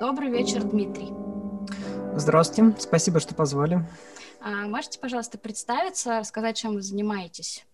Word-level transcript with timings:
Добрый 0.00 0.30
вечер, 0.30 0.62
Дмитрий. 0.62 1.12
Здравствуйте, 2.14 2.80
спасибо, 2.80 3.18
что 3.18 3.34
позвали. 3.34 3.84
А, 4.40 4.68
можете, 4.68 5.00
пожалуйста, 5.00 5.38
представиться, 5.38 6.20
рассказать, 6.20 6.56
чем 6.56 6.74
вы 6.74 6.82
занимаетесь? 6.82 7.66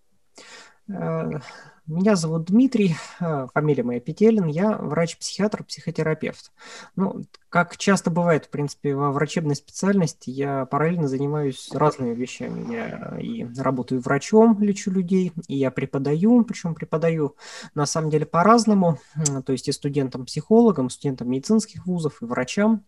Э, 0.87 1.39
меня 1.87 2.15
зовут 2.15 2.45
Дмитрий, 2.45 2.95
э, 3.19 3.47
фамилия 3.53 3.83
моя 3.83 3.99
Петелин, 3.99 4.47
я 4.47 4.75
врач-психиатр, 4.75 5.63
психотерапевт. 5.63 6.51
Ну, 6.95 7.23
как 7.49 7.77
часто 7.77 8.09
бывает, 8.09 8.45
в 8.45 8.49
принципе, 8.49 8.95
во 8.95 9.11
врачебной 9.11 9.55
специальности, 9.55 10.31
я 10.31 10.65
параллельно 10.65 11.07
занимаюсь 11.07 11.69
разными 11.71 12.15
вещами. 12.15 12.73
Я 12.73 13.17
и 13.19 13.45
работаю 13.59 14.01
врачом, 14.01 14.59
лечу 14.61 14.89
людей, 14.89 15.31
и 15.47 15.57
я 15.57 15.69
преподаю, 15.69 16.43
причем 16.43 16.73
преподаю 16.73 17.35
на 17.75 17.85
самом 17.85 18.09
деле 18.09 18.25
по-разному, 18.25 18.99
то 19.45 19.51
есть 19.51 19.67
и 19.67 19.71
студентам-психологам, 19.71 20.89
студентам 20.89 21.29
медицинских 21.29 21.85
вузов, 21.85 22.21
и 22.21 22.25
врачам. 22.25 22.83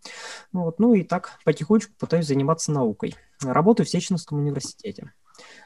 Вот, 0.52 0.80
ну 0.80 0.96
и 0.96 1.04
так 1.04 1.40
потихонечку 1.46 1.94
пытаюсь 2.00 2.28
заниматься 2.28 2.72
наукой. 2.72 3.16
Работаю 3.44 3.86
в 3.86 3.90
Сеченовском 3.90 4.40
университете. 4.40 5.12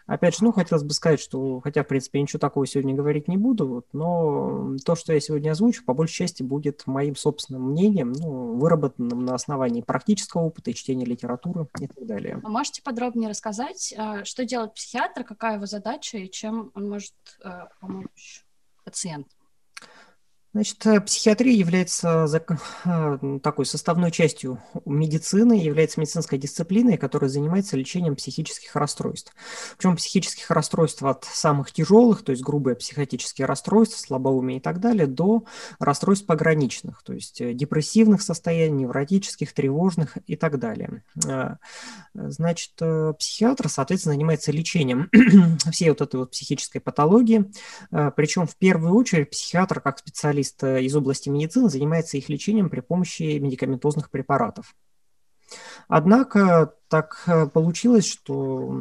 Опять 0.06 0.38
же, 0.38 0.44
ну, 0.44 0.52
хотелось 0.52 0.84
бы 0.84 0.94
сказать, 0.94 1.20
что, 1.20 1.60
хотя, 1.62 1.84
в 1.84 1.88
принципе, 1.88 2.20
я 2.20 2.24
ничего 2.24 2.40
такого 2.40 2.66
сегодня 2.66 2.94
говорить 2.94 3.28
не 3.28 3.38
буду, 3.38 3.68
вот, 3.68 3.88
но 3.94 4.76
то, 4.86 4.96
что 4.96 5.14
я 5.14 5.20
сегодня 5.20 5.52
озвучу, 5.52 5.84
по 5.86 5.94
большей 5.94 6.16
части 6.16 6.44
будет 6.44 6.88
моим 6.88 7.16
собственным 7.16 7.72
мнением, 7.72 8.12
ну, 8.14 8.54
выработанным 8.56 9.26
на 9.26 9.36
основании 9.36 9.82
практического 9.82 10.42
опыта 10.42 10.72
и 10.72 10.74
чтения 10.74 11.06
литературы 11.06 11.68
и 11.80 11.88
так 11.88 12.06
далее. 12.06 12.40
А 12.44 12.50
можете 12.50 12.82
подробнее 12.82 13.30
рассказать, 13.30 13.94
а, 13.98 14.26
что 14.26 14.46
делает 14.46 14.74
психиатр, 14.74 15.24
какая 15.24 15.56
его 15.56 15.66
задача 15.66 16.18
и 16.18 16.30
чем 16.30 16.72
он 16.76 16.90
может 16.90 17.14
э, 17.44 17.50
помочь 17.80 18.46
пациенту? 18.84 19.30
Значит, 20.54 20.86
э, 20.86 21.00
психиатрия 21.00 21.54
является 21.54 22.28
э, 22.28 23.40
такой 23.42 23.66
составной 23.66 24.12
частью 24.12 24.62
медицины, 24.86 25.54
является 25.54 26.02
медицинской 26.02 26.38
дисциплиной, 26.38 26.98
которая 26.98 27.30
занимается 27.30 27.78
лечением 27.78 28.18
психических 28.18 28.76
расстройств. 28.76 29.34
Причем 29.78 29.96
психических 29.96 30.52
расстройств 30.52 31.04
от 31.04 31.24
самых 31.24 31.72
тяжелых, 31.72 32.24
то 32.24 32.34
есть 32.34 32.44
грубые 32.44 32.76
психотические 32.76 33.46
расстройства, 33.46 33.98
слабоумие 33.98 34.58
и 34.58 34.62
так 34.62 34.82
далее, 34.82 35.08
до 35.08 35.46
расстройств 35.80 36.26
пограничных, 36.26 37.02
то 37.04 37.14
есть 37.14 37.40
э, 37.40 37.54
депрессивных 37.54 38.22
состояний, 38.22 38.82
невротических, 38.82 39.54
тревожных 39.54 40.18
и 40.28 40.36
так 40.36 40.60
далее. 40.60 41.04
Значит, 42.14 42.74
психиатр, 42.76 43.70
соответственно, 43.70 44.16
занимается 44.16 44.52
лечением 44.52 45.10
всей 45.72 45.90
вот 45.90 46.02
этой 46.02 46.18
вот 46.18 46.32
психической 46.32 46.82
патологии, 46.82 47.52
причем 48.16 48.48
в 48.48 48.56
первую 48.58 48.96
очередь 48.96 49.30
психиатр 49.30 49.80
как 49.80 50.00
специалист 50.00 50.41
специалист 50.44 50.64
э, 50.64 50.84
из 50.84 50.96
области 50.96 51.30
медицины 51.30 51.70
занимается 51.70 52.18
их 52.18 52.30
лечением 52.30 52.70
при 52.70 52.82
помощи 52.82 53.38
медикаментозных 53.40 54.10
препаратов. 54.10 54.76
Однако 55.88 56.74
так 56.88 57.24
э, 57.28 57.48
получилось, 57.48 58.08
что 58.08 58.74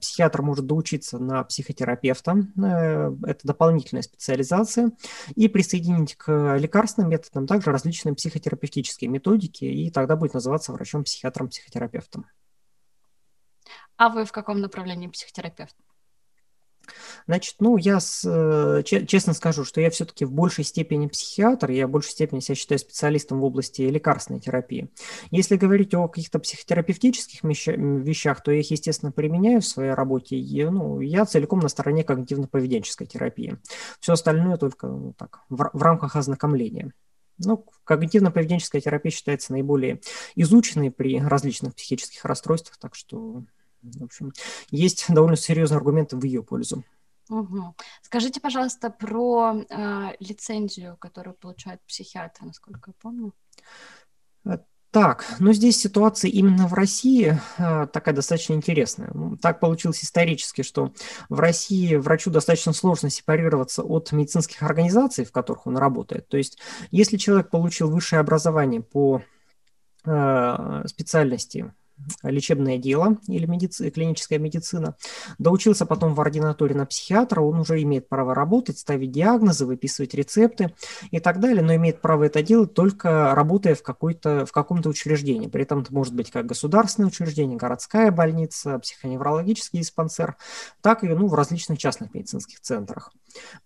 психиатр 0.00 0.42
может 0.42 0.66
доучиться 0.66 1.18
на 1.18 1.44
психотерапевта, 1.44 2.32
э, 2.32 3.12
это 3.26 3.40
дополнительная 3.46 4.02
специализация, 4.02 4.92
и 5.34 5.48
присоединить 5.48 6.14
к 6.16 6.56
лекарственным 6.56 7.10
методам 7.10 7.46
также 7.46 7.70
различные 7.70 8.14
психотерапевтические 8.14 9.10
методики, 9.10 9.64
и 9.64 9.90
тогда 9.90 10.16
будет 10.16 10.34
называться 10.34 10.72
врачом-психиатром-психотерапевтом. 10.72 12.26
А 13.96 14.08
вы 14.08 14.24
в 14.24 14.32
каком 14.32 14.60
направлении 14.60 15.08
психотерапевт? 15.08 15.76
Значит, 17.26 17.56
ну, 17.60 17.76
я 17.76 18.00
с, 18.00 18.22
э, 18.24 18.82
честно 18.84 19.34
скажу, 19.34 19.64
что 19.64 19.80
я 19.80 19.90
все-таки 19.90 20.24
в 20.24 20.32
большей 20.32 20.64
степени 20.64 21.06
психиатр, 21.06 21.70
я 21.70 21.86
в 21.86 21.90
большей 21.90 22.10
степени 22.10 22.40
себя 22.40 22.54
считаю 22.54 22.78
специалистом 22.78 23.40
в 23.40 23.44
области 23.44 23.82
лекарственной 23.82 24.40
терапии. 24.40 24.90
Если 25.30 25.56
говорить 25.56 25.94
о 25.94 26.08
каких-то 26.08 26.38
психотерапевтических 26.38 27.40
вещах, 27.42 28.42
то 28.42 28.52
я 28.52 28.60
их, 28.60 28.70
естественно, 28.70 29.12
применяю 29.12 29.60
в 29.60 29.66
своей 29.66 29.92
работе. 29.92 30.36
И, 30.36 30.64
ну, 30.64 31.00
я 31.00 31.24
целиком 31.24 31.60
на 31.60 31.68
стороне 31.68 32.02
когнитивно-поведенческой 32.02 33.06
терапии. 33.06 33.58
Все 34.00 34.12
остальное 34.12 34.56
только 34.56 34.86
ну, 34.86 35.14
так, 35.16 35.40
в, 35.48 35.70
в 35.72 35.82
рамках 35.82 36.16
ознакомления. 36.16 36.92
Ну, 37.38 37.66
когнитивно-поведенческая 37.84 38.80
терапия 38.80 39.10
считается 39.10 39.52
наиболее 39.52 40.00
изученной 40.36 40.90
при 40.90 41.20
различных 41.20 41.74
психических 41.74 42.24
расстройствах, 42.24 42.78
так 42.78 42.94
что 42.94 43.44
в 43.84 44.04
общем, 44.04 44.32
есть 44.70 45.06
довольно 45.08 45.36
серьезные 45.36 45.76
аргументы 45.76 46.16
в 46.16 46.24
ее 46.24 46.42
пользу. 46.42 46.84
Угу. 47.30 47.74
Скажите, 48.02 48.40
пожалуйста, 48.40 48.90
про 48.90 49.54
э, 49.56 50.10
лицензию, 50.20 50.96
которую 50.98 51.34
получают 51.34 51.80
психиатры, 51.86 52.46
насколько 52.46 52.90
я 52.90 52.94
помню. 53.00 53.32
Э, 54.44 54.58
так, 54.90 55.24
ну 55.40 55.52
здесь 55.52 55.80
ситуация 55.80 56.30
именно 56.30 56.68
в 56.68 56.74
России 56.74 57.36
э, 57.58 57.86
такая 57.92 58.14
достаточно 58.14 58.52
интересная. 58.52 59.12
Так 59.40 59.58
получилось 59.58 60.04
исторически, 60.04 60.62
что 60.62 60.92
в 61.28 61.40
России 61.40 61.96
врачу 61.96 62.30
достаточно 62.30 62.72
сложно 62.72 63.08
сепарироваться 63.10 63.82
от 63.82 64.12
медицинских 64.12 64.62
организаций, 64.62 65.24
в 65.24 65.32
которых 65.32 65.66
он 65.66 65.78
работает. 65.78 66.28
То 66.28 66.36
есть, 66.36 66.58
если 66.90 67.16
человек 67.16 67.50
получил 67.50 67.90
высшее 67.90 68.20
образование 68.20 68.82
по 68.82 69.22
э, 70.04 70.82
специальности 70.86 71.72
лечебное 72.22 72.78
дело 72.78 73.18
или 73.28 73.46
медици, 73.46 73.90
клиническая 73.90 74.38
медицина, 74.38 74.96
доучился 75.38 75.86
потом 75.86 76.14
в 76.14 76.20
ординатуре 76.20 76.74
на 76.74 76.86
психиатра, 76.86 77.40
он 77.40 77.60
уже 77.60 77.80
имеет 77.82 78.08
право 78.08 78.34
работать, 78.34 78.78
ставить 78.78 79.12
диагнозы, 79.12 79.66
выписывать 79.66 80.14
рецепты 80.14 80.74
и 81.10 81.20
так 81.20 81.40
далее, 81.40 81.62
но 81.62 81.74
имеет 81.74 82.00
право 82.00 82.24
это 82.24 82.42
делать 82.42 82.74
только 82.74 83.34
работая 83.34 83.74
в, 83.74 83.82
какой-то, 83.82 84.46
в 84.46 84.52
каком-то 84.52 84.88
учреждении. 84.88 85.48
При 85.48 85.62
этом 85.62 85.80
это 85.80 85.92
может 85.92 86.14
быть 86.14 86.30
как 86.30 86.46
государственное 86.46 87.08
учреждение, 87.08 87.56
городская 87.56 88.10
больница, 88.10 88.78
психоневрологический 88.78 89.80
диспансер, 89.80 90.36
так 90.80 91.04
и 91.04 91.08
ну, 91.08 91.26
в 91.26 91.34
различных 91.34 91.78
частных 91.78 92.14
медицинских 92.14 92.60
центрах. 92.60 93.12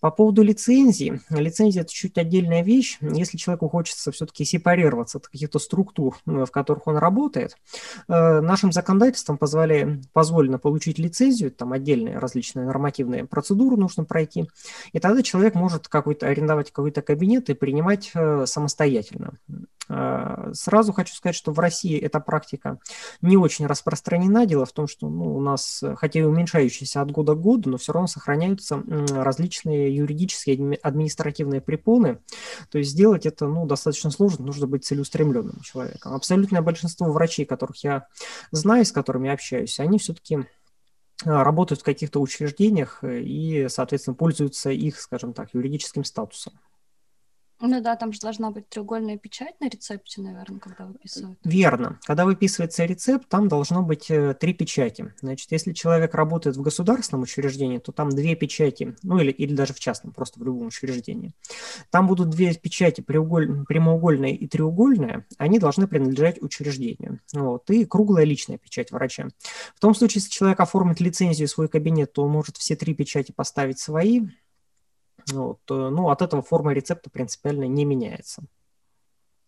По 0.00 0.10
поводу 0.10 0.42
лицензии. 0.42 1.20
Лицензия– 1.30 1.82
это 1.82 1.92
чуть 1.92 2.18
отдельная 2.18 2.62
вещь. 2.62 2.98
Если 3.00 3.36
человеку 3.36 3.68
хочется 3.68 4.12
все-таки 4.12 4.44
сепарироваться 4.44 5.18
от 5.18 5.28
каких-то 5.28 5.58
структур, 5.58 6.16
в 6.24 6.46
которых 6.46 6.86
он 6.86 6.96
работает, 6.96 7.56
э, 8.08 8.40
нашим 8.40 8.72
законодательством 8.72 9.38
позволяет, 9.38 10.10
позволено 10.12 10.58
получить 10.58 10.98
лицензию, 10.98 11.50
там 11.50 11.72
отдельные 11.72 12.18
различные 12.18 12.66
нормативные 12.66 13.24
процедуры 13.24 13.76
нужно 13.76 14.04
пройти, 14.04 14.48
и 14.92 14.98
тогда 14.98 15.22
человек 15.22 15.54
может 15.54 15.88
какой-то 15.88 16.26
арендовать 16.26 16.70
какой-то 16.70 17.02
кабинет 17.02 17.50
и 17.50 17.54
принимать 17.54 18.10
э, 18.14 18.46
самостоятельно. 18.46 19.34
Э, 19.88 20.50
сразу 20.52 20.92
хочу 20.92 21.14
сказать, 21.14 21.36
что 21.36 21.52
в 21.52 21.58
России 21.58 21.98
эта 21.98 22.20
практика 22.20 22.78
не 23.20 23.36
очень 23.36 23.66
распространена. 23.66 24.46
Дело 24.46 24.66
в 24.66 24.72
том, 24.72 24.86
что 24.86 25.08
ну, 25.08 25.36
у 25.36 25.40
нас, 25.40 25.82
хотя 25.96 26.20
и 26.20 26.22
уменьшающаяся 26.22 27.00
от 27.00 27.10
года 27.10 27.34
к 27.34 27.40
году, 27.40 27.70
но 27.70 27.76
все 27.78 27.92
равно 27.92 28.06
сохраняются 28.06 28.82
различные 29.10 29.94
юридические 29.94 30.76
административные 30.76 31.60
препоны. 31.60 32.20
То 32.70 32.78
есть 32.78 32.90
сделать 32.90 33.26
это 33.26 33.46
ну, 33.46 33.66
достаточно 33.66 34.10
сложно, 34.10 34.46
нужно 34.46 34.66
быть 34.66 34.84
целеустремленным 34.84 35.60
человеком. 35.62 36.14
Абсолютное 36.14 36.62
большинство 36.62 37.10
врачей, 37.10 37.46
которых 37.46 37.82
я 37.84 38.06
знаю, 38.50 38.84
с 38.84 38.92
которыми 38.92 39.30
общаюсь, 39.30 39.80
они 39.80 39.98
все-таки 39.98 40.46
а, 41.24 41.44
работают 41.44 41.80
в 41.80 41.84
каких-то 41.84 42.20
учреждениях 42.20 43.02
и, 43.02 43.66
соответственно, 43.68 44.14
пользуются 44.14 44.70
их, 44.70 45.00
скажем 45.00 45.32
так, 45.32 45.54
юридическим 45.54 46.04
статусом. 46.04 46.52
Ну 47.60 47.80
да, 47.80 47.96
там 47.96 48.12
же 48.12 48.20
должна 48.20 48.50
быть 48.50 48.68
треугольная 48.68 49.18
печать 49.18 49.60
на 49.60 49.68
рецепте, 49.68 50.20
наверное, 50.20 50.60
когда 50.60 50.86
выписывают. 50.86 51.38
Верно. 51.44 51.98
Когда 52.06 52.24
выписывается 52.24 52.84
рецепт, 52.84 53.28
там 53.28 53.48
должно 53.48 53.82
быть 53.82 54.10
э, 54.10 54.34
три 54.34 54.54
печати. 54.54 55.12
Значит, 55.20 55.50
если 55.50 55.72
человек 55.72 56.14
работает 56.14 56.56
в 56.56 56.62
государственном 56.62 57.22
учреждении, 57.22 57.78
то 57.78 57.90
там 57.90 58.10
две 58.10 58.36
печати, 58.36 58.94
ну 59.02 59.18
или, 59.18 59.32
или 59.32 59.54
даже 59.54 59.74
в 59.74 59.80
частном, 59.80 60.12
просто 60.12 60.38
в 60.38 60.44
любом 60.44 60.68
учреждении. 60.68 61.34
Там 61.90 62.06
будут 62.06 62.30
две 62.30 62.54
печати, 62.54 63.00
прямоуголь... 63.00 63.64
прямоугольная 63.66 64.30
и 64.30 64.46
треугольная, 64.46 65.26
они 65.36 65.58
должны 65.58 65.88
принадлежать 65.88 66.40
учреждению. 66.40 67.20
Вот, 67.32 67.68
и 67.70 67.84
круглая 67.84 68.24
личная 68.24 68.58
печать 68.58 68.92
врача. 68.92 69.28
В 69.74 69.80
том 69.80 69.94
случае, 69.94 70.20
если 70.20 70.30
человек 70.30 70.60
оформит 70.60 71.00
лицензию 71.00 71.48
в 71.48 71.50
свой 71.50 71.68
кабинет, 71.68 72.12
то 72.12 72.22
он 72.22 72.30
может 72.30 72.56
все 72.56 72.76
три 72.76 72.94
печати 72.94 73.32
поставить 73.32 73.80
свои, 73.80 74.22
вот, 75.32 75.60
ну, 75.68 76.10
от 76.10 76.22
этого 76.22 76.42
форма 76.42 76.72
рецепта 76.72 77.10
принципиально 77.10 77.64
не 77.64 77.84
меняется. 77.84 78.44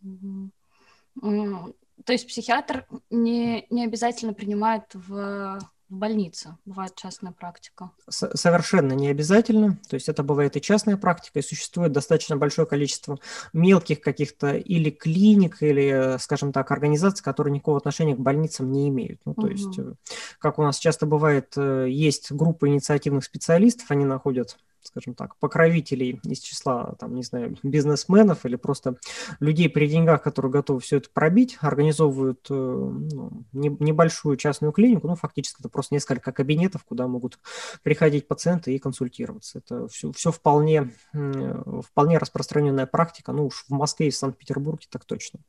То 0.02 2.12
есть 2.12 2.26
психиатр 2.26 2.86
не, 3.10 3.66
не 3.70 3.84
обязательно 3.84 4.32
принимает 4.32 4.84
в 4.94 5.60
в 5.90 5.96
больнице 5.96 6.56
бывает 6.64 6.94
частная 6.94 7.32
практика? 7.32 7.90
Совершенно 8.08 8.92
не 8.92 9.08
обязательно. 9.08 9.78
То 9.88 9.94
есть 9.94 10.08
это 10.08 10.22
бывает 10.22 10.56
и 10.56 10.60
частная 10.60 10.96
практика, 10.96 11.40
и 11.40 11.42
существует 11.42 11.90
достаточно 11.90 12.36
большое 12.36 12.66
количество 12.66 13.18
мелких 13.52 14.00
каких-то 14.00 14.56
или 14.56 14.90
клиник, 14.90 15.62
или, 15.62 16.16
скажем 16.20 16.52
так, 16.52 16.70
организаций, 16.70 17.24
которые 17.24 17.52
никакого 17.52 17.78
отношения 17.78 18.14
к 18.14 18.20
больницам 18.20 18.70
не 18.70 18.88
имеют. 18.88 19.20
Ну, 19.24 19.34
то 19.34 19.42
угу. 19.42 19.50
есть, 19.50 19.78
э, 19.78 19.94
как 20.38 20.60
у 20.60 20.62
нас 20.62 20.78
часто 20.78 21.06
бывает, 21.06 21.54
э, 21.56 21.86
есть 21.88 22.30
группа 22.30 22.68
инициативных 22.68 23.24
специалистов, 23.24 23.90
они 23.90 24.04
находят 24.04 24.58
скажем 24.82 25.14
так, 25.14 25.36
покровителей 25.36 26.20
из 26.24 26.40
числа, 26.40 26.94
там, 26.98 27.14
не 27.14 27.22
знаю, 27.22 27.56
бизнесменов 27.62 28.46
или 28.46 28.56
просто 28.56 28.96
людей 29.38 29.68
при 29.68 29.86
деньгах, 29.86 30.22
которые 30.22 30.50
готовы 30.50 30.80
все 30.80 30.98
это 30.98 31.08
пробить, 31.12 31.58
организовывают 31.60 32.46
э, 32.50 32.54
ну, 32.54 33.44
небольшую 33.52 34.36
частную 34.36 34.72
клинику, 34.72 35.06
ну, 35.06 35.16
фактически 35.16 35.60
это 35.60 35.68
просто 35.68 35.94
несколько 35.94 36.32
кабинетов, 36.32 36.84
куда 36.84 37.06
могут 37.06 37.38
приходить 37.82 38.26
пациенты 38.26 38.74
и 38.74 38.78
консультироваться. 38.78 39.58
Это 39.58 39.88
все, 39.88 40.12
все 40.12 40.32
вполне, 40.32 40.92
вполне 41.12 42.18
распространенная 42.18 42.86
практика, 42.86 43.32
ну 43.32 43.46
уж 43.46 43.64
в 43.68 43.70
Москве 43.70 44.08
и 44.08 44.10
в 44.10 44.16
Санкт-Петербурге 44.16 44.86
так 44.90 45.04
точно. 45.04 45.40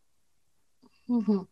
Угу. 1.08 1.48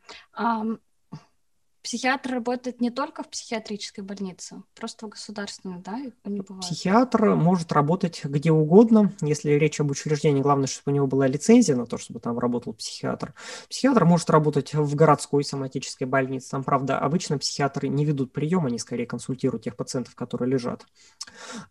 Психиатр 1.89 2.33
работает 2.33 2.81
не 2.81 2.91
только 2.91 3.23
в 3.23 3.29
психиатрической 3.29 4.03
больнице, 4.03 4.61
просто 4.75 5.07
в 5.07 5.09
государственной, 5.09 5.79
да? 5.79 5.99
Они 6.23 6.43
Психиатр 6.61 7.33
может 7.33 7.71
работать 7.71 8.21
где 8.25 8.51
угодно, 8.51 9.11
если 9.21 9.53
речь 9.53 9.81
об 9.81 9.89
учреждении, 9.89 10.43
главное, 10.43 10.67
чтобы 10.67 10.91
у 10.91 10.95
него 10.95 11.07
была 11.07 11.25
лицензия 11.25 11.75
на 11.75 11.87
то, 11.87 11.97
чтобы 11.97 12.19
там 12.19 12.37
работал 12.37 12.73
психиатр. 12.73 13.33
Психиатр 13.71 14.05
может 14.05 14.29
работать 14.29 14.75
в 14.75 14.93
городской 14.93 15.43
соматической 15.43 16.05
больнице. 16.05 16.51
Там, 16.51 16.63
правда, 16.63 16.99
обычно 16.99 17.39
психиатры 17.39 17.87
не 17.87 18.05
ведут 18.05 18.33
прием, 18.33 18.67
они 18.67 18.77
скорее 18.77 19.07
консультируют 19.07 19.63
тех 19.63 19.75
пациентов, 19.75 20.13
которые 20.13 20.47
лежат. 20.47 20.85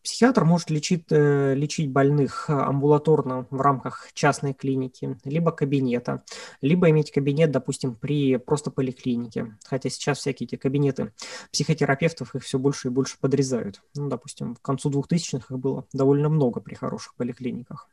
Психиатр 0.02 0.44
может 0.44 0.68
лечить, 0.70 1.04
э, 1.10 1.54
лечить 1.54 1.92
больных 1.92 2.50
амбулаторно 2.50 3.46
в 3.50 3.60
рамках 3.60 4.08
частной 4.14 4.52
клиники, 4.52 5.16
либо 5.22 5.52
кабинета, 5.52 6.24
либо 6.60 6.90
иметь 6.90 7.12
кабинет, 7.12 7.52
допустим, 7.52 7.94
при 7.94 8.36
просто 8.36 8.72
поликлинике. 8.72 9.56
Хотя 9.64 9.88
сейчас 9.88 10.07
всякие 10.14 10.46
эти 10.46 10.56
кабинеты 10.56 11.12
психотерапевтов, 11.52 12.34
их 12.34 12.42
все 12.42 12.58
больше 12.58 12.88
и 12.88 12.90
больше 12.90 13.18
подрезают. 13.20 13.82
Ну, 13.94 14.08
допустим, 14.08 14.54
к 14.54 14.62
концу 14.62 14.90
2000-х 14.90 15.54
их 15.54 15.58
было 15.58 15.84
довольно 15.92 16.28
много 16.28 16.60
при 16.60 16.74
хороших 16.74 17.14
поликлиниках. 17.14 17.88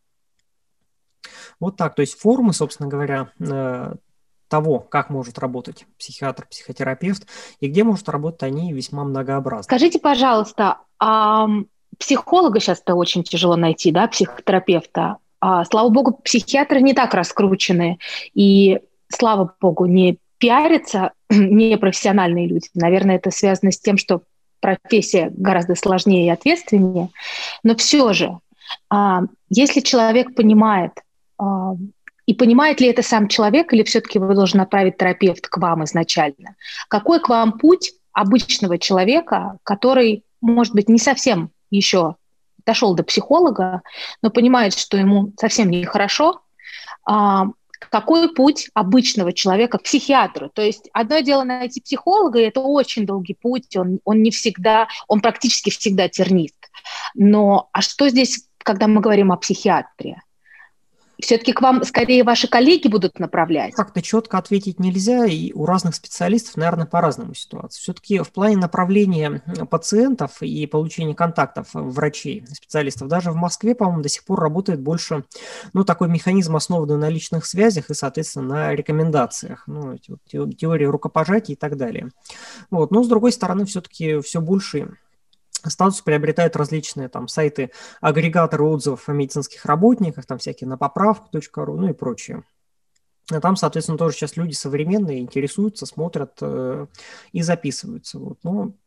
Вот 1.59 1.77
так, 1.77 1.95
то 1.95 2.01
есть 2.01 2.19
формы, 2.19 2.53
собственно 2.53 2.89
говоря, 2.89 3.31
э, 3.39 3.93
того, 4.47 4.79
как 4.79 5.09
может 5.09 5.39
работать 5.39 5.85
психиатр, 5.97 6.47
психотерапевт, 6.47 7.27
и 7.59 7.67
где 7.67 7.83
может 7.83 8.07
работать 8.09 8.43
они 8.43 8.73
весьма 8.73 9.03
многообразны. 9.03 9.63
Скажите, 9.63 9.99
пожалуйста, 9.99 10.79
а 10.99 11.47
психолога 11.97 12.59
сейчас-то 12.59 12.95
очень 12.95 13.23
тяжело 13.23 13.55
найти, 13.55 13.91
да, 13.91 14.07
психотерапевта? 14.07 15.17
А, 15.39 15.65
слава 15.65 15.89
богу, 15.89 16.19
психиатры 16.23 16.81
не 16.81 16.93
так 16.93 17.13
раскручены, 17.13 17.99
и, 18.33 18.79
слава 19.09 19.55
богу, 19.59 19.85
не 19.85 20.19
пиарятся 20.37 21.11
непрофессиональные 21.29 22.47
люди. 22.47 22.69
Наверное, 22.73 23.15
это 23.17 23.31
связано 23.31 23.71
с 23.71 23.79
тем, 23.79 23.97
что 23.97 24.23
профессия 24.59 25.31
гораздо 25.35 25.75
сложнее 25.75 26.27
и 26.27 26.31
ответственнее. 26.31 27.09
Но 27.63 27.75
все 27.75 28.13
же, 28.13 28.39
а, 28.89 29.21
если 29.49 29.79
человек 29.81 30.35
понимает, 30.35 30.91
а, 31.37 31.73
и 32.25 32.33
понимает 32.33 32.81
ли 32.81 32.87
это 32.87 33.03
сам 33.03 33.27
человек, 33.27 33.71
или 33.71 33.83
все-таки 33.83 34.17
вы 34.17 34.33
должен 34.33 34.57
направить 34.57 34.97
терапевт 34.97 35.47
к 35.47 35.57
вам 35.57 35.83
изначально, 35.83 36.55
какой 36.87 37.19
к 37.19 37.29
вам 37.29 37.59
путь 37.59 37.93
обычного 38.13 38.79
человека, 38.79 39.59
который, 39.63 40.23
может 40.41 40.73
быть, 40.73 40.89
не 40.89 40.97
совсем 40.97 41.51
еще 41.69 42.15
дошел 42.65 42.95
до 42.95 43.03
психолога, 43.03 43.81
но 44.23 44.31
понимает, 44.31 44.73
что 44.73 44.97
ему 44.97 45.33
совсем 45.39 45.69
нехорошо, 45.69 46.41
а, 47.05 47.45
какой 47.89 48.33
путь 48.33 48.69
обычного 48.73 49.33
человека 49.33 49.77
к 49.77 49.83
психиатру. 49.83 50.49
То 50.49 50.61
есть 50.61 50.89
одно 50.93 51.19
дело 51.19 51.43
найти 51.43 51.81
психолога, 51.81 52.39
и 52.39 52.43
это 52.45 52.61
очень 52.61 53.05
долгий 53.05 53.35
путь, 53.39 53.75
он, 53.75 53.99
он 54.03 54.21
не 54.21 54.31
всегда, 54.31 54.87
он 55.07 55.21
практически 55.21 55.69
всегда 55.69 56.09
тернист. 56.09 56.55
Но 57.13 57.69
а 57.71 57.81
что 57.81 58.09
здесь, 58.09 58.47
когда 58.57 58.87
мы 58.87 59.01
говорим 59.01 59.31
о 59.31 59.37
психиатре? 59.37 60.21
Все-таки 61.21 61.53
к 61.53 61.61
вам 61.61 61.83
скорее 61.83 62.23
ваши 62.23 62.47
коллеги 62.47 62.87
будут 62.87 63.19
направлять? 63.19 63.73
Как-то 63.73 64.01
четко 64.01 64.37
ответить 64.37 64.79
нельзя, 64.79 65.25
и 65.25 65.51
у 65.53 65.65
разных 65.65 65.95
специалистов, 65.95 66.57
наверное, 66.57 66.85
по-разному 66.85 67.33
ситуация. 67.33 67.79
Все-таки 67.79 68.19
в 68.19 68.31
плане 68.31 68.57
направления 68.57 69.41
пациентов 69.69 70.41
и 70.41 70.65
получения 70.67 71.15
контактов 71.15 71.69
врачей, 71.73 72.45
специалистов, 72.51 73.07
даже 73.07 73.31
в 73.31 73.35
Москве, 73.35 73.75
по-моему, 73.75 74.01
до 74.01 74.09
сих 74.09 74.23
пор 74.25 74.39
работает 74.39 74.81
больше, 74.81 75.23
ну, 75.73 75.83
такой 75.83 76.09
механизм, 76.09 76.55
основанный 76.55 76.97
на 76.97 77.09
личных 77.09 77.45
связях 77.45 77.89
и, 77.89 77.93
соответственно, 77.93 78.47
на 78.47 78.75
рекомендациях, 78.75 79.63
ну, 79.67 79.97
теории 80.27 80.85
рукопожатий 80.85 81.53
и 81.53 81.57
так 81.57 81.77
далее. 81.77 82.09
Вот. 82.69 82.91
Но, 82.91 83.03
с 83.03 83.07
другой 83.07 83.31
стороны, 83.31 83.65
все-таки 83.65 84.19
все 84.21 84.41
больше 84.41 84.97
статус 85.69 86.01
приобретают 86.01 86.55
различные 86.55 87.09
там 87.09 87.27
сайты, 87.27 87.71
агрегаторы 88.01 88.63
отзывов 88.63 89.07
о 89.07 89.13
медицинских 89.13 89.65
работниках, 89.65 90.25
там 90.25 90.37
всякие 90.37 90.67
на 90.67 90.77
поправку.ру, 90.77 91.77
ну 91.77 91.89
и 91.89 91.93
прочее. 91.93 92.43
А 93.31 93.39
там, 93.39 93.55
соответственно, 93.55 93.97
тоже 93.97 94.15
сейчас 94.15 94.37
люди 94.37 94.53
современные, 94.53 95.19
интересуются, 95.19 95.85
смотрят 95.85 96.37
э, 96.41 96.85
и 97.31 97.41
записываются. 97.41 98.19
Вот. 98.19 98.37
Ну, 98.43 98.77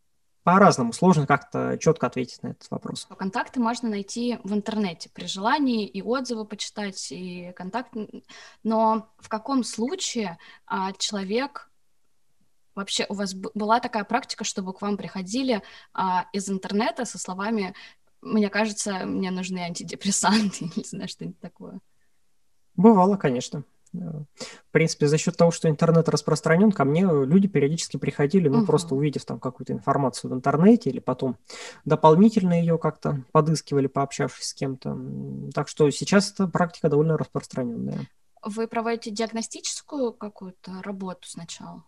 по-разному, 0.45 0.93
сложно 0.93 1.27
как-то 1.27 1.77
четко 1.79 2.07
ответить 2.07 2.43
на 2.43 2.49
этот 2.49 2.71
вопрос. 2.71 3.07
Контакты 3.19 3.61
можно 3.61 3.91
найти 3.91 4.39
в 4.45 4.55
интернете 4.55 5.11
при 5.13 5.27
желании 5.27 5.87
и 5.87 6.01
отзывы 6.01 6.47
почитать, 6.47 7.11
и 7.11 7.53
контакты. 7.55 8.25
Но 8.63 9.11
в 9.19 9.29
каком 9.29 9.63
случае 9.65 10.39
а, 10.67 10.93
человек 10.93 11.68
Вообще 12.79 13.07
у 13.09 13.15
вас 13.15 13.35
была 13.35 13.81
такая 13.81 14.05
практика, 14.05 14.45
чтобы 14.45 14.73
к 14.73 14.83
вам 14.83 14.97
приходили 14.97 15.63
а, 15.93 16.27
из 16.33 16.49
интернета 16.49 17.05
со 17.05 17.19
словами 17.19 17.75
«Мне 18.23 18.49
кажется, 18.51 19.05
мне 19.05 19.33
нужны 19.33 19.59
антидепрессанты», 19.59 20.71
не 20.77 20.85
знаю, 20.85 21.09
что-нибудь 21.09 21.41
такое? 21.41 21.81
Бывало, 22.77 23.17
конечно. 23.17 23.65
В 23.93 24.27
принципе, 24.71 25.09
за 25.09 25.19
счет 25.19 25.37
того, 25.37 25.51
что 25.51 25.69
интернет 25.69 26.09
распространен, 26.09 26.71
ко 26.71 26.85
мне 26.85 27.01
люди 27.01 27.49
периодически 27.49 27.97
приходили, 27.97 28.47
ну, 28.47 28.59
угу. 28.59 28.67
просто 28.67 28.95
увидев 28.95 29.25
там 29.25 29.41
какую-то 29.41 29.73
информацию 29.73 30.31
в 30.31 30.35
интернете, 30.35 30.91
или 30.91 31.01
потом 31.01 31.37
дополнительно 31.85 32.61
ее 32.61 32.79
как-то 32.79 33.25
подыскивали, 33.33 33.89
пообщавшись 33.89 34.51
с 34.51 34.55
кем-то. 34.55 34.97
Так 35.53 35.67
что 35.67 35.91
сейчас 35.91 36.31
эта 36.31 36.47
практика 36.47 36.89
довольно 36.89 37.19
распространенная. 37.19 38.07
Вы 38.45 38.69
проводите 38.69 39.11
диагностическую 39.11 40.13
какую-то 40.13 40.81
работу 40.85 41.27
сначала? 41.29 41.83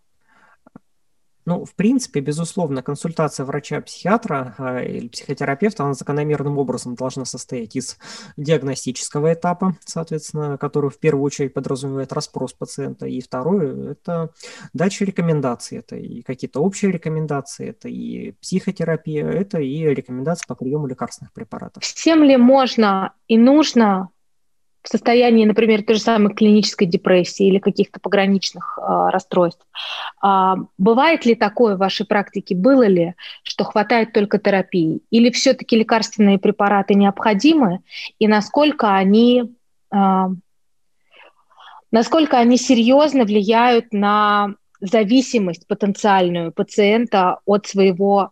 Ну, 1.45 1.65
в 1.65 1.73
принципе, 1.75 2.19
безусловно, 2.19 2.83
консультация 2.83 3.45
врача-психиатра 3.45 4.55
э, 4.57 4.85
или 4.85 5.07
психотерапевта, 5.07 5.83
она 5.83 5.93
закономерным 5.93 6.57
образом 6.57 6.95
должна 6.95 7.25
состоять 7.25 7.75
из 7.75 7.97
диагностического 8.37 9.33
этапа, 9.33 9.75
соответственно, 9.85 10.57
который 10.57 10.89
в 10.89 10.99
первую 10.99 11.23
очередь 11.23 11.53
подразумевает 11.53 12.13
расспрос 12.13 12.53
пациента, 12.53 13.07
и 13.07 13.21
второе– 13.21 13.91
это 13.91 14.29
дача 14.73 15.05
рекомендаций, 15.05 15.79
это 15.79 15.95
и 15.95 16.21
какие-то 16.21 16.61
общие 16.61 16.91
рекомендации, 16.91 17.69
это 17.69 17.89
и 17.89 18.33
психотерапия, 18.33 19.27
это 19.27 19.59
и 19.59 19.83
рекомендации 19.85 20.45
по 20.47 20.55
приему 20.55 20.87
лекарственных 20.87 21.33
препаратов. 21.33 21.83
Всем 21.83 22.23
ли 22.23 22.37
можно 22.37 23.13
и 23.27 23.37
нужно 23.37 24.09
в 24.83 24.89
состоянии, 24.89 25.45
например, 25.45 25.83
той 25.83 25.95
же 25.95 26.01
самой 26.01 26.33
клинической 26.33 26.87
депрессии 26.87 27.47
или 27.47 27.59
каких-то 27.59 27.99
пограничных 27.99 28.79
э, 28.79 29.09
расстройств. 29.11 29.65
А, 30.21 30.55
бывает 30.77 31.25
ли 31.25 31.35
такое 31.35 31.75
в 31.75 31.79
вашей 31.79 32.05
практике? 32.05 32.55
Было 32.55 32.87
ли, 32.87 33.13
что 33.43 33.63
хватает 33.63 34.11
только 34.13 34.39
терапии? 34.39 35.01
Или 35.11 35.29
все-таки 35.29 35.77
лекарственные 35.77 36.39
препараты 36.39 36.95
необходимы? 36.95 37.81
И 38.17 38.27
насколько 38.27 38.95
они, 38.95 39.53
э, 39.93 40.25
насколько 41.91 42.37
они 42.37 42.57
серьезно 42.57 43.23
влияют 43.25 43.93
на 43.93 44.55
зависимость 44.79 45.67
потенциальную 45.67 46.51
пациента 46.51 47.39
от 47.45 47.67
своего 47.67 48.31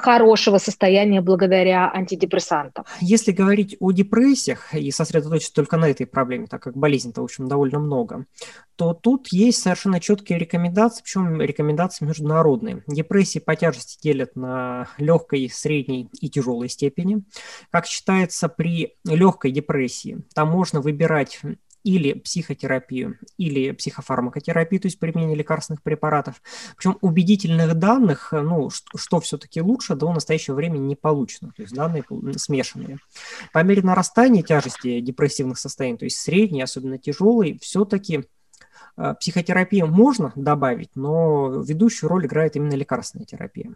хорошего 0.00 0.58
состояния 0.58 1.20
благодаря 1.20 1.90
антидепрессантам. 1.92 2.84
Если 3.00 3.32
говорить 3.32 3.76
о 3.80 3.92
депрессиях 3.92 4.74
и 4.74 4.90
сосредоточиться 4.90 5.54
только 5.54 5.76
на 5.76 5.88
этой 5.88 6.06
проблеме, 6.06 6.46
так 6.46 6.62
как 6.62 6.76
болезней-то, 6.76 7.20
в 7.20 7.24
общем, 7.24 7.48
довольно 7.48 7.78
много, 7.78 8.26
то 8.76 8.94
тут 8.94 9.28
есть 9.30 9.60
совершенно 9.60 10.00
четкие 10.00 10.38
рекомендации, 10.38 11.02
причем 11.02 11.40
рекомендации 11.40 12.04
международные. 12.04 12.82
Депрессии 12.86 13.38
по 13.38 13.54
тяжести 13.54 14.00
делят 14.02 14.36
на 14.36 14.88
легкой, 14.98 15.50
средней 15.50 16.08
и 16.20 16.30
тяжелой 16.30 16.68
степени. 16.68 17.22
Как 17.70 17.86
считается, 17.86 18.48
при 18.48 18.96
легкой 19.04 19.50
депрессии 19.50 20.22
там 20.34 20.48
можно 20.48 20.80
выбирать 20.80 21.40
или 21.84 22.12
психотерапию, 22.12 23.18
или 23.36 23.70
психофармакотерапию, 23.72 24.80
то 24.80 24.86
есть 24.86 24.98
применение 24.98 25.36
лекарственных 25.36 25.82
препаратов. 25.82 26.42
Причем 26.76 26.98
убедительных 27.00 27.74
данных, 27.74 28.32
ну, 28.32 28.70
что, 28.70 28.98
что 28.98 29.20
все-таки 29.20 29.60
лучше, 29.60 29.94
до 29.94 30.12
настоящего 30.12 30.54
времени 30.54 30.86
не 30.86 30.96
получено. 30.96 31.52
То 31.56 31.62
есть 31.62 31.74
данные 31.74 32.04
смешанные. 32.36 32.98
По 33.52 33.62
мере 33.62 33.82
нарастания 33.82 34.42
тяжести 34.42 35.00
депрессивных 35.00 35.58
состояний, 35.58 35.98
то 35.98 36.04
есть 36.04 36.18
средней, 36.18 36.62
особенно 36.62 36.98
тяжелой, 36.98 37.58
все-таки 37.60 38.24
э, 38.96 39.14
психотерапию 39.18 39.86
можно 39.86 40.32
добавить, 40.36 40.90
но 40.94 41.62
ведущую 41.62 42.10
роль 42.10 42.26
играет 42.26 42.56
именно 42.56 42.74
лекарственная 42.74 43.26
терапия. 43.26 43.74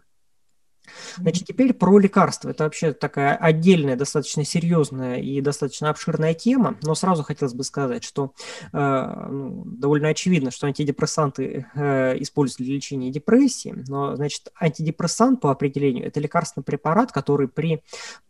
Значит, 1.17 1.45
теперь 1.45 1.73
про 1.73 1.97
лекарства. 1.99 2.49
Это 2.49 2.63
вообще 2.63 2.93
такая 2.93 3.35
отдельная, 3.35 3.95
достаточно 3.95 4.43
серьезная 4.43 5.17
и 5.17 5.41
достаточно 5.41 5.89
обширная 5.89 6.33
тема, 6.33 6.77
но 6.81 6.95
сразу 6.95 7.23
хотелось 7.23 7.53
бы 7.53 7.63
сказать, 7.63 8.03
что 8.03 8.33
э, 8.73 9.25
ну, 9.29 9.63
довольно 9.65 10.09
очевидно, 10.09 10.51
что 10.51 10.67
антидепрессанты 10.67 11.67
э, 11.75 12.21
используются 12.21 12.63
для 12.63 12.75
лечения 12.75 13.11
депрессии, 13.11 13.73
но, 13.87 14.15
значит, 14.15 14.51
антидепрессант 14.59 15.41
по 15.41 15.51
определению– 15.51 16.05
это 16.07 16.19
лекарственный 16.19 16.63
препарат, 16.63 17.11
который 17.11 17.47
при 17.47 17.81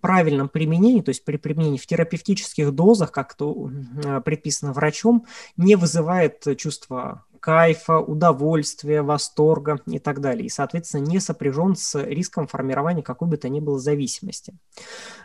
правильном 0.01 0.49
применении, 0.49 1.01
то 1.01 1.09
есть 1.09 1.23
при 1.23 1.37
применении 1.37 1.77
в 1.77 1.87
терапевтических 1.87 2.71
дозах, 2.71 3.11
как 3.11 3.33
то 3.35 3.69
э, 4.03 4.21
предписано 4.21 4.73
врачом, 4.73 5.25
не 5.57 5.75
вызывает 5.75 6.45
чувство 6.57 7.23
кайфа, 7.45 7.99
удовольствия, 7.99 9.03
восторга 9.03 9.79
и 9.85 9.99
так 9.99 10.19
далее. 10.19 10.47
И, 10.47 10.49
соответственно, 10.49 11.05
не 11.05 11.19
сопряжен 11.19 11.75
с 11.75 11.93
риском 12.01 12.47
формирования 12.47 13.03
какой 13.03 13.27
бы 13.27 13.37
то 13.37 13.49
ни 13.49 13.59
было 13.59 13.77
зависимости. 13.77 14.55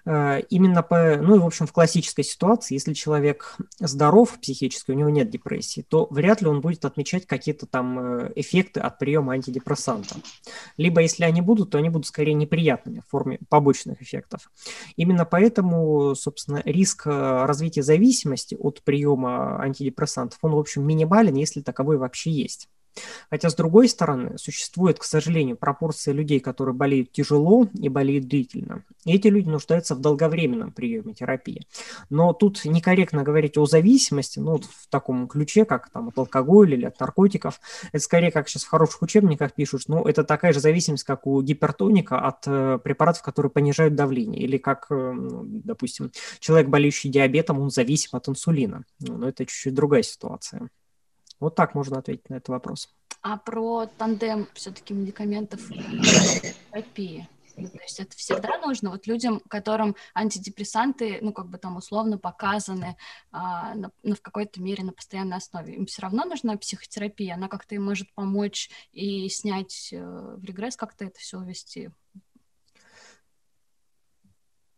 Э, 0.04 0.40
именно 0.50 0.82
по, 0.82 1.16
ну 1.16 1.36
и, 1.36 1.38
в 1.38 1.46
общем, 1.46 1.66
в 1.66 1.72
классической 1.72 2.22
ситуации, 2.22 2.74
если 2.74 2.92
человек 2.92 3.56
здоров 3.78 4.38
психически, 4.38 4.90
у 4.90 4.94
него 4.94 5.08
нет 5.08 5.30
депрессии, 5.30 5.80
то 5.80 6.08
вряд 6.10 6.42
ли 6.42 6.48
он 6.48 6.60
будет 6.60 6.84
отмечать 6.84 7.26
какие-то 7.26 7.64
там 7.64 7.98
э, 7.98 8.32
эффекты 8.36 8.80
от 8.80 8.98
приема 8.98 9.32
антидепрессанта. 9.32 10.16
Либо, 10.76 11.00
если 11.00 11.24
они 11.24 11.40
будут, 11.40 11.70
то 11.70 11.78
они 11.78 11.88
будут 11.88 12.06
скорее 12.06 12.34
неприятными 12.34 13.00
в 13.00 13.10
форме 13.10 13.38
побочных 13.48 14.02
эффектов. 14.02 14.52
Именно 14.96 15.24
поэтому, 15.24 16.14
собственно, 16.14 16.60
риск 16.66 17.06
э, 17.06 17.46
развития 17.46 17.82
зависимости 17.82 18.58
от 18.60 18.82
приема 18.82 19.58
антидепрессантов, 19.58 20.38
он, 20.42 20.52
в 20.52 20.58
общем, 20.58 20.86
минимален, 20.86 21.34
если 21.34 21.62
таковой 21.62 21.96
вообще 21.96 22.09
есть. 22.14 22.68
Хотя, 23.30 23.50
с 23.50 23.54
другой 23.54 23.88
стороны, 23.88 24.36
существует, 24.38 24.98
к 24.98 25.04
сожалению, 25.04 25.56
пропорция 25.56 26.12
людей, 26.12 26.40
которые 26.40 26.74
болеют 26.74 27.12
тяжело 27.12 27.68
и 27.78 27.88
болеют 27.88 28.26
длительно. 28.26 28.84
И 29.04 29.14
эти 29.14 29.28
люди 29.28 29.48
нуждаются 29.48 29.94
в 29.94 30.00
долговременном 30.00 30.72
приеме 30.72 31.14
терапии. 31.14 31.66
Но 32.10 32.32
тут 32.32 32.64
некорректно 32.64 33.22
говорить 33.22 33.56
о 33.56 33.66
зависимости, 33.66 34.38
ну, 34.38 34.52
вот 34.52 34.64
в 34.64 34.88
таком 34.88 35.28
ключе, 35.28 35.64
как 35.64 35.90
там 35.90 36.08
от 36.08 36.18
алкоголя 36.18 36.74
или 36.76 36.84
от 36.84 36.98
наркотиков. 36.98 37.60
Это 37.92 38.02
скорее, 38.02 38.30
как 38.30 38.48
сейчас 38.48 38.64
в 38.64 38.68
хороших 38.68 39.02
учебниках 39.02 39.52
пишут, 39.54 39.82
ну, 39.86 40.04
это 40.04 40.24
такая 40.24 40.52
же 40.52 40.60
зависимость, 40.60 41.04
как 41.04 41.26
у 41.26 41.40
гипертоника 41.42 42.18
от 42.18 42.42
э, 42.46 42.78
препаратов, 42.82 43.22
которые 43.22 43.50
понижают 43.50 43.94
давление. 43.94 44.42
Или 44.42 44.58
как, 44.58 44.86
э, 44.90 44.94
ну, 44.94 45.42
допустим, 45.44 46.10
человек, 46.40 46.68
болеющий 46.68 47.10
диабетом, 47.10 47.60
он 47.60 47.70
зависим 47.70 48.10
от 48.12 48.28
инсулина. 48.28 48.84
Ну, 48.98 49.16
но 49.16 49.28
это 49.28 49.46
чуть-чуть 49.46 49.74
другая 49.74 50.02
ситуация. 50.02 50.70
Вот 51.40 51.54
так 51.54 51.74
можно 51.74 51.98
ответить 51.98 52.28
на 52.28 52.34
этот 52.34 52.50
вопрос. 52.50 52.94
А 53.22 53.36
про 53.36 53.86
тандем 53.86 54.46
все-таки 54.54 54.94
медикаментов 54.94 55.60
терапии? 55.68 57.28
Ну, 57.56 57.68
то 57.68 57.78
есть 57.82 58.00
это 58.00 58.16
всегда 58.16 58.58
нужно 58.58 58.90
вот 58.90 59.06
людям, 59.06 59.40
которым 59.48 59.94
антидепрессанты, 60.14 61.18
ну, 61.20 61.32
как 61.32 61.48
бы 61.48 61.58
там 61.58 61.76
условно 61.76 62.16
показаны 62.16 62.96
а, 63.32 63.74
на, 63.74 63.90
ну, 64.02 64.14
в 64.14 64.22
какой-то 64.22 64.62
мере 64.62 64.84
на 64.84 64.92
постоянной 64.92 65.36
основе. 65.36 65.74
Им 65.74 65.86
все 65.86 66.02
равно 66.02 66.24
нужна 66.24 66.56
психотерапия, 66.56 67.34
она 67.34 67.48
как-то 67.48 67.74
им 67.74 67.84
может 67.84 68.12
помочь 68.14 68.70
и 68.92 69.28
снять 69.28 69.90
э, 69.92 69.98
в 70.00 70.44
регресс, 70.44 70.76
как-то 70.76 71.04
это 71.04 71.18
все 71.18 71.38
увести. 71.38 71.90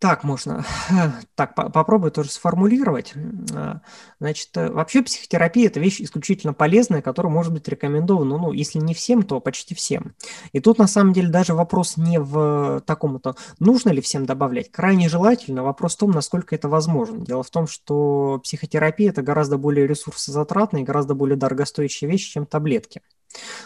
Так 0.03 0.25
можно, 0.25 0.65
так 1.37 1.55
попробую 1.55 2.11
тоже 2.11 2.29
сформулировать. 2.33 3.15
А, 3.55 3.83
значит, 4.19 4.49
э, 4.57 4.69
вообще 4.69 5.01
психотерапия– 5.01 5.67
это 5.69 5.79
вещь 5.79 6.01
исключительно 6.01 6.53
полезная, 6.53 7.03
которая 7.03 7.33
может 7.33 7.53
быть 7.53 7.69
рекомендована, 7.69 8.37
ну, 8.37 8.51
если 8.51 8.81
не 8.81 8.95
всем, 8.95 9.23
то 9.23 9.39
почти 9.39 9.77
всем. 9.77 10.17
И 10.51 10.59
тут, 10.59 10.79
на 10.79 10.89
самом 10.89 11.13
деле, 11.13 11.29
даже 11.29 11.55
вопрос 11.55 11.97
не 11.97 12.19
в 12.19 12.83
таком-то, 12.85 13.37
нужно 13.61 13.91
ли 13.91 14.01
всем 14.01 14.27
добавлять. 14.27 14.73
Крайне 14.73 15.09
желательно. 15.09 15.63
Вопрос 15.63 15.95
в 15.95 15.99
том, 15.99 16.11
насколько 16.11 16.57
это 16.57 16.69
возможно. 16.69 17.25
Дело 17.25 17.45
в 17.45 17.51
том, 17.51 17.69
что 17.69 18.41
психотерапия– 18.43 19.11
это 19.11 19.23
гораздо 19.23 19.57
более 19.57 19.87
ресурсозатратная 19.87 20.81
и 20.81 20.85
гораздо 20.85 21.15
более 21.15 21.37
дорогостоящая 21.37 22.11
вещь, 22.11 22.29
чем 22.33 22.45
таблетки. 22.45 23.03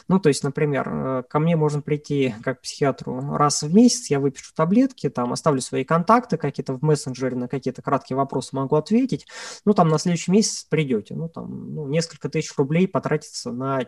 Ну, 0.09 0.19
то 0.19 0.29
есть, 0.29 0.45
например, 0.45 0.89
э, 0.89 1.23
ко 1.29 1.39
мне 1.39 1.57
можно 1.57 1.81
прийти 1.81 2.35
как 2.43 2.59
к 2.59 2.63
психиатру 2.63 3.37
раз 3.37 3.63
в 3.63 3.75
месяц, 3.75 4.11
я 4.11 4.21
выпишу 4.21 4.53
таблетки, 4.55 5.09
там 5.09 5.33
оставлю 5.33 5.61
свои 5.61 5.85
контакты 5.85 6.37
какие-то 6.37 6.75
в 6.75 6.83
мессенджере, 6.83 7.37
на 7.37 7.49
какие-то 7.49 7.83
краткие 7.83 8.17
вопросы 8.17 8.55
могу 8.57 8.77
ответить, 8.77 9.27
ну, 9.65 9.75
там 9.75 9.89
на 9.89 9.99
следующий 9.99 10.31
месяц 10.31 10.65
придете, 10.65 11.15
ну, 11.15 11.29
там, 11.29 11.75
ну, 11.75 11.89
несколько 11.89 12.29
тысяч 12.29 12.57
рублей 12.57 12.89
потратится 12.89 13.53
на 13.53 13.81
э, 13.81 13.87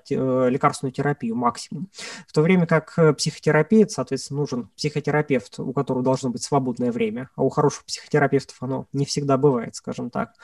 лекарственную 0.51 0.93
терапию 0.93 1.37
максимум. 1.37 1.89
В 2.27 2.33
то 2.33 2.43
время 2.43 2.67
как 2.67 2.95
э, 2.99 3.13
психотерапия, 3.13 3.87
соответственно, 3.89 4.41
нужен 4.41 4.71
психотерапевт, 4.77 5.59
у 5.59 5.73
которого 5.73 6.03
должно 6.03 6.31
быть 6.31 6.43
свободное 6.43 6.93
время, 6.93 7.31
а 7.37 7.43
у 7.43 7.49
хороших 7.49 7.85
психотерапевтов 7.85 8.57
оно 8.61 8.87
не 8.93 9.05
всегда 9.05 9.37
бывает, 9.37 9.75
скажем 9.75 10.11
так. 10.11 10.35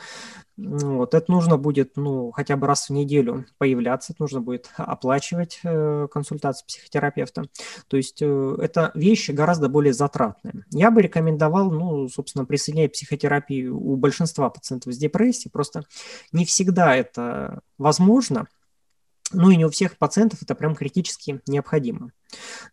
Вот, 0.56 1.14
это 1.14 1.32
нужно 1.32 1.56
будет, 1.56 1.96
ну, 1.96 2.30
хотя 2.30 2.56
бы 2.56 2.68
раз 2.68 2.88
в 2.88 2.92
неделю 2.92 3.44
появляться, 3.58 4.12
это 4.12 4.22
нужно 4.22 4.40
будет 4.40 4.70
оплачивать 4.76 5.58
э, 5.64 6.06
консультацию 6.10 6.66
психотерапевта. 6.66 7.46
То 7.88 7.96
есть 7.96 8.22
э, 8.22 8.56
это 8.60 8.92
вещи 8.94 9.32
гораздо 9.32 9.68
более 9.68 9.92
затратные. 9.92 10.64
Я 10.70 10.92
бы 10.92 11.02
рекомендовал, 11.02 11.72
ну, 11.72 12.08
собственно, 12.08 12.44
присоединять 12.44 12.92
психотерапию 12.92 13.76
у 13.76 13.96
большинства 13.96 14.48
пациентов 14.48 14.94
с 14.94 14.96
депрессией. 14.96 15.50
Просто 15.50 15.84
не 16.30 16.44
всегда 16.44 16.94
это 16.94 17.60
возможно, 17.76 18.46
ну 19.32 19.50
и 19.50 19.56
не 19.56 19.64
у 19.64 19.70
всех 19.70 19.98
пациентов 19.98 20.42
это 20.42 20.54
прям 20.54 20.76
критически 20.76 21.40
необходимо. 21.48 22.12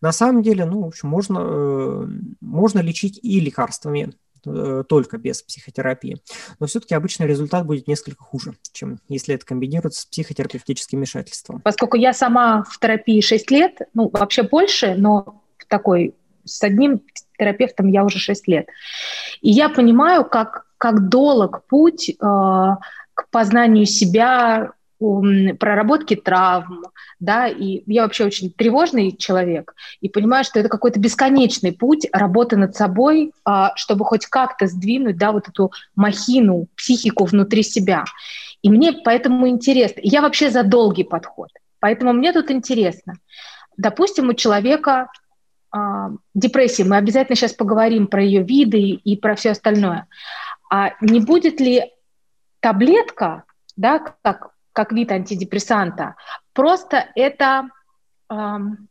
На 0.01 0.11
самом 0.11 0.43
деле, 0.43 0.65
ну, 0.65 0.83
в 0.83 0.87
общем, 0.87 1.09
можно, 1.09 1.39
э, 1.41 2.07
можно 2.41 2.79
лечить 2.79 3.19
и 3.23 3.39
лекарствами 3.39 4.13
только 4.43 5.17
без 5.17 5.41
психотерапии. 5.41 6.21
Но 6.59 6.67
все-таки 6.67 6.95
обычно 6.95 7.25
результат 7.25 7.65
будет 7.65 7.87
несколько 7.87 8.23
хуже, 8.23 8.55
чем 8.71 8.99
если 9.07 9.35
это 9.35 9.45
комбинируется 9.45 10.01
с 10.01 10.05
психотерапевтическим 10.05 10.99
вмешательством. 10.99 11.61
Поскольку 11.61 11.97
я 11.97 12.13
сама 12.13 12.63
в 12.63 12.79
терапии 12.79 13.21
6 13.21 13.51
лет, 13.51 13.79
ну, 13.93 14.09
вообще 14.11 14.43
больше, 14.43 14.95
но 14.95 15.41
такой 15.67 16.15
с 16.43 16.63
одним 16.63 17.01
терапевтом 17.37 17.87
я 17.87 18.03
уже 18.03 18.19
6 18.19 18.47
лет. 18.47 18.67
И 19.41 19.51
я 19.51 19.69
понимаю, 19.69 20.25
как, 20.25 20.65
как 20.77 21.09
долг 21.09 21.63
путь 21.67 22.09
э, 22.09 22.13
к 22.19 23.29
познанию 23.29 23.85
себя, 23.85 24.73
проработки 25.59 26.15
травм, 26.15 26.83
да, 27.19 27.47
и 27.47 27.81
я 27.87 28.03
вообще 28.03 28.25
очень 28.25 28.51
тревожный 28.51 29.15
человек, 29.15 29.73
и 29.99 30.09
понимаю, 30.09 30.43
что 30.43 30.59
это 30.59 30.69
какой-то 30.69 30.99
бесконечный 30.99 31.71
путь 31.71 32.07
работы 32.13 32.55
над 32.55 32.75
собой, 32.75 33.31
а, 33.43 33.75
чтобы 33.75 34.05
хоть 34.05 34.27
как-то 34.27 34.67
сдвинуть, 34.67 35.17
да, 35.17 35.31
вот 35.31 35.47
эту 35.47 35.71
махину, 35.95 36.67
психику 36.75 37.25
внутри 37.25 37.63
себя. 37.63 38.05
И 38.61 38.69
мне 38.69 38.93
поэтому 38.93 39.47
интересно. 39.47 40.01
Я 40.03 40.21
вообще 40.21 40.51
за 40.51 40.63
долгий 40.63 41.03
подход, 41.03 41.49
поэтому 41.79 42.13
мне 42.13 42.31
тут 42.31 42.51
интересно. 42.51 43.15
Допустим, 43.77 44.29
у 44.29 44.33
человека 44.33 45.09
а, 45.71 46.11
депрессия, 46.35 46.83
мы 46.83 46.97
обязательно 46.97 47.35
сейчас 47.35 47.53
поговорим 47.53 48.05
про 48.05 48.21
ее 48.21 48.43
виды 48.43 48.81
и 48.81 49.17
про 49.17 49.35
все 49.35 49.51
остальное. 49.51 50.05
А 50.69 50.91
не 51.01 51.19
будет 51.19 51.59
ли 51.59 51.91
таблетка, 52.59 53.45
да, 53.75 53.99
как 54.21 54.50
как 54.73 54.91
вид 54.91 55.11
антидепрессанта. 55.11 56.15
Просто 56.53 57.09
это 57.15 57.69
эм, 58.29 58.87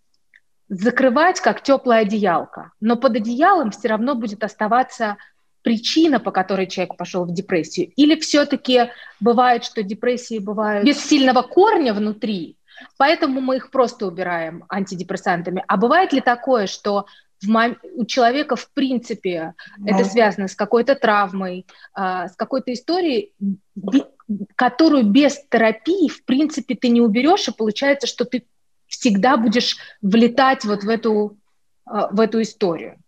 закрывать 0.68 1.40
как 1.40 1.62
теплая 1.62 2.02
одеялка. 2.02 2.72
Но 2.80 2.96
под 2.96 3.16
одеялом 3.16 3.70
все 3.70 3.88
равно 3.88 4.14
будет 4.14 4.44
оставаться 4.44 5.16
причина, 5.62 6.20
по 6.20 6.30
которой 6.30 6.66
человек 6.66 6.96
пошел 6.96 7.24
в 7.24 7.34
депрессию. 7.34 7.92
Или 7.96 8.18
все-таки 8.18 8.90
бывает, 9.18 9.64
что 9.64 9.82
депрессии 9.82 10.38
бывают 10.38 10.86
без 10.86 11.04
сильного 11.04 11.42
корня 11.42 11.92
внутри, 11.92 12.56
поэтому 12.96 13.40
мы 13.40 13.56
их 13.56 13.70
просто 13.70 14.06
убираем 14.06 14.64
антидепрессантами. 14.68 15.62
А 15.66 15.76
бывает 15.76 16.12
ли 16.12 16.20
такое, 16.20 16.66
что 16.66 17.06
мом... 17.46 17.76
у 17.94 18.04
человека 18.06 18.56
в 18.56 18.70
принципе 18.72 19.54
да. 19.78 19.96
это 19.96 20.08
связано 20.08 20.48
с 20.48 20.54
какой-то 20.54 20.94
травмой, 20.94 21.66
э, 21.96 22.28
с 22.28 22.36
какой-то 22.36 22.72
историей, 22.72 23.34
которую 24.56 25.04
без 25.04 25.38
терапии, 25.50 26.08
в 26.08 26.24
принципе, 26.24 26.74
ты 26.74 26.88
не 26.88 27.00
уберешь, 27.00 27.48
и 27.48 27.52
получается, 27.52 28.06
что 28.06 28.24
ты 28.24 28.44
всегда 28.86 29.36
будешь 29.36 29.76
влетать 30.02 30.64
вот 30.64 30.84
в 30.84 30.88
эту, 30.88 31.38
а, 31.84 32.08
в 32.08 32.20
эту 32.20 32.42
историю. 32.42 32.98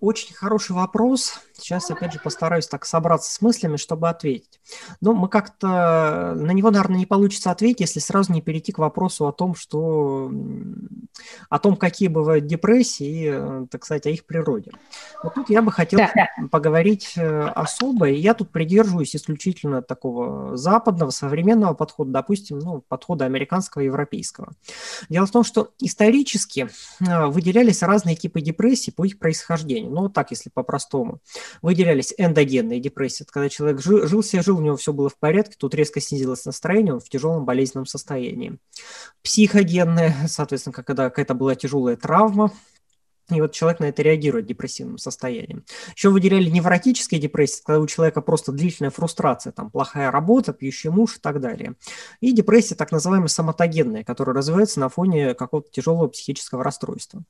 очень 0.00 0.34
хороший 0.34 0.72
вопрос. 0.72 1.40
Сейчас, 1.58 1.90
опять 1.90 2.12
же, 2.12 2.20
постараюсь 2.22 2.66
так 2.66 2.84
собраться 2.84 3.32
с 3.32 3.40
мыслями, 3.40 3.76
чтобы 3.76 4.08
ответить. 4.08 4.60
Но 5.00 5.12
мы 5.14 5.28
как-то 5.28 6.34
на 6.36 6.52
него, 6.52 6.70
наверное, 6.70 6.98
не 6.98 7.06
получится 7.06 7.50
ответить, 7.50 7.80
если 7.80 8.00
сразу 8.00 8.32
не 8.32 8.42
перейти 8.42 8.72
к 8.72 8.78
вопросу 8.78 9.26
о 9.26 9.32
том, 9.32 9.54
что 9.54 10.30
о 11.48 11.58
том, 11.58 11.76
какие 11.76 12.08
бывают 12.08 12.46
депрессии, 12.46 13.06
и, 13.06 13.66
так 13.68 13.84
сказать, 13.84 14.06
о 14.06 14.10
их 14.10 14.26
природе. 14.26 14.72
Вот 15.22 15.34
тут 15.34 15.50
я 15.50 15.62
бы 15.62 15.72
хотел 15.72 15.98
да, 15.98 16.10
да. 16.14 16.28
поговорить 16.48 17.14
э, 17.16 17.42
особо, 17.54 18.08
и 18.08 18.16
я 18.16 18.34
тут 18.34 18.50
придерживаюсь 18.50 19.14
исключительно 19.16 19.82
такого 19.82 20.56
западного, 20.56 21.10
современного 21.10 21.74
подхода, 21.74 22.10
допустим, 22.10 22.58
ну, 22.58 22.82
подхода 22.86 23.24
американского 23.24 23.82
и 23.82 23.86
европейского. 23.86 24.52
Дело 25.08 25.26
в 25.26 25.30
том, 25.30 25.44
что 25.44 25.70
исторически 25.78 26.68
э, 27.00 27.26
выделялись 27.26 27.82
разные 27.82 28.16
типы 28.16 28.40
депрессии 28.40 28.90
по 28.90 29.04
их 29.04 29.18
происхождению. 29.18 29.90
Ну, 29.90 30.02
вот 30.02 30.12
так, 30.12 30.30
если 30.30 30.50
по-простому 30.50 31.20
выделялись 31.62 32.14
эндогенные 32.16 32.80
депрессии. 32.80 33.24
Это 33.24 33.32
когда 33.32 33.48
человек 33.48 33.80
жил, 33.80 34.06
жил 34.06 34.22
себе, 34.22 34.42
жил, 34.42 34.58
у 34.58 34.62
него 34.62 34.76
все 34.76 34.92
было 34.92 35.08
в 35.08 35.18
порядке, 35.18 35.56
тут 35.58 35.74
резко 35.74 36.00
снизилось 36.00 36.44
настроение, 36.44 36.94
он 36.94 37.00
в 37.00 37.08
тяжелом 37.08 37.44
болезненном 37.44 37.86
состоянии. 37.86 38.58
Психогенные, 39.22 40.14
соответственно, 40.28 40.72
когда 40.72 41.08
какая-то 41.10 41.34
была 41.34 41.54
тяжелая 41.54 41.96
травма, 41.96 42.52
и 43.30 43.40
вот 43.40 43.52
человек 43.52 43.80
на 43.80 43.86
это 43.86 44.02
реагирует 44.02 44.46
депрессивным 44.46 44.98
состоянием. 44.98 45.64
Еще 45.94 46.10
выделяли 46.10 46.48
невротические 46.48 47.20
депрессии, 47.20 47.62
когда 47.64 47.80
у 47.80 47.86
человека 47.86 48.20
просто 48.20 48.52
длительная 48.52 48.90
фрустрация, 48.90 49.52
там 49.52 49.70
плохая 49.70 50.10
работа, 50.10 50.52
пьющий 50.52 50.90
муж 50.90 51.16
и 51.16 51.20
так 51.20 51.40
далее. 51.40 51.74
И 52.20 52.32
депрессия 52.32 52.74
так 52.76 52.92
называемая 52.92 53.28
соматогенная, 53.28 54.04
которая 54.04 54.36
развивается 54.36 54.78
на 54.80 54.88
фоне 54.88 55.34
какого-то 55.34 55.70
тяжелого 55.70 56.08
психического 56.08 56.62
расстройства. 56.62 57.22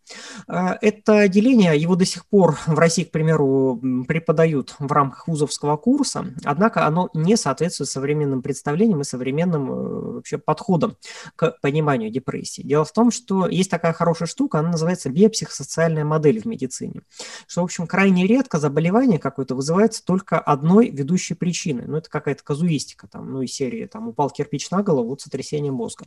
А, 0.46 0.76
это 0.80 1.28
деление, 1.28 1.76
его 1.78 1.96
до 1.96 2.04
сих 2.04 2.26
пор 2.26 2.58
в 2.66 2.78
России, 2.78 3.04
к 3.04 3.10
примеру, 3.10 3.80
преподают 4.06 4.74
в 4.78 4.92
рамках 4.92 5.28
вузовского 5.28 5.76
курса, 5.76 6.26
однако 6.44 6.86
оно 6.86 7.08
не 7.14 7.36
соответствует 7.36 7.88
современным 7.88 8.42
представлениям 8.42 9.00
и 9.00 9.04
современным 9.04 9.70
э, 9.70 10.12
вообще 10.14 10.38
подходам 10.38 10.96
к 11.36 11.56
пониманию 11.62 12.10
депрессии. 12.10 12.62
Дело 12.62 12.84
в 12.84 12.92
том, 12.92 13.10
что 13.10 13.46
есть 13.48 13.70
такая 13.70 13.92
хорошая 13.92 14.28
штука, 14.28 14.58
она 14.58 14.70
называется 14.70 15.10
биопсихосоциальная 15.10 15.85
дифференциальная 15.86 16.04
модель 16.04 16.40
в 16.40 16.44
медицине. 16.46 17.02
Что, 17.46 17.62
в 17.62 17.64
общем, 17.64 17.86
крайне 17.86 18.26
редко 18.26 18.58
заболевание 18.58 19.18
какое-то 19.18 19.54
вызывается 19.54 20.04
только 20.04 20.38
одной 20.38 20.90
ведущей 20.90 21.34
причиной. 21.34 21.84
Ну, 21.86 21.96
это 21.96 22.10
какая-то 22.10 22.42
казуистика, 22.42 23.06
там, 23.06 23.32
ну, 23.32 23.42
и 23.42 23.46
серии, 23.46 23.86
там, 23.86 24.08
упал 24.08 24.30
кирпич 24.30 24.70
на 24.70 24.82
голову, 24.82 25.10
вот 25.10 25.20
сотрясение 25.20 25.72
мозга. 25.72 26.04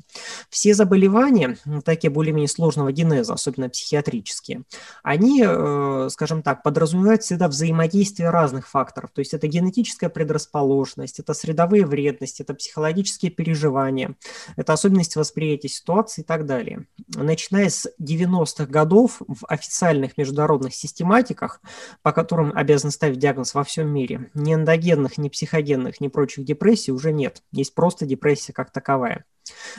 Все 0.50 0.74
заболевания, 0.74 1.58
такие 1.86 2.12
более-менее 2.12 2.48
сложного 2.50 2.92
генеза, 2.92 3.34
особенно 3.34 3.70
психиатрические, 3.70 4.64
они, 5.04 5.44
э, 5.46 6.08
скажем 6.12 6.42
так, 6.42 6.64
подразумевают 6.64 7.24
всегда 7.24 7.48
взаимодействие 7.48 8.30
разных 8.30 8.68
факторов. 8.68 9.12
То 9.14 9.20
есть 9.20 9.34
это 9.34 9.48
генетическая 9.48 10.10
предрасположенность, 10.10 11.20
это 11.20 11.34
средовые 11.34 11.86
вредности, 11.86 12.42
это 12.42 12.54
психологические 12.54 13.32
переживания, 13.32 14.16
это 14.56 14.74
особенности 14.74 15.18
восприятия 15.18 15.70
ситуации 15.70 16.22
и 16.22 16.26
так 16.26 16.46
далее. 16.46 16.86
Начиная 17.16 17.70
с 17.70 17.88
90-х 18.00 18.66
годов 18.66 19.22
в 19.28 19.46
официальном 19.48 19.69
официальных 19.70 20.18
международных 20.18 20.74
систематиках, 20.74 21.62
по 22.02 22.12
которым 22.12 22.52
обязаны 22.56 22.92
ставить 22.92 23.20
диагноз 23.20 23.54
во 23.54 23.64
всем 23.64 23.88
мире, 23.88 24.32
ни 24.34 24.54
эндогенных, 24.54 25.20
ни 25.20 25.30
психогенных, 25.30 26.02
ни 26.02 26.08
прочих 26.08 26.44
депрессий 26.44 26.92
уже 26.92 27.12
нет. 27.14 27.44
Есть 27.52 27.76
просто 27.76 28.06
депрессия 28.06 28.52
как 28.52 28.72
таковая. 28.72 29.26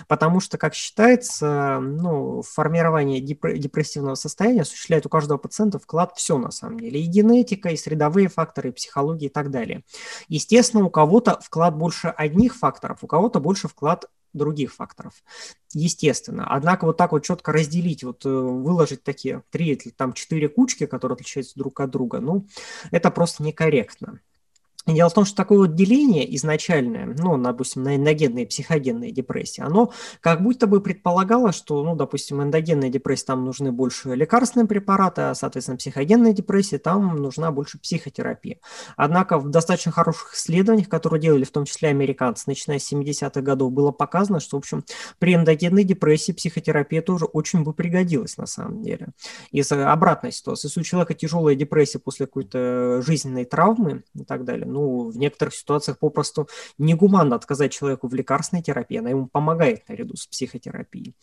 Потому 0.08 0.40
что, 0.40 0.58
как 0.58 0.74
считается, 0.74 1.78
ну, 1.80 2.42
формирование 2.42 3.20
депрессивного 3.20 4.14
состояния 4.14 4.62
осуществляет 4.62 5.06
у 5.06 5.08
каждого 5.08 5.38
пациента 5.38 5.78
вклад 5.78 6.12
все 6.16 6.38
на 6.38 6.50
самом 6.50 6.80
деле. 6.80 7.00
И 7.00 7.06
генетика, 7.06 7.68
и 7.70 7.76
средовые 7.76 8.28
факторы, 8.28 8.70
и 8.70 8.72
психология 8.72 9.26
и 9.26 9.30
так 9.30 9.50
далее. 9.50 9.82
Естественно, 10.28 10.84
у 10.84 10.90
кого-то 10.90 11.38
вклад 11.40 11.76
больше 11.76 12.08
одних 12.08 12.56
факторов, 12.56 12.98
у 13.02 13.06
кого-то 13.06 13.40
больше 13.40 13.68
вклад 13.68 14.06
других 14.32 14.74
факторов, 14.74 15.14
естественно. 15.72 16.46
Однако 16.48 16.84
вот 16.86 16.96
так 16.96 17.12
вот 17.12 17.24
четко 17.24 17.52
разделить, 17.52 18.04
вот 18.04 18.24
э, 18.24 18.28
выложить 18.28 19.02
такие 19.02 19.42
три, 19.50 19.76
там 19.76 20.12
четыре 20.12 20.48
кучки, 20.48 20.86
которые 20.86 21.14
отличаются 21.14 21.58
друг 21.58 21.80
от 21.80 21.90
друга, 21.90 22.20
ну, 22.20 22.46
это 22.90 23.10
просто 23.10 23.42
некорректно. 23.42 24.20
Дело 24.86 25.10
в 25.10 25.14
том, 25.14 25.26
что 25.26 25.36
такое 25.36 25.58
вот 25.58 25.74
деление 25.74 26.34
изначальное, 26.36 27.14
ну, 27.18 27.36
допустим, 27.36 27.82
на 27.82 27.96
эндогенные 27.96 28.44
и 28.44 28.48
психогенные 28.48 29.12
депрессии, 29.12 29.60
оно 29.60 29.92
как 30.20 30.42
будто 30.42 30.66
бы 30.66 30.80
предполагало, 30.80 31.52
что, 31.52 31.84
ну, 31.84 31.94
допустим, 31.94 32.42
эндогенная 32.42 32.88
депрессия, 32.88 33.26
там 33.26 33.44
нужны 33.44 33.72
больше 33.72 34.14
лекарственные 34.14 34.66
препараты, 34.66 35.22
а, 35.22 35.34
соответственно, 35.34 35.76
психогенная 35.76 36.32
депрессия, 36.32 36.78
там 36.78 37.16
нужна 37.16 37.50
больше 37.52 37.78
психотерапия. 37.78 38.58
Однако 38.96 39.38
в 39.38 39.50
достаточно 39.50 39.92
хороших 39.92 40.34
исследованиях, 40.34 40.88
которые 40.88 41.20
делали 41.20 41.44
в 41.44 41.50
том 41.50 41.66
числе 41.66 41.90
американцы, 41.90 42.44
начиная 42.46 42.78
с 42.78 42.90
70-х 42.90 43.42
годов, 43.42 43.72
было 43.72 43.90
показано, 43.92 44.40
что, 44.40 44.56
в 44.56 44.60
общем, 44.60 44.84
при 45.18 45.34
эндогенной 45.34 45.84
депрессии 45.84 46.32
психотерапия 46.32 47.02
тоже 47.02 47.26
очень 47.26 47.64
бы 47.64 47.74
пригодилась 47.74 48.38
на 48.38 48.46
самом 48.46 48.82
деле. 48.82 49.08
Из 49.52 49.70
обратной 49.70 50.32
ситуации, 50.32 50.68
если 50.68 50.80
у 50.80 50.84
человека 50.84 51.12
тяжелая 51.12 51.54
депрессия 51.54 51.98
после 51.98 52.26
какой-то 52.26 53.02
жизненной 53.02 53.44
травмы 53.44 54.04
и 54.14 54.24
так 54.24 54.44
далее, 54.44 54.69
ну, 54.70 55.10
в 55.10 55.16
некоторых 55.16 55.54
ситуациях 55.54 55.98
попросту 55.98 56.48
негуманно 56.78 57.36
отказать 57.36 57.72
человеку 57.72 58.08
в 58.08 58.14
лекарственной 58.14 58.62
терапии, 58.62 58.98
она 58.98 59.10
ему 59.10 59.26
помогает 59.26 59.88
наряду 59.88 60.16
с 60.16 60.26
психотерапией. 60.26 61.14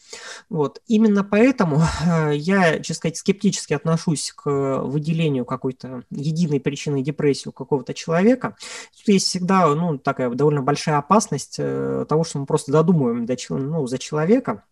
Вот. 0.49 0.81
Именно 0.87 1.23
поэтому 1.23 1.81
э, 2.05 2.35
я, 2.35 2.79
честно 2.79 2.95
сказать, 2.95 3.17
скептически 3.17 3.73
отношусь 3.73 4.31
к 4.35 4.49
выделению 4.83 5.45
какой-то 5.45 6.03
единой 6.09 6.59
причины 6.59 7.01
депрессии 7.01 7.49
у 7.49 7.51
какого-то 7.51 7.93
человека. 7.93 8.55
Тут 8.97 9.07
есть 9.07 9.27
всегда, 9.27 9.73
ну, 9.73 9.97
такая 9.97 10.29
довольно 10.29 10.61
большая 10.61 10.97
опасность 10.97 11.55
э, 11.59 12.05
того, 12.07 12.23
что 12.23 12.39
мы 12.39 12.45
просто 12.45 12.71
додумываем 12.71 13.25
до, 13.25 13.35
ну, 13.49 13.87
за 13.87 13.97
человека, 13.97 14.63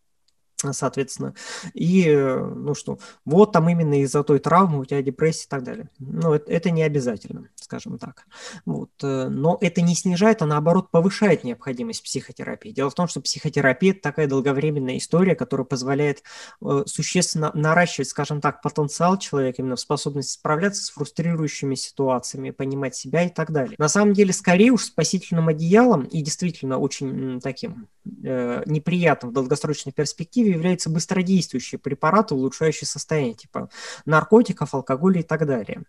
соответственно, 0.73 1.33
и, 1.73 2.09
ну 2.15 2.73
что, 2.75 2.99
вот 3.25 3.51
там 3.51 3.69
именно 3.69 4.01
из-за 4.01 4.23
той 4.23 4.39
травмы 4.39 4.79
у 4.79 4.85
тебя 4.85 5.01
депрессия 5.01 5.45
и 5.45 5.49
так 5.49 5.63
далее. 5.63 5.89
Ну, 5.99 6.33
это, 6.33 6.51
это 6.51 6.71
не 6.71 6.83
обязательно, 6.83 7.49
скажем 7.55 7.97
так. 7.97 8.25
Вот. 8.65 8.91
Э, 9.03 9.27
но 9.29 9.57
это 9.61 9.81
не 9.81 9.95
снижает, 9.95 10.41
а 10.41 10.45
наоборот 10.45 10.91
повышает 10.91 11.43
необходимость 11.43 12.03
психотерапии. 12.03 12.71
Дело 12.71 12.89
в 12.89 12.95
том, 12.95 13.07
что 13.07 13.21
психотерапия– 13.21 13.91
это 13.93 14.01
такая 14.01 14.27
долговременная 14.27 14.97
история, 14.97 15.35
которая 15.35 15.65
позволяет 15.65 16.23
э, 16.61 16.83
существенно 16.85 17.51
наращивать, 17.53 18.09
скажем 18.09 18.41
так, 18.41 18.61
потенциал 18.61 19.17
человека, 19.17 19.61
именно 19.61 19.75
в 19.75 19.79
способности 19.79 20.33
справляться 20.33 20.83
с 20.83 20.89
фрустрирующими 20.89 21.75
ситуациями, 21.75 22.51
понимать 22.51 22.95
себя 22.95 23.23
и 23.23 23.29
так 23.29 23.51
далее. 23.51 23.75
На 23.77 23.89
самом 23.89 24.13
деле, 24.13 24.33
скорее 24.33 24.71
уж 24.71 24.83
спасительным 24.83 25.47
одеялом 25.47 26.03
и 26.03 26.21
действительно 26.21 26.77
очень 26.77 27.39
таким 27.41 27.87
э, 28.23 28.63
неприятным 28.65 29.31
в 29.31 29.33
долгосрочной 29.33 29.93
перспективе 29.93 30.54
являются 30.55 30.89
быстродействующие 30.89 31.79
препараты, 31.79 32.35
улучшающие 32.35 32.87
состояние, 32.87 33.35
типа 33.35 33.69
наркотиков, 34.05 34.73
алкоголя 34.73 35.19
и 35.19 35.23
так 35.23 35.45
далее. 35.45 35.83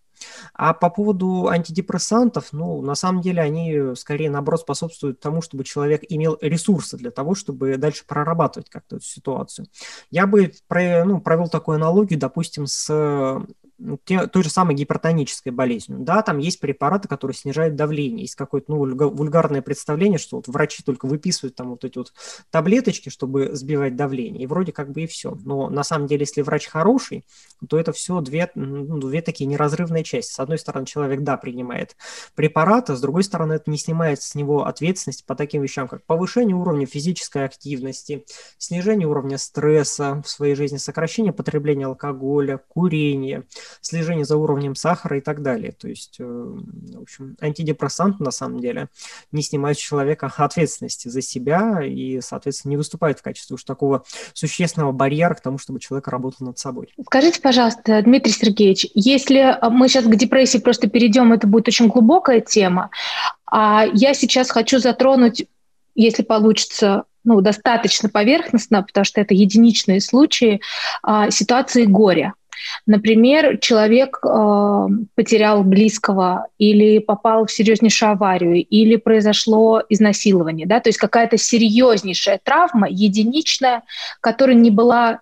А 0.55 0.73
по 0.75 0.91
поводу 0.91 1.49
антидепрессантов, 1.49 2.53
ну, 2.53 2.81
на 2.83 2.95
самом 2.95 3.21
деле 3.21 3.43
они 3.43 3.95
скорее, 3.97 4.31
наоборот, 4.31 4.61
способствуют 4.61 5.21
тому, 5.21 5.43
чтобы 5.43 5.65
человек 5.65 6.03
имел 6.09 6.39
ресурсы 6.41 6.97
для 6.97 7.11
того, 7.11 7.35
чтобы 7.35 7.77
дальше 7.77 8.05
прорабатывать 8.07 8.71
как-то 8.71 8.97
эту 8.97 9.05
ситуацию. 9.05 9.67
Я 10.11 10.27
бы 10.27 10.53
ну, 10.71 11.21
провел 11.21 11.49
такую 11.49 11.77
аналогию, 11.77 12.19
допустим, 12.19 12.67
с 12.67 13.45
той 14.05 14.43
же 14.43 14.51
самой 14.51 14.75
гипертонической 14.75 15.53
болезнью. 15.53 15.99
Да, 16.01 16.23
там 16.23 16.39
есть 16.39 16.61
препараты, 16.61 17.09
которые 17.09 17.35
снижают 17.35 17.77
давление. 17.77 18.23
Есть 18.23 18.35
какое-то 18.35 18.73
ну, 18.73 19.11
вульгарное 19.11 19.63
представление, 19.63 20.19
что 20.19 20.37
вот 20.37 20.49
врачи 20.49 20.83
только 20.83 21.07
выписывают 21.07 21.55
там 21.55 21.71
вот 21.71 21.85
эти 21.85 21.99
вот 21.99 22.13
таблеточки, 22.51 23.11
чтобы 23.11 23.51
сбивать 23.55 23.97
давление. 23.97 24.43
И 24.43 24.47
вроде 24.47 24.73
как 24.73 24.93
бы 24.93 25.03
и 25.03 25.07
все. 25.07 25.37
Но 25.45 25.69
на 25.69 25.85
самом 25.85 26.07
деле, 26.07 26.23
если 26.23 26.43
врач 26.43 26.67
хороший, 26.67 27.25
то 27.69 27.79
это 27.79 27.93
все 27.93 28.21
две, 28.21 28.51
ну, 28.55 28.99
две 28.99 29.21
такие 29.21 29.47
неразрывные 29.47 30.05
части. 30.05 30.33
С 30.33 30.41
одной 30.41 30.59
стороны, 30.59 30.87
человек, 30.87 31.21
да, 31.21 31.37
принимает 31.37 31.97
препараты, 32.35 32.97
с 32.97 33.01
другой 33.01 33.25
стороны, 33.25 33.55
это 33.55 33.71
не 33.71 33.79
снимает 33.79 34.23
с 34.23 34.35
него 34.35 34.65
ответственность 34.65 35.27
по 35.27 35.35
таким 35.35 35.63
вещам, 35.63 35.87
как 35.89 36.05
повышение 36.05 36.57
уровня 36.57 36.87
физической 36.87 37.45
активности, 37.45 38.25
снижение 38.59 39.07
уровня 39.07 39.39
стресса 39.39 40.23
в 40.25 40.29
своей 40.29 40.55
жизни, 40.55 40.79
сокращение 40.79 41.33
потребления 41.33 41.87
алкоголя, 41.87 42.59
курения, 42.69 43.45
слежение 43.81 44.25
за 44.25 44.37
уровнем 44.37 44.75
сахара 44.75 45.19
и 45.19 45.21
так 45.21 45.43
далее. 45.43 45.73
То 45.73 45.89
есть, 45.89 46.17
э, 46.19 46.25
в 46.25 47.03
общем, 47.03 47.37
антидепрессант 47.41 48.21
на 48.21 48.31
самом 48.31 48.61
деле 48.61 48.89
не 49.33 49.43
снимает 49.43 49.79
с 49.79 49.81
человека 49.81 50.33
ответственности 50.37 51.09
за 51.09 51.23
себя 51.23 51.83
и, 51.83 52.21
соответственно, 52.21 52.71
не 52.71 52.77
выступает 52.77 53.19
в 53.19 53.23
качестве 53.23 53.55
уж 53.55 53.65
такого 53.65 54.05
существенного 54.35 54.93
барьера 54.93 55.35
к 55.35 55.41
тому, 55.41 55.59
чтобы 55.59 55.81
человек 55.81 56.09
работал 56.09 56.47
над 56.47 56.59
собой. 56.59 56.95
Скажите, 57.05 57.41
пожалуйста, 57.41 58.03
Дмитрий 58.03 58.33
Сергеевич, 58.33 58.87
если 58.95 59.59
мы 59.71 59.89
сейчас 59.89 60.05
к 60.05 60.17
депрессии 60.17 60.59
просто 60.59 60.89
перейдем, 60.89 61.33
это 61.33 61.47
будет 61.47 61.69
очень 61.69 61.89
глубокая 61.89 62.41
тема, 62.41 62.91
а 63.47 63.87
я 63.93 64.15
сейчас 64.15 64.51
хочу 64.51 64.79
затронуть, 64.79 65.47
если 65.95 66.23
получится, 66.23 67.05
ну, 67.25 67.41
достаточно 67.41 68.09
поверхностно, 68.09 68.83
потому 68.83 69.05
что 69.05 69.21
это 69.21 69.35
единичные 69.35 70.01
случаи, 70.01 70.61
а, 71.03 71.31
ситуации 71.31 71.85
горя. 71.85 72.35
Например, 72.87 73.59
человек 73.59 74.19
э, 74.25 74.87
потерял 75.15 75.63
близкого 75.65 76.47
или 76.59 76.99
попал 76.99 77.47
в 77.47 77.53
серьезнейшую 77.53 78.13
аварию, 78.13 78.65
или 78.65 78.97
произошло 78.97 79.83
изнасилование, 79.89 80.67
да, 80.67 80.81
то 80.81 80.89
есть 80.89 80.99
какая-то 80.99 81.37
серьезнейшая 81.37 82.41
травма, 82.43 82.89
единичная, 82.89 83.83
которая 84.21 84.57
не 84.57 84.71
была, 84.71 85.21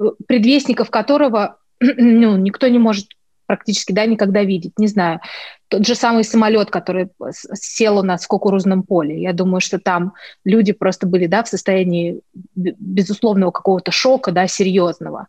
э, 0.00 0.04
предвестников 0.26 0.90
которого 0.90 1.58
ну, 1.80 2.36
никто 2.36 2.68
не 2.68 2.78
может 2.78 3.06
практически 3.46 3.92
да, 3.92 4.06
никогда 4.06 4.42
видеть. 4.42 4.72
Не 4.78 4.88
знаю, 4.88 5.20
тот 5.68 5.86
же 5.86 5.94
самый 5.94 6.24
самолет, 6.24 6.70
который 6.70 7.08
сел 7.32 7.98
у 7.98 8.02
нас 8.02 8.24
в 8.24 8.28
кукурузном 8.28 8.82
поле. 8.82 9.20
Я 9.20 9.32
думаю, 9.32 9.60
что 9.60 9.78
там 9.78 10.14
люди 10.44 10.72
просто 10.72 11.06
были 11.06 11.26
да, 11.26 11.42
в 11.42 11.48
состоянии 11.48 12.20
безусловного 12.54 13.50
какого-то 13.50 13.90
шока, 13.90 14.32
да, 14.32 14.46
серьезного. 14.46 15.26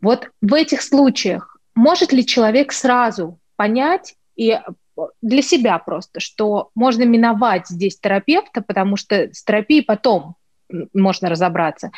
Вот 0.00 0.30
в 0.40 0.54
этих 0.54 0.82
случаях 0.82 1.56
может 1.74 2.12
ли 2.12 2.24
человек 2.24 2.72
сразу 2.72 3.38
понять 3.56 4.14
и 4.34 4.52
э, 4.52 4.60
для 5.20 5.42
себя 5.42 5.78
просто, 5.78 6.20
что 6.20 6.70
можно 6.74 7.04
миновать 7.04 7.68
здесь 7.68 7.98
терапевта, 7.98 8.62
потому 8.62 8.96
что 8.96 9.32
с 9.32 9.44
терапией 9.44 9.84
потом 9.84 10.36
можно 10.94 11.28
разобраться. 11.28 11.90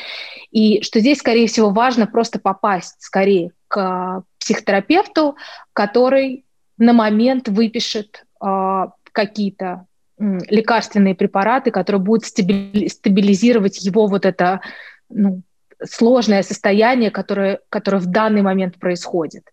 И 0.50 0.82
что 0.82 1.00
здесь, 1.00 1.18
скорее 1.18 1.46
всего, 1.46 1.70
важно 1.70 2.06
просто 2.06 2.38
попасть 2.38 2.96
скорее 2.98 3.52
к 3.68 4.24
психотерапевту, 4.38 5.36
который 5.72 6.44
на 6.78 6.92
момент 6.92 7.48
выпишет 7.48 8.24
э, 8.42 8.84
какие-то 9.12 9.86
лекарственные 10.18 11.14
препараты, 11.14 11.70
которые 11.70 12.00
будут 12.02 12.24
стабилизировать 12.26 13.84
его 13.84 14.06
вот 14.06 14.26
это 14.26 14.60
ну, 15.08 15.42
сложное 15.84 16.42
состояние, 16.42 17.10
которое, 17.10 17.60
которое 17.68 17.98
в 17.98 18.06
данный 18.06 18.42
момент 18.42 18.78
происходит. 18.78 19.44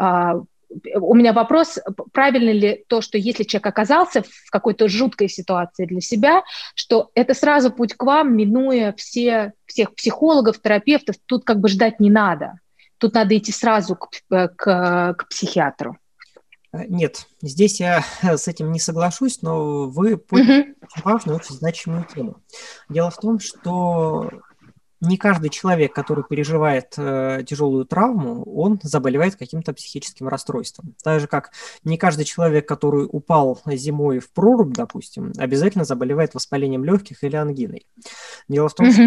Э, 0.00 0.40
у 1.00 1.14
меня 1.14 1.32
вопрос, 1.32 1.78
правильно 2.12 2.50
ли 2.50 2.84
то, 2.88 3.00
что 3.00 3.16
если 3.16 3.44
человек 3.44 3.68
оказался 3.68 4.22
в 4.22 4.50
какой-то 4.50 4.88
жуткой 4.88 5.28
ситуации 5.28 5.86
для 5.86 6.00
себя, 6.00 6.42
что 6.74 7.10
это 7.14 7.32
сразу 7.32 7.70
путь 7.70 7.94
к 7.94 8.02
вам, 8.02 8.36
минуя 8.36 8.92
все, 8.96 9.54
всех 9.64 9.94
психологов, 9.94 10.60
терапевтов, 10.60 11.16
тут 11.26 11.44
как 11.44 11.60
бы 11.60 11.68
ждать 11.68 12.00
не 12.00 12.10
надо. 12.10 12.58
Тут 12.98 13.14
надо 13.14 13.36
идти 13.36 13.52
сразу 13.52 13.96
к, 13.96 14.08
э, 14.30 14.48
к, 14.48 15.14
к 15.16 15.28
психиатру. 15.28 15.96
Э, 16.72 16.84
нет, 16.86 17.28
здесь 17.42 17.80
я 17.80 18.04
с 18.22 18.48
этим 18.48 18.72
не 18.72 18.80
соглашусь, 18.80 19.42
но 19.42 19.88
вы 19.88 20.16
поняли 20.16 20.70
uh-huh. 20.70 20.74
очень 20.82 21.02
важную, 21.02 21.38
очень 21.38 21.54
значимую 21.54 22.04
тему. 22.04 22.42
Дело 22.88 23.10
в 23.10 23.16
том, 23.16 23.40
что 23.40 24.30
не 25.00 25.16
каждый 25.16 25.50
человек, 25.50 25.94
который 25.94 26.24
переживает 26.24 26.94
э, 26.96 27.42
тяжелую 27.46 27.84
травму, 27.84 28.42
он 28.44 28.80
заболевает 28.82 29.36
каким-то 29.36 29.72
психическим 29.72 30.28
расстройством. 30.28 30.94
Так 31.02 31.20
же, 31.20 31.26
как 31.26 31.52
не 31.84 31.96
каждый 31.96 32.24
человек, 32.24 32.66
который 32.66 33.08
упал 33.10 33.60
зимой 33.66 34.18
в 34.18 34.32
прорубь, 34.32 34.74
допустим, 34.74 35.32
обязательно 35.38 35.84
заболевает 35.84 36.34
воспалением 36.34 36.84
легких 36.84 37.22
или 37.22 37.36
ангиной. 37.36 37.86
Дело 38.48 38.68
в 38.68 38.74
том, 38.74 38.92
что 38.92 39.02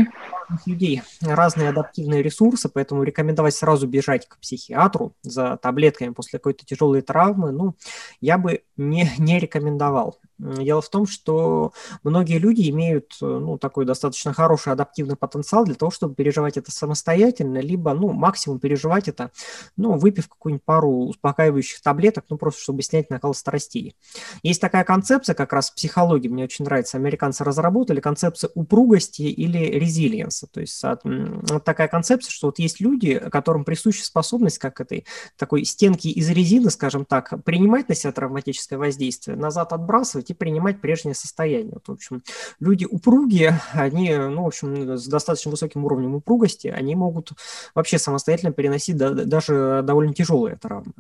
у 0.66 0.70
людей 0.70 1.02
разные 1.22 1.70
адаптивные 1.70 2.24
ресурсы, 2.24 2.70
поэтому 2.70 3.04
рекомендовать 3.04 3.56
сразу 3.56 3.88
бежать 3.88 4.28
к 4.28 4.38
психиатру 4.40 5.14
за 5.24 5.58
таблетками 5.58 6.14
после 6.14 6.40
какой-то 6.40 6.66
тяжелой 6.66 7.02
травмы, 7.02 7.52
ну, 7.52 7.76
я 8.20 8.38
бы 8.38 8.64
не, 8.78 9.12
не 9.18 9.40
рекомендовал. 9.40 10.20
Дело 10.42 10.82
в 10.82 10.90
том, 10.90 11.06
что 11.06 11.72
многие 12.04 12.40
люди 12.40 12.68
имеют 12.72 13.16
ну, 13.22 13.60
такой 13.60 13.86
достаточно 13.86 14.34
хороший 14.34 14.74
адаптивный 14.74 15.16
потенциал 15.16 15.66
для 15.66 15.76
того, 15.76 15.92
чтобы 15.92 16.16
переживать 16.16 16.58
это 16.58 16.72
самостоятельно, 16.72 17.60
либо 17.60 17.94
ну, 17.94 18.12
максимум 18.12 18.60
переживать 18.60 19.08
это, 19.08 19.30
ну, 19.78 20.00
выпив 20.00 20.28
какую-нибудь 20.28 20.66
пару 20.66 20.90
успокаивающих 21.06 21.82
таблеток, 21.82 22.26
ну, 22.30 22.38
просто 22.38 22.62
чтобы 22.64 22.82
снять 22.82 23.12
накал 23.12 23.36
страстей. 23.36 23.96
Есть 24.42 24.62
такая 24.62 24.84
концепция, 24.84 25.36
как 25.36 25.54
раз 25.54 25.70
в 25.70 25.76
психологии, 25.76 26.28
мне 26.28 26.46
очень 26.46 26.66
нравится, 26.66 26.98
американцы 26.98 27.44
разработали 27.44 28.00
концепция 28.00 28.50
упругости 28.56 29.22
или 29.22 29.60
резилиенса. 29.60 30.48
То 30.48 30.62
есть 30.62 30.82
вот 30.84 31.64
такая 31.64 31.88
концепция, 31.88 32.32
что 32.32 32.48
вот 32.48 32.58
есть 32.58 32.80
люди, 32.80 33.20
которым 33.32 33.64
присуща 33.64 34.04
способность, 34.04 34.58
как 34.58 34.82
этой 34.82 35.06
такой 35.38 35.66
стенки 35.66 36.08
из 36.08 36.30
резины, 36.32 36.72
скажем 36.72 37.06
так, 37.06 37.44
принимать 37.44 37.90
на 37.90 37.96
себя 37.96 38.12
травматическое 38.12 38.80
воздействие, 38.80 39.38
назад 39.38 39.72
отбрасывать 39.72 40.31
и 40.32 40.34
принимать 40.34 40.82
прежнее 40.82 41.16
состояние. 41.16 41.74
Вот, 41.74 41.88
в 41.88 41.92
общем, 41.92 42.24
люди 42.60 42.86
упругие, 42.90 43.60
они, 43.74 44.16
ну, 44.16 44.44
в 44.44 44.48
общем, 44.48 44.98
с 44.98 45.08
достаточно 45.08 45.52
высоким 45.52 45.86
уровнем 45.86 46.16
упругости, 46.16 46.68
они 46.68 46.96
могут 46.96 47.32
вообще 47.76 48.00
самостоятельно 48.00 48.52
переносить 48.52 48.98
даже 48.98 49.82
довольно 49.84 50.14
тяжелые 50.14 50.56
травмы. 50.56 50.94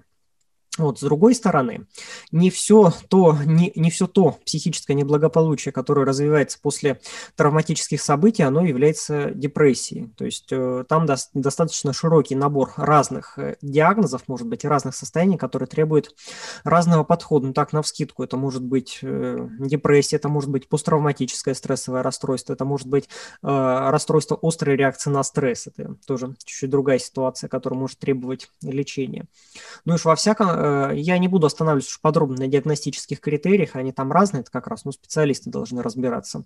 Вот, 0.78 1.00
с 1.00 1.02
другой 1.02 1.36
стороны, 1.36 1.86
не 2.32 2.50
все 2.50 2.94
то, 3.10 3.36
не, 3.46 3.74
не 3.76 3.92
все 3.92 4.08
то 4.08 4.38
психическое 4.46 4.94
неблагополучие, 4.94 5.74
которое 5.74 6.06
развивается 6.06 6.60
после 6.62 7.02
травматических 7.36 8.02
событий, 8.02 8.44
оно 8.44 8.66
является 8.66 9.32
депрессией. 9.32 10.14
То 10.16 10.24
есть 10.24 10.48
э, 10.50 10.86
там 10.88 11.06
до, 11.06 11.18
достаточно 11.34 11.92
широкий 11.92 12.36
набор 12.36 12.72
разных 12.78 13.38
э, 13.38 13.58
диагнозов, 13.62 14.30
может 14.30 14.48
быть, 14.48 14.64
разных 14.64 14.96
состояний, 14.96 15.38
которые 15.38 15.68
требуют 15.68 16.16
разного 16.64 17.04
подхода. 17.04 17.48
Ну 17.48 17.54
так, 17.54 17.74
на 17.74 17.82
вскидку, 17.82 18.24
это 18.24 18.38
может 18.38 18.64
быть 18.64 19.00
э, 19.02 19.50
депрессия, 19.60 20.16
это 20.16 20.30
может 20.30 20.50
быть 20.50 20.70
посттравматическое 20.70 21.54
стрессовое 21.54 22.02
расстройство, 22.02 22.54
это 22.54 22.64
может 22.64 22.88
быть 22.88 23.10
э, 23.44 23.48
расстройство 23.90 24.40
острой 24.42 24.78
реакции 24.78 25.10
на 25.10 25.22
стресс. 25.24 25.68
Это 25.68 25.98
тоже 26.08 26.34
чуть-чуть 26.46 26.70
другая 26.70 27.00
ситуация, 27.00 27.50
которая 27.50 27.78
может 27.78 28.00
требовать 28.00 28.50
лечения. 28.62 29.26
Ну 29.84 29.96
и 29.96 29.98
во 30.02 30.16
всяком 30.16 30.61
я 30.62 31.18
не 31.18 31.28
буду 31.28 31.48
останавливаться 31.48 32.00
подробно 32.02 32.38
на 32.38 32.48
диагностических 32.48 33.20
критериях, 33.20 33.76
они 33.76 33.92
там 33.92 34.12
разные, 34.12 34.42
это 34.42 34.52
как 34.52 34.68
раз 34.68 34.86
ну, 34.86 34.92
специалисты 34.92 35.50
должны 35.50 35.82
разбираться. 35.82 36.44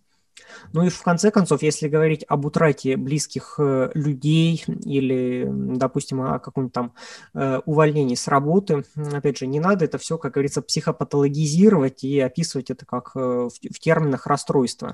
Ну 0.73 0.83
и 0.83 0.89
в 0.89 1.01
конце 1.01 1.31
концов, 1.31 1.61
если 1.61 1.87
говорить 1.87 2.25
об 2.27 2.45
утрате 2.45 2.97
близких 2.97 3.55
э, 3.57 3.91
людей 3.93 4.63
или, 4.83 5.47
допустим, 5.49 6.21
о 6.21 6.39
каком-то 6.39 6.71
там 6.73 6.93
э, 7.33 7.59
увольнении 7.65 8.15
с 8.15 8.27
работы, 8.27 8.83
опять 8.95 9.37
же, 9.37 9.47
не 9.47 9.59
надо 9.59 9.85
это 9.85 9.97
все, 9.97 10.17
как 10.17 10.33
говорится, 10.33 10.61
психопатологизировать 10.61 12.03
и 12.03 12.19
описывать 12.19 12.69
это 12.69 12.85
как 12.85 13.15
в 13.15 13.79
терминах 13.79 14.27
расстройства. 14.27 14.89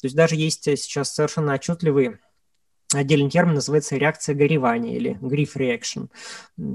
То 0.00 0.04
есть 0.04 0.16
даже 0.16 0.36
есть 0.36 0.64
сейчас 0.64 1.12
совершенно 1.12 1.52
отчетливые 1.52 2.18
Отдельный 2.96 3.30
термин 3.30 3.54
называется 3.54 3.96
реакция 3.96 4.34
горевания 4.34 4.96
или 4.96 5.18
grief 5.20 5.56
reaction. 5.56 6.08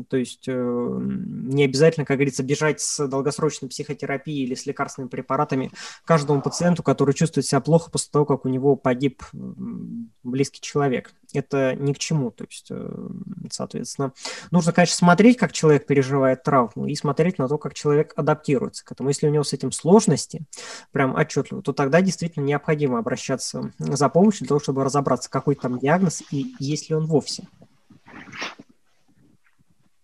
То 0.10 0.17
есть 0.17 0.47
э, 0.47 0.51
не 0.53 1.65
обязательно, 1.65 2.05
как 2.05 2.17
говорится, 2.17 2.43
бежать 2.43 2.81
с 2.81 3.07
долгосрочной 3.07 3.69
психотерапией 3.69 4.45
или 4.45 4.55
с 4.55 4.65
лекарственными 4.65 5.10
препаратами 5.10 5.71
каждому 6.05 6.41
пациенту, 6.41 6.84
который 6.84 7.13
чувствует 7.13 7.45
себя 7.45 7.62
плохо 7.62 7.89
после 7.89 8.12
того, 8.12 8.25
как 8.25 8.45
у 8.45 8.49
него 8.49 8.75
погиб 8.75 9.23
близкий 10.23 10.62
человек 10.62 11.12
это 11.34 11.75
ни 11.75 11.93
к 11.93 11.99
чему. 11.99 12.31
То 12.31 12.45
есть, 12.45 12.67
э, 12.69 13.07
соответственно, 13.49 14.13
нужно, 14.51 14.73
конечно, 14.73 14.95
смотреть, 14.95 15.38
как 15.38 15.51
человек 15.51 15.86
переживает 15.86 16.43
травму, 16.43 16.88
и 16.88 16.95
смотреть 16.95 17.38
на 17.38 17.47
то, 17.47 17.57
как 17.57 17.73
человек 17.73 18.13
адаптируется 18.15 18.86
к 18.86 18.91
этому. 18.91 19.10
Если 19.10 19.27
у 19.27 19.31
него 19.31 19.43
с 19.43 19.53
этим 19.53 19.71
сложности, 19.71 20.41
прям 20.91 21.15
отчетливо, 21.15 21.62
то 21.62 21.73
тогда 21.73 22.01
действительно 22.01 22.43
необходимо 22.43 22.99
обращаться 22.99 23.73
за 23.77 24.10
помощью 24.10 24.41
для 24.41 24.49
того, 24.49 24.60
чтобы 24.60 24.84
разобраться, 24.84 25.29
какой 25.29 25.55
там 25.55 25.79
диагноз 25.79 26.11
и 26.32 26.54
есть 26.60 26.89
ли 26.89 26.95
он 26.95 27.06
вовсе. 27.06 27.47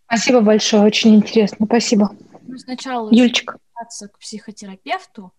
Спасибо 0.06 0.40
большое, 0.40 0.84
очень 0.84 1.16
интересно. 1.16 1.66
Спасибо. 1.66 2.16
Ну, 2.44 2.58
сначала 2.58 3.12
Юльчик. 3.14 3.58
к 4.14 4.20
психотерапевту, 4.20 5.34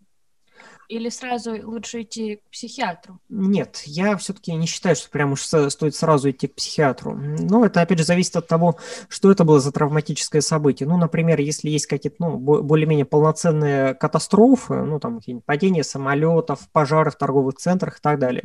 или 0.89 1.11
сразу 1.11 1.55
лучше 1.63 2.03
идти 2.03 2.37
к 2.37 2.51
психиатру? 2.51 3.21
Нет, 3.29 3.83
я 3.85 4.17
все-таки 4.17 4.55
не 4.55 4.67
считаю, 4.67 4.97
что 4.97 5.11
прям 5.11 5.33
уж 5.33 5.43
стоит 5.43 5.95
сразу 5.95 6.31
идти 6.31 6.49
к 6.49 6.55
психиатру. 6.55 7.15
Но 7.15 7.67
это, 7.67 7.83
опять 7.83 7.99
же, 7.99 8.05
зависит 8.05 8.37
от 8.37 8.49
того, 8.49 8.77
что 9.09 9.31
это 9.31 9.45
было 9.45 9.61
за 9.61 9.71
травматическое 9.71 10.41
событие. 10.41 10.89
Ну, 10.89 10.97
например, 10.97 11.41
если 11.41 11.69
есть 11.69 11.87
какие-то 11.87 12.17
ну, 12.21 12.39
более-менее 12.39 13.05
полноценные 13.05 13.95
катастрофы, 13.95 14.83
ну, 14.83 14.99
там, 14.99 15.19
какие-нибудь 15.19 15.45
падения 15.45 15.85
самолетов, 15.85 16.61
пожары 16.73 17.11
в 17.11 17.17
торговых 17.17 17.57
центрах 17.57 17.99
и 17.99 18.01
так 18.01 18.19
далее, 18.19 18.45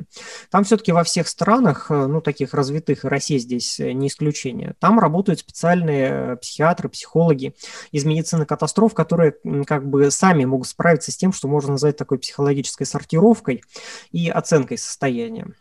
там 0.51 0.65
все-таки 0.65 0.91
во 0.91 1.06
всех 1.06 1.29
странах, 1.29 1.89
ну, 1.89 2.19
таких 2.19 2.53
развитых, 2.53 3.06
и 3.06 3.08
Россия 3.08 3.39
здесь 3.39 3.79
не 3.79 4.08
исключение, 4.08 4.75
там 4.79 4.99
работают 4.99 5.39
специальные 5.39 6.36
психиатры, 6.38 6.89
психологи 6.89 7.56
из 7.91 8.03
медицины 8.03 8.45
катастроф, 8.45 8.93
которые 8.93 9.36
как 9.65 9.88
бы 9.88 10.12
сами 10.12 10.43
могут 10.43 10.67
справиться 10.67 11.12
с 11.12 11.15
тем, 11.15 11.32
что 11.32 11.47
можно 11.47 11.71
назвать 11.71 11.95
такой 11.95 12.17
психологической 12.17 12.33
психологической 12.34 12.88
сортировкой 12.88 13.63
и 14.12 14.28
оценкой 14.28 14.80
состояния. 14.80 15.54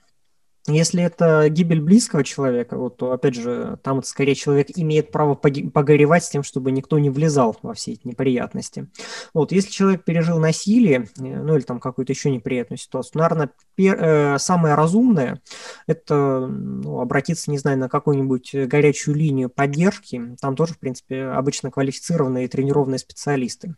Если 0.69 1.03
это 1.03 1.49
гибель 1.49 1.81
близкого 1.81 2.23
человека, 2.23 2.79
вот, 2.79 2.97
то, 2.97 3.11
опять 3.11 3.35
же, 3.35 3.81
там 3.83 3.97
вот, 3.97 4.07
скорее 4.07 4.37
человек 4.37 4.69
имеет 4.77 5.11
право 5.11 5.35
погоревать 5.35 6.25
с 6.25 6.31
тем, 6.31 6.45
чтобы 6.45 6.71
никто 6.71 7.01
не 7.01 7.11
влезал 7.11 7.57
во 7.63 7.75
все 7.75 7.93
эти 7.93 8.07
неприятности. 8.07 8.87
Вот, 9.35 9.51
если 9.51 9.73
человек 9.73 10.05
пережил 10.05 10.39
насилие, 10.39 11.09
э, 11.19 11.23
ну 11.23 11.57
или 11.57 11.63
там 11.63 11.81
какую-то 11.81 12.13
еще 12.13 12.31
неприятную 12.31 12.79
ситуацию, 12.79 13.21
наверное, 13.21 13.51
э, 13.77 14.39
самое 14.39 14.77
разумное– 14.77 15.43
это 15.89 16.47
ну, 16.47 17.01
обратиться, 17.01 17.51
не 17.51 17.59
знаю, 17.59 17.79
на 17.79 17.89
какую-нибудь 17.89 18.55
горячую 18.69 19.17
линию 19.17 19.51
поддержки. 19.51 20.37
Там 20.41 20.55
тоже, 20.55 20.75
в 20.75 20.79
принципе, 20.79 21.25
обычно 21.25 21.73
квалифицированные 21.73 22.45
и 22.45 22.49
тренированные 22.49 23.01
специалисты. 23.01 23.75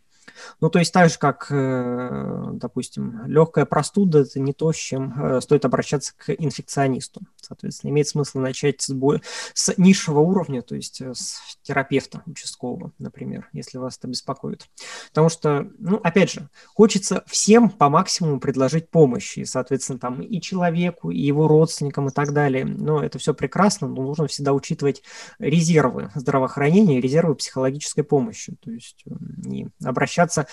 Ну, 0.61 0.69
то 0.69 0.79
есть 0.79 0.93
так 0.93 1.09
же, 1.09 1.17
как, 1.17 1.47
э, 1.49 2.43
допустим, 2.53 3.25
легкая 3.25 3.65
простуда– 3.65 4.19
это 4.21 4.39
не 4.39 4.53
то, 4.53 4.71
с 4.71 4.75
чем 4.75 5.13
э, 5.17 5.41
стоит 5.41 5.65
обращаться 5.65 6.13
к 6.17 6.31
инфекционисту. 6.31 7.21
Соответственно, 7.41 7.91
имеет 7.91 8.07
смысл 8.07 8.39
начать 8.39 8.81
с, 8.81 8.89
бо... 8.91 9.21
с 9.53 9.77
низшего 9.77 10.19
уровня, 10.19 10.61
то 10.61 10.75
есть 10.75 11.01
э, 11.01 11.13
с 11.13 11.57
терапевта 11.61 12.23
участкового, 12.25 12.91
например, 12.97 13.49
если 13.53 13.77
вас 13.77 13.97
это 13.97 14.07
беспокоит. 14.07 14.67
Потому 15.09 15.29
что, 15.29 15.69
ну, 15.77 15.97
опять 16.03 16.31
же, 16.31 16.49
хочется 16.73 17.23
всем 17.27 17.69
по 17.69 17.89
максимуму 17.89 18.39
предложить 18.39 18.89
помощь, 18.89 19.37
и, 19.37 19.45
соответственно, 19.45 19.99
там 19.99 20.21
и 20.21 20.41
человеку, 20.41 21.11
и 21.11 21.19
его 21.19 21.47
родственникам, 21.47 22.07
и 22.07 22.11
так 22.11 22.33
далее. 22.33 22.65
Но 22.65 23.03
это 23.03 23.19
все 23.19 23.33
прекрасно, 23.33 23.87
но 23.87 24.03
нужно 24.03 24.27
всегда 24.27 24.53
учитывать 24.53 25.03
резервы 25.39 26.11
здравоохранения, 26.15 27.01
резервы 27.01 27.35
психологической 27.35 28.03
помощи, 28.03 28.55
то 28.59 28.71
есть 28.71 29.03
не 29.05 29.69
обращаться 29.83 30.24
перемещаться 30.25 30.47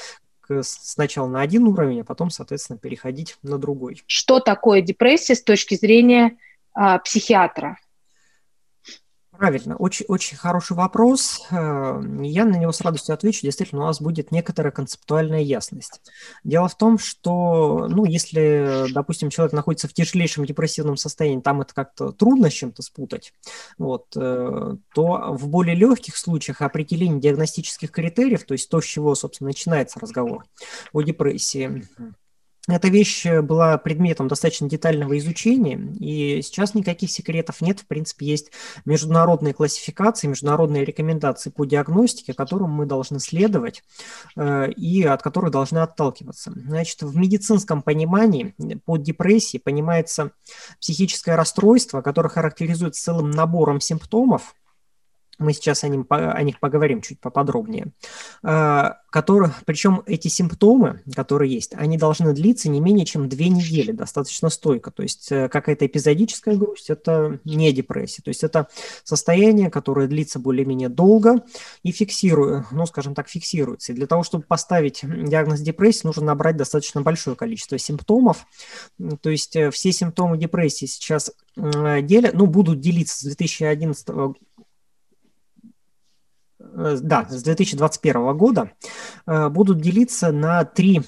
сначала 0.62 1.28
на 1.28 1.40
один 1.40 1.66
уровень, 1.66 2.00
а 2.00 2.04
потом, 2.04 2.30
соответственно, 2.30 2.78
переходить 2.78 3.36
на 3.42 3.58
другой. 3.58 4.02
Что 4.06 4.40
такое 4.40 4.82
депрессия 4.82 5.34
с 5.34 5.42
точки 5.42 5.76
зрения 5.76 6.36
а, 6.74 6.98
психиатра? 6.98 7.78
Правильно, 9.36 9.76
очень, 9.76 10.04
очень 10.08 10.36
хороший 10.36 10.76
вопрос. 10.76 11.46
Э, 11.50 12.00
я 12.20 12.44
на 12.44 12.56
него 12.56 12.70
с 12.70 12.82
радостью 12.82 13.14
отвечу. 13.14 13.40
Действительно, 13.42 13.82
у 13.82 13.86
нас 13.86 14.00
будет 14.00 14.30
некоторая 14.30 14.72
концептуальная 14.72 15.40
ясность. 15.40 16.02
Дело 16.44 16.68
в 16.68 16.76
том, 16.76 16.98
что, 16.98 17.88
ну, 17.88 18.04
если, 18.04 18.92
допустим, 18.92 19.30
человек 19.30 19.54
находится 19.54 19.88
в 19.88 19.94
тяжелейшем 19.94 20.44
депрессивном 20.44 20.98
состоянии, 20.98 21.40
там 21.40 21.62
это 21.62 21.74
как-то 21.74 22.12
трудно 22.12 22.50
с 22.50 22.52
чем-то 22.52 22.82
спутать, 22.82 23.32
вот, 23.78 24.06
э, 24.16 24.76
то 24.94 25.34
в 25.34 25.48
более 25.48 25.74
легких 25.74 26.18
случаях 26.18 26.60
определение 26.60 27.18
диагностических 27.18 27.90
критериев, 27.90 28.44
то 28.44 28.52
есть 28.52 28.68
то, 28.68 28.82
с 28.82 28.84
чего, 28.84 29.14
собственно, 29.14 29.48
начинается 29.48 29.98
разговор 29.98 30.44
о 30.92 31.00
депрессии, 31.00 31.84
эта 32.68 32.88
вещь 32.88 33.26
э, 33.26 33.42
была 33.42 33.76
предметом 33.76 34.28
достаточно 34.28 34.68
детального 34.68 35.18
изучения, 35.18 35.80
и 35.98 36.42
сейчас 36.42 36.74
никаких 36.74 37.10
секретов 37.10 37.60
нет. 37.60 37.80
В 37.80 37.86
принципе, 37.86 38.26
есть 38.26 38.52
международные 38.84 39.52
классификации, 39.52 40.28
международные 40.28 40.84
рекомендации 40.84 41.50
по 41.50 41.64
диагностике, 41.64 42.34
которым 42.34 42.70
мы 42.70 42.86
должны 42.86 43.18
следовать 43.18 43.82
э, 44.36 44.70
и 44.72 45.02
от 45.02 45.22
которых 45.22 45.50
должны 45.50 45.78
отталкиваться. 45.78 46.52
Значит, 46.54 47.02
в 47.02 47.16
медицинском 47.16 47.82
понимании 47.82 48.54
под 48.84 49.02
депрессией 49.02 49.60
понимается 49.60 50.30
психическое 50.80 51.34
расстройство, 51.34 52.00
которое 52.00 52.28
характеризуется 52.28 53.02
целым 53.02 53.30
набором 53.30 53.80
симптомов, 53.80 54.54
мы 55.42 55.52
сейчас 55.52 55.84
о, 55.84 55.88
ним, 55.88 56.06
о 56.08 56.42
них 56.42 56.60
поговорим 56.60 57.02
чуть 57.02 57.20
поподробнее, 57.20 57.88
а, 58.42 58.98
которые, 59.10 59.52
причем 59.66 60.02
эти 60.06 60.28
симптомы, 60.28 61.02
которые 61.14 61.52
есть, 61.52 61.74
они 61.74 61.98
должны 61.98 62.32
длиться 62.32 62.70
не 62.70 62.80
менее 62.80 63.04
чем 63.04 63.28
две 63.28 63.48
недели, 63.48 63.92
достаточно 63.92 64.48
стойко. 64.48 64.90
То 64.90 65.02
есть 65.02 65.30
э, 65.30 65.48
какая-то 65.48 65.84
эпизодическая 65.86 66.56
грусть– 66.56 66.88
это 66.90 67.38
не 67.44 67.72
депрессия. 67.72 68.22
То 68.22 68.28
есть 68.28 68.42
это 68.42 68.68
состояние, 69.04 69.70
которое 69.70 70.06
длится 70.06 70.38
более-менее 70.38 70.88
долго 70.88 71.44
и 71.82 71.92
фиксирует, 71.92 72.66
ну, 72.70 72.86
скажем 72.86 73.14
так, 73.14 73.28
фиксируется. 73.28 73.92
И 73.92 73.94
для 73.94 74.06
того, 74.06 74.22
чтобы 74.22 74.44
поставить 74.44 75.00
диагноз 75.02 75.60
депрессии, 75.60 76.06
нужно 76.06 76.24
набрать 76.24 76.56
достаточно 76.56 77.02
большое 77.02 77.36
количество 77.36 77.76
симптомов. 77.76 78.46
То 79.20 79.28
есть 79.28 79.56
э, 79.56 79.70
все 79.70 79.92
симптомы 79.92 80.38
депрессии 80.38 80.86
сейчас 80.86 81.32
делят, 81.54 82.32
ну, 82.32 82.46
будут 82.46 82.80
делиться 82.80 83.18
с 83.18 83.22
2011 83.24 84.08
Э, 84.12 84.32
да, 86.74 87.26
с 87.28 87.42
2021 87.42 88.36
года 88.36 88.70
э, 89.26 89.48
будут 89.48 89.80
делиться 89.80 90.32
на 90.32 90.64
три 90.64 91.02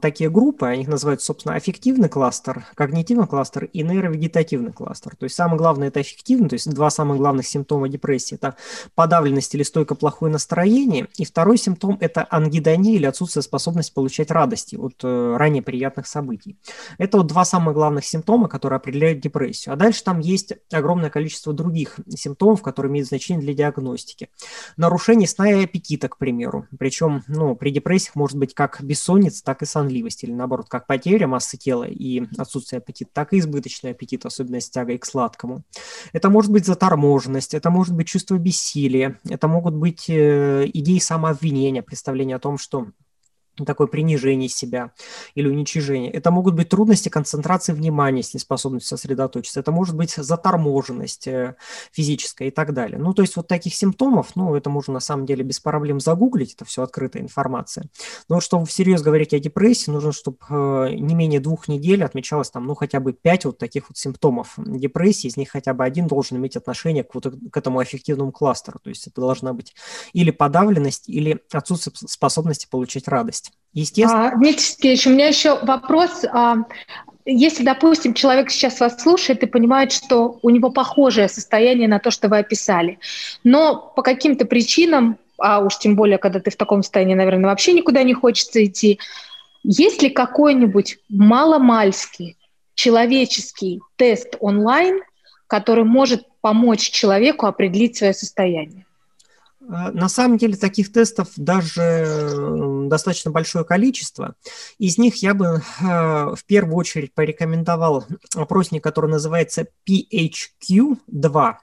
такие 0.00 0.30
группы. 0.30 0.66
Они 0.66 0.82
их 0.82 0.88
называют, 0.88 1.22
собственно, 1.22 1.56
аффективный 1.56 2.08
кластер, 2.08 2.64
когнитивный 2.74 3.26
кластер 3.26 3.64
и 3.64 3.82
нейровегетативный 3.82 4.72
кластер. 4.72 5.16
То 5.16 5.24
есть 5.24 5.36
самое 5.36 5.58
главное– 5.58 5.88
это 5.88 6.00
аффективный, 6.00 6.48
то 6.48 6.54
есть 6.54 6.72
два 6.72 6.90
самых 6.90 7.18
главных 7.18 7.46
симптома 7.46 7.88
депрессии– 7.88 8.34
это 8.36 8.56
подавленность 8.94 9.54
или 9.54 9.62
стойко 9.62 9.94
плохое 9.94 10.32
настроение. 10.32 11.08
И 11.16 11.24
второй 11.24 11.58
симптом– 11.58 11.98
это 12.00 12.26
ангидония 12.30 12.94
или 12.94 13.06
отсутствие 13.06 13.42
способности 13.42 13.92
получать 13.92 14.30
радости 14.30 14.76
от 14.76 14.94
э, 15.02 15.36
ранее 15.36 15.62
приятных 15.62 16.06
событий. 16.06 16.58
Это 16.98 17.18
вот 17.18 17.26
два 17.26 17.44
самых 17.44 17.74
главных 17.74 18.04
симптома, 18.04 18.48
которые 18.48 18.76
определяют 18.76 19.20
депрессию. 19.20 19.74
А 19.74 19.76
дальше 19.76 20.04
там 20.04 20.20
есть 20.20 20.54
огромное 20.72 21.10
количество 21.10 21.52
других 21.52 21.96
симптомов, 22.08 22.62
которые 22.62 22.90
имеют 22.90 23.08
значение 23.08 23.42
для 23.42 23.54
диагностики 23.54 24.28
нарушение 24.84 25.26
сна 25.26 25.50
и 25.50 25.64
аппетита, 25.64 26.08
к 26.08 26.18
примеру. 26.18 26.66
Причем 26.78 27.22
ну, 27.26 27.56
при 27.56 27.70
депрессиях 27.70 28.14
может 28.14 28.36
быть 28.36 28.54
как 28.54 28.82
бессонница, 28.82 29.42
так 29.42 29.62
и 29.62 29.66
сонливость, 29.66 30.24
или 30.24 30.32
наоборот, 30.32 30.68
как 30.68 30.86
потеря 30.86 31.26
массы 31.26 31.56
тела 31.56 31.84
и 31.84 32.24
отсутствие 32.38 32.78
аппетита, 32.78 33.10
так 33.12 33.32
и 33.32 33.38
избыточный 33.38 33.92
аппетит, 33.92 34.26
особенно 34.26 34.60
с 34.60 34.68
тягой 34.68 34.98
к 34.98 35.06
сладкому. 35.06 35.62
Это 36.12 36.30
может 36.30 36.50
быть 36.52 36.66
заторможенность, 36.66 37.54
это 37.54 37.70
может 37.70 37.94
быть 37.94 38.08
чувство 38.08 38.36
бессилия, 38.36 39.18
это 39.28 39.48
могут 39.48 39.74
быть 39.74 40.08
э, 40.08 40.68
идеи 40.72 40.98
самообвинения, 40.98 41.82
представление 41.82 42.36
о 42.36 42.40
том, 42.40 42.58
что 42.58 42.88
такое 43.64 43.86
принижение 43.86 44.48
себя 44.48 44.90
или 45.34 45.48
уничижение. 45.48 46.10
Это 46.10 46.30
могут 46.30 46.54
быть 46.54 46.68
трудности 46.68 47.08
концентрации 47.08 47.72
внимания, 47.72 48.22
с 48.22 48.34
неспособностью 48.34 48.96
сосредоточиться. 48.96 49.60
Это 49.60 49.72
может 49.72 49.96
быть 49.96 50.14
заторможенность 50.14 51.26
э, 51.26 51.56
физическая 51.92 52.48
и 52.48 52.50
так 52.50 52.74
далее. 52.74 52.98
Ну, 52.98 53.14
то 53.14 53.22
есть 53.22 53.36
вот 53.36 53.46
таких 53.48 53.74
симптомов, 53.74 54.34
ну, 54.34 54.54
это 54.54 54.70
можно 54.70 54.94
на 54.94 55.00
самом 55.00 55.26
деле 55.26 55.44
без 55.44 55.60
проблем 55.60 56.00
загуглить, 56.00 56.54
это 56.54 56.64
все 56.64 56.82
открытая 56.82 57.22
информация. 57.22 57.88
Но 58.28 58.40
чтобы 58.40 58.66
всерьез 58.66 59.02
говорить 59.02 59.34
о 59.34 59.38
депрессии, 59.38 59.90
нужно, 59.90 60.12
чтобы 60.12 60.38
э, 60.48 60.94
не 60.94 61.14
менее 61.14 61.40
двух 61.40 61.68
недель 61.68 62.04
отмечалось 62.04 62.50
там, 62.50 62.66
ну, 62.66 62.74
хотя 62.74 63.00
бы 63.00 63.12
пять 63.12 63.44
вот 63.44 63.58
таких 63.58 63.88
вот 63.88 63.96
симптомов 63.96 64.54
депрессии, 64.56 65.28
из 65.28 65.36
них 65.36 65.50
хотя 65.50 65.74
бы 65.74 65.84
один 65.84 66.06
должен 66.06 66.36
иметь 66.38 66.56
отношение 66.56 67.04
к 67.04 67.14
вот 67.14 67.26
к 67.26 67.56
этому 67.56 67.78
аффективному 67.78 68.32
кластеру. 68.32 68.78
То 68.82 68.90
есть 68.90 69.06
это 69.06 69.20
должна 69.20 69.52
быть 69.52 69.74
или 70.12 70.30
подавленность, 70.30 71.08
или 71.08 71.40
отсутствие 71.52 71.94
способности 72.08 72.66
получить 72.70 73.08
радость 73.08 73.43
есть. 73.72 73.96
Естественно. 73.98 74.28
А, 74.28 74.36
Дмитрий 74.36 75.00
у 75.06 75.10
меня 75.10 75.28
еще 75.28 75.58
вопрос. 75.64 76.24
А, 76.32 76.56
если, 77.26 77.64
допустим, 77.64 78.14
человек 78.14 78.50
сейчас 78.50 78.80
вас 78.80 79.00
слушает 79.00 79.42
и 79.42 79.46
понимает, 79.46 79.92
что 79.92 80.38
у 80.42 80.50
него 80.50 80.70
похожее 80.70 81.28
состояние 81.28 81.88
на 81.88 81.98
то, 81.98 82.10
что 82.10 82.28
вы 82.28 82.38
описали, 82.38 82.98
но 83.42 83.92
по 83.96 84.02
каким-то 84.02 84.44
причинам, 84.44 85.18
а 85.38 85.60
уж 85.60 85.78
тем 85.78 85.96
более, 85.96 86.18
когда 86.18 86.40
ты 86.40 86.50
в 86.50 86.56
таком 86.56 86.82
состоянии, 86.82 87.14
наверное, 87.14 87.50
вообще 87.50 87.72
никуда 87.72 88.02
не 88.02 88.14
хочется 88.14 88.64
идти, 88.64 89.00
есть 89.62 90.02
ли 90.02 90.10
какой-нибудь 90.10 90.98
маломальский 91.08 92.36
человеческий 92.74 93.80
тест 93.96 94.36
онлайн, 94.40 95.00
который 95.46 95.84
может 95.84 96.26
помочь 96.42 96.90
человеку 96.90 97.46
определить 97.46 97.96
свое 97.96 98.12
состояние? 98.12 98.84
А, 99.68 99.90
на 99.92 100.08
самом 100.08 100.38
деле 100.38 100.56
таких 100.56 100.92
тестов 100.92 101.28
даже 101.36 102.86
достаточно 102.88 103.30
большое 103.30 103.64
количество. 103.64 104.34
Из 104.78 104.98
них 104.98 105.16
я 105.16 105.34
бы 105.34 105.62
а, 105.82 106.34
в 106.34 106.44
первую 106.44 106.76
очередь 106.76 107.14
порекомендовал 107.14 108.04
опросник, 108.34 108.82
который 108.82 109.10
называется 109.10 109.66
PHQ-2. 109.88 111.54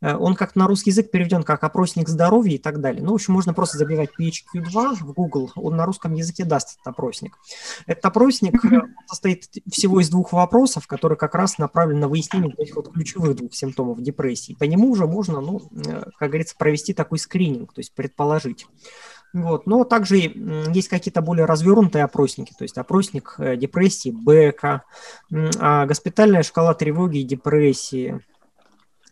Э, 0.00 0.14
он 0.16 0.34
как 0.34 0.56
на 0.56 0.66
русский 0.66 0.90
язык 0.90 1.10
переведен 1.10 1.42
как 1.42 1.64
опросник 1.64 2.08
здоровья 2.08 2.54
и 2.54 2.58
так 2.58 2.80
далее. 2.80 3.02
Ну, 3.02 3.12
в 3.12 3.14
общем, 3.14 3.32
можно 3.32 3.54
просто 3.54 3.78
забивать 3.78 4.10
PHQ2 4.18 4.96
в 4.96 5.12
Google, 5.12 5.50
он 5.56 5.76
на 5.76 5.86
русском 5.86 6.14
языке 6.14 6.44
даст 6.44 6.74
этот 6.74 6.86
опросник. 6.88 7.38
Этот 7.86 8.04
опросник 8.06 8.64
э, 8.64 8.82
состоит 9.06 9.44
всего 9.70 10.00
из 10.00 10.08
двух 10.08 10.32
вопросов, 10.32 10.86
которые 10.86 11.16
как 11.16 11.34
раз 11.34 11.58
направлены 11.58 12.00
на 12.00 12.08
выяснение 12.08 12.54
этих 12.56 12.76
вот 12.76 12.92
ключевых 12.92 13.36
двух 13.36 13.54
симптомов 13.54 14.00
депрессии. 14.02 14.56
По 14.58 14.64
нему 14.64 14.90
уже 14.90 15.06
можно, 15.06 15.40
ну, 15.40 15.60
э, 15.86 16.04
как 16.18 16.30
говорится, 16.30 16.56
провести 16.56 16.94
такой 16.94 17.18
скрининг, 17.18 17.72
то 17.72 17.80
есть 17.80 17.94
предположить. 17.94 18.66
Вот. 19.32 19.66
Но 19.66 19.84
также 19.84 20.16
есть 20.16 20.88
какие-то 20.88 21.20
более 21.20 21.44
развернутые 21.44 22.04
опросники, 22.04 22.54
то 22.56 22.62
есть 22.62 22.78
опросник 22.78 23.34
депрессии, 23.38 24.10
БК, 24.10 24.84
а 25.58 25.84
госпитальная 25.84 26.42
шкала 26.42 26.72
тревоги 26.72 27.18
и 27.18 27.24
депрессии, 27.24 28.22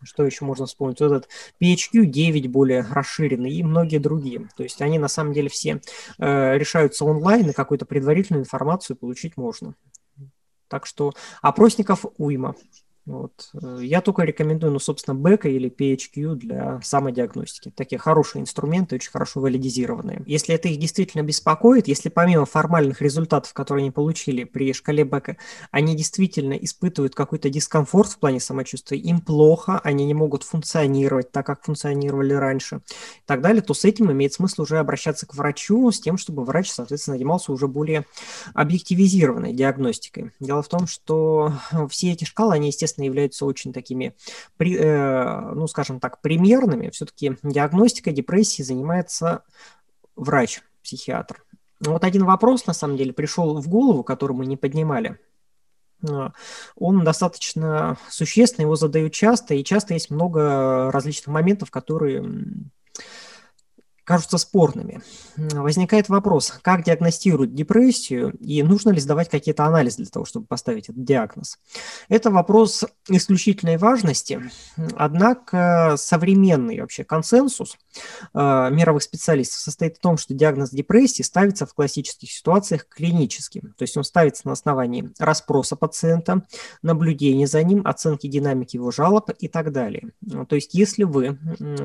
что 0.05 0.23
еще 0.23 0.45
можно 0.45 0.65
вспомнить? 0.65 0.99
Вот 0.99 1.11
этот 1.11 1.29
PHQ 1.61 2.05
9 2.05 2.47
более 2.47 2.81
расширенный 2.81 3.51
и 3.51 3.63
многие 3.63 3.97
другие. 3.97 4.47
То 4.55 4.63
есть 4.63 4.81
они 4.81 4.99
на 4.99 5.07
самом 5.07 5.33
деле 5.33 5.49
все 5.49 5.81
э, 6.17 6.57
решаются 6.57 7.05
онлайн, 7.05 7.49
и 7.49 7.53
какую-то 7.53 7.85
предварительную 7.85 8.43
информацию 8.43 8.95
получить 8.95 9.37
можно. 9.37 9.75
Так 10.67 10.85
что 10.85 11.13
опросников 11.41 12.05
уйма. 12.17 12.55
Вот. 13.05 13.51
Э, 13.53 13.79
я 13.81 14.01
только 14.01 14.23
рекомендую, 14.23 14.73
ну, 14.73 14.79
собственно, 14.79 15.13
БЭКа 15.13 15.47
или 15.47 15.69
PHQ 15.69 16.35
для 16.35 16.81
самодиагностики. 16.81 17.71
Такие 17.75 17.99
хорошие 17.99 18.41
инструменты, 18.41 18.95
очень 18.95 19.11
хорошо 19.11 19.41
валидизированные. 19.41 20.23
Если 20.25 20.55
это 20.55 20.69
их 20.69 20.79
действительно 20.79 21.21
беспокоит, 21.21 21.87
если 21.87 22.09
помимо 22.09 22.45
формальных 22.45 23.01
результатов, 23.01 23.53
которые 23.53 23.83
они 23.83 23.91
получили 23.91 24.43
при 24.43 24.73
шкале 24.73 25.05
БЭКа, 25.05 25.37
они 25.69 25.95
действительно 25.95 26.53
испытывают 26.53 27.13
какой-то 27.13 27.49
дискомфорт 27.49 28.09
в 28.09 28.17
плане 28.17 28.39
самочувствия, 28.39 28.97
им 28.97 29.21
плохо, 29.21 29.79
они 29.83 30.05
не 30.05 30.15
могут 30.15 30.41
функционировать 30.41 31.31
так, 31.31 31.45
как 31.45 31.63
функционировали 31.63 32.33
раньше 32.33 32.77
и 32.77 33.27
так 33.27 33.41
далее, 33.41 33.61
то 33.61 33.75
с 33.75 33.85
этим 33.85 34.11
имеет 34.11 34.33
смысл 34.33 34.63
уже 34.63 34.79
обращаться 34.79 35.27
к 35.27 35.35
врачу 35.35 35.91
с 35.91 35.99
тем, 35.99 36.17
чтобы 36.17 36.43
врач, 36.43 36.71
соответственно, 36.71 37.17
занимался 37.17 37.51
уже 37.51 37.67
более 37.67 38.05
объективизированной 38.55 39.53
диагностикой. 39.53 40.31
Дело 40.39 40.63
в 40.63 40.69
том, 40.69 40.87
что 40.87 41.53
все 41.89 42.11
эти 42.11 42.23
шкалы, 42.23 42.55
они, 42.55 42.67
естественно, 42.67 42.94
естественно, 42.95 43.05
являются 43.05 43.45
очень 43.45 43.73
такими, 43.73 44.15
э, 44.59 45.51
ну, 45.53 45.67
скажем 45.67 45.99
так, 45.99 46.21
примерными. 46.21 46.89
Все-таки 46.89 47.37
диагностикой 47.43 48.13
депрессии 48.13 48.63
занимается 48.63 49.43
врач, 50.15 50.61
психиатр. 50.83 51.43
Вот 51.81 52.03
один 52.03 52.25
вопрос, 52.25 52.65
на 52.67 52.73
самом 52.73 52.97
деле, 52.97 53.13
пришел 53.13 53.59
в 53.59 53.67
голову, 53.67 54.03
который 54.03 54.33
мы 54.35 54.45
не 54.45 54.57
поднимали. 54.57 55.19
А, 56.09 56.31
он 56.75 57.03
достаточно 57.03 57.97
существенный, 58.09 58.65
его 58.65 58.75
задают 58.75 59.13
часто, 59.13 59.55
и 59.55 59.63
часто 59.63 59.93
есть 59.93 60.09
много 60.09 60.89
различных 60.91 61.27
моментов, 61.27 61.71
которые 61.71 62.23
кажутся 64.05 64.37
спорными. 64.37 65.01
Возникает 65.35 66.09
вопрос, 66.09 66.53
как 66.61 66.83
диагностируют 66.83 67.53
депрессию 67.53 68.31
и 68.39 68.63
нужно 68.63 68.91
ли 68.91 68.99
сдавать 68.99 69.29
какие-то 69.29 69.65
анализы 69.65 69.97
для 69.97 70.05
того, 70.05 70.25
чтобы 70.25 70.45
поставить 70.45 70.89
этот 70.89 71.03
диагноз. 71.03 71.57
Это 72.07 72.29
вопрос 72.29 72.85
исключительной 73.09 73.77
важности, 73.77 74.41
однако 74.95 75.95
современный 75.97 76.79
вообще 76.79 77.03
консенсус 77.03 77.77
э, 78.33 78.39
мировых 78.71 79.01
специалистов 79.03 79.59
состоит 79.59 79.97
в 79.97 79.99
том, 79.99 80.17
что 80.17 80.33
диагноз 80.33 80.69
депрессии 80.69 81.23
ставится 81.23 81.65
в 81.65 81.73
классических 81.73 82.31
ситуациях 82.31 82.87
клиническим, 82.87 83.73
то 83.77 83.83
есть 83.83 83.97
он 83.97 84.03
ставится 84.03 84.47
на 84.47 84.53
основании 84.53 85.11
расспроса 85.17 85.75
пациента, 85.75 86.43
наблюдения 86.83 87.47
за 87.47 87.63
ним, 87.63 87.81
оценки 87.85 88.27
динамики 88.27 88.75
его 88.75 88.91
жалоб 88.91 89.31
и 89.39 89.47
так 89.47 89.71
далее. 89.71 90.11
То 90.47 90.55
есть 90.55 90.75
если 90.75 91.03
вы, 91.03 91.39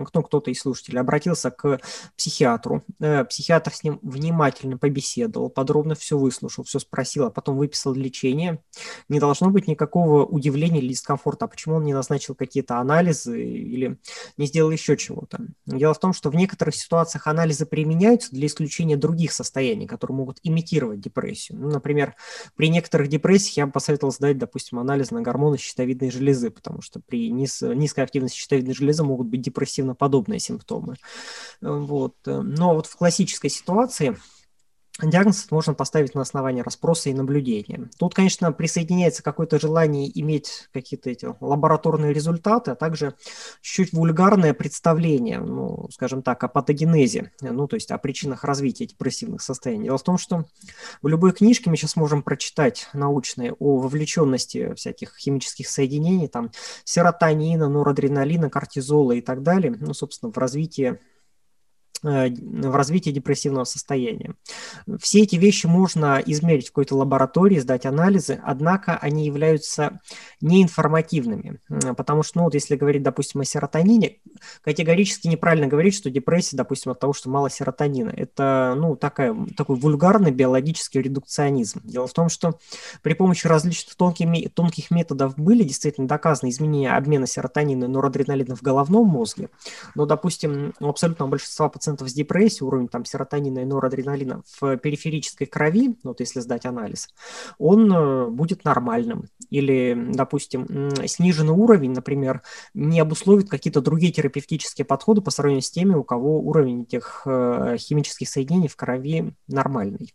кто, 0.07 0.23
кто-то 0.23 0.51
из 0.51 0.61
слушателей 0.61 1.01
обратился 1.01 1.51
к 1.51 1.81
психиатру. 2.17 2.83
Э, 3.01 3.25
психиатр 3.25 3.73
с 3.73 3.83
ним 3.83 3.99
внимательно 4.03 4.79
побеседовал, 4.79 5.51
подробно 5.51 5.95
все 5.95 6.19
выслушал, 6.19 6.65
все 6.65 6.79
спросил, 6.79 7.25
а 7.25 7.31
потом 7.31 7.57
выписал 7.57 7.95
лечение. 7.95 8.63
Не 9.09 9.21
должно 9.21 9.51
быть 9.51 9.69
никакого 9.69 10.25
удивления 10.25 10.81
или 10.81 10.89
дискомфорта, 10.89 11.45
а 11.45 11.49
почему 11.49 11.77
он 11.77 11.85
не 11.85 11.95
назначил 11.95 12.35
какие-то 12.35 12.79
анализы 12.79 13.43
или 13.43 13.99
не 14.37 14.47
сделал 14.47 14.71
еще 14.71 14.97
чего-то. 14.97 15.41
Дело 15.67 15.95
в 15.95 16.01
том, 16.01 16.13
что 16.13 16.31
в 16.31 16.35
некоторых 16.35 16.75
ситуациях 16.75 17.27
анализы 17.27 17.67
применяются 17.67 18.31
для 18.31 18.47
исключения 18.47 18.97
других 18.97 19.33
состояний, 19.33 19.87
которые 19.87 20.17
могут 20.17 20.39
имитировать 20.43 21.01
депрессию. 21.01 21.59
Ну, 21.59 21.69
например, 21.69 22.15
при 22.57 22.69
некоторых 22.69 23.09
депрессиях 23.09 23.57
я 23.59 23.67
бы 23.67 23.73
посоветовал 23.73 24.13
сдать, 24.13 24.39
допустим, 24.39 24.79
анализ 24.79 25.11
на 25.11 25.23
гормоны 25.23 25.59
щитовидной 25.59 26.11
железы, 26.11 26.51
потому 26.51 26.83
что 26.83 27.01
при 27.01 27.31
низ, 27.31 27.63
низкой 27.63 28.05
активности 28.05 28.39
щитовидной 28.39 28.75
железы 28.75 29.03
могут 29.03 29.29
быть 29.29 29.41
депрессивно-подобные 29.43 30.41
симптомы. 30.41 30.97
Вот. 31.61 32.00
Вот. 32.01 32.15
Но 32.27 32.75
вот 32.75 32.87
в 32.87 32.97
классической 32.97 33.51
ситуации 33.51 34.17
диагноз 35.03 35.51
можно 35.51 35.73
поставить 35.75 36.15
на 36.15 36.23
основании 36.23 36.63
расспроса 36.63 37.09
и 37.11 37.15
наблюдения. 37.15 37.89
Тут, 37.99 38.15
конечно, 38.15 38.53
присоединяется 38.53 39.23
какое-то 39.23 39.59
желание 39.59 40.11
иметь 40.21 40.69
какие-то 40.73 41.11
эти 41.11 41.27
лабораторные 41.41 42.13
результаты, 42.13 42.73
а 42.73 42.75
также 42.75 43.15
чуть 43.63 43.93
вульгарное 43.93 44.53
представление, 44.53 45.39
ну, 45.39 45.89
скажем 45.91 46.23
так, 46.23 46.43
о 46.45 46.49
патогенезе, 46.49 47.33
ну, 47.41 47.67
то 47.67 47.77
есть 47.77 47.91
о 47.91 47.99
причинах 47.99 48.45
развития 48.45 48.87
депрессивных 48.87 49.43
состояний. 49.43 49.85
Дело 49.85 49.99
в 49.99 50.03
том, 50.03 50.19
что 50.19 50.45
в 51.01 51.09
любой 51.09 51.33
книжке 51.33 51.71
мы 51.71 51.77
сейчас 51.77 51.97
можем 51.97 52.23
прочитать 52.23 52.89
научные 52.93 53.53
о 53.53 53.79
вовлеченности 53.79 54.75
всяких 54.75 55.17
химических 55.17 55.69
соединений, 55.69 56.29
там, 56.29 56.51
серотонина, 56.85 57.69
норадреналина, 57.69 58.51
кортизола 58.51 59.13
и 59.13 59.21
так 59.21 59.43
далее, 59.43 59.75
ну, 59.81 59.95
собственно, 59.95 60.33
в 60.33 60.37
развитии 60.37 60.99
в 62.03 62.77
развитии 62.77 63.11
депрессивного 63.11 63.65
состояния. 63.65 64.35
Все 65.01 65.23
эти 65.23 65.37
вещи 65.37 65.67
можно 65.67 66.23
измерить 66.25 66.69
в 66.69 66.71
какой-то 66.71 66.97
лаборатории, 66.97 67.59
сдать 67.59 67.87
анализы, 67.87 68.41
однако 68.43 68.97
они 68.97 69.27
являются 69.27 70.01
неинформативными, 70.41 71.61
потому 71.97 72.23
что, 72.23 72.39
ну, 72.39 72.45
вот 72.45 72.55
если 72.55 72.77
говорить, 72.77 73.03
допустим, 73.03 73.41
о 73.41 73.45
серотонине, 73.45 74.17
категорически 74.63 75.29
неправильно 75.29 75.67
говорить, 75.67 75.95
что 75.95 76.11
депрессия, 76.11 76.57
допустим, 76.57 76.93
от 76.93 77.01
того, 77.01 77.13
что 77.13 77.29
мало 77.29 77.51
серотонина. 77.51 78.11
Это, 78.11 78.75
ну, 78.77 78.97
такая, 78.97 79.37
такой 79.57 79.77
вульгарный 79.77 80.31
биологический 80.31 81.03
редукционизм. 81.03 81.81
Дело 81.85 82.07
в 82.07 82.13
том, 82.13 82.29
что 82.29 82.59
при 83.03 83.15
помощи 83.15 83.47
различных 83.47 83.95
тонких, 83.97 84.53
тонких 84.55 84.91
методов 84.91 85.37
были 85.37 85.63
действительно 85.63 86.09
доказаны 86.09 86.51
изменения 86.51 86.97
обмена 86.97 87.27
серотонина 87.27 87.85
и 87.85 87.89
норадреналина 87.89 88.57
в 88.57 88.63
головном 88.63 89.07
мозге, 89.07 89.51
но, 89.95 90.07
допустим, 90.07 90.73
у 90.81 90.89
абсолютного 90.89 91.29
большинства 91.29 91.69
пациентов 91.69 91.90
пациентов 91.91 92.09
с 92.09 92.13
депрессией, 92.13 92.67
уровень 92.67 92.89
там 92.89 93.05
серотонина 93.05 93.61
и 93.61 93.65
норадреналина 93.65 94.43
в 94.61 94.77
периферической 94.77 95.47
крови, 95.47 95.97
вот 96.05 96.21
если 96.21 96.41
сдать 96.41 96.67
анализ, 96.67 97.09
он 97.59 97.93
э, 97.93 98.27
будет 98.29 98.65
нормальным. 98.65 99.25
Или, 99.51 99.97
допустим, 100.13 100.91
сниженный 101.07 101.53
уровень, 101.53 101.93
например, 101.93 102.43
не 102.75 103.01
обусловит 103.01 103.49
какие-то 103.49 103.81
другие 103.81 104.13
терапевтические 104.13 104.85
подходы 104.85 105.21
по 105.21 105.31
сравнению 105.31 105.63
с 105.63 105.71
теми, 105.71 105.95
у 105.95 106.05
кого 106.05 106.41
уровень 106.41 106.83
этих 106.83 107.23
э, 107.27 107.77
химических 107.79 108.29
соединений 108.29 108.69
в 108.69 108.77
крови 108.77 109.35
нормальный. 109.49 110.15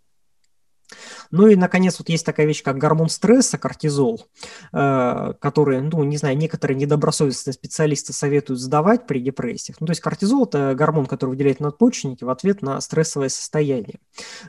Ну 1.36 1.48
и, 1.48 1.58
наконец, 1.58 2.00
вот 2.00 2.08
есть 2.08 2.26
такая 2.26 2.48
вещь, 2.48 2.64
как 2.64 2.78
гормон 2.78 3.10
стресса, 3.10 3.58
кортизол, 3.58 4.26
э, 4.72 5.34
который, 5.42 5.82
ну, 5.82 6.02
не 6.06 6.16
знаю, 6.16 6.38
некоторые 6.38 6.78
недобросовестные 6.78 7.54
специалисты 7.54 8.14
советуют 8.14 8.62
сдавать 8.62 9.06
при 9.06 9.20
депрессиях. 9.20 9.82
Ну, 9.82 9.88
то 9.88 9.92
есть 9.92 10.00
кортизол– 10.00 10.46
это 10.46 10.74
гормон, 10.76 11.08
который 11.08 11.32
выделяет 11.32 11.60
надпочечники 11.60 12.24
в 12.24 12.30
ответ 12.30 12.62
на 12.62 12.80
стрессовое 12.80 13.28
состояние. 13.28 14.00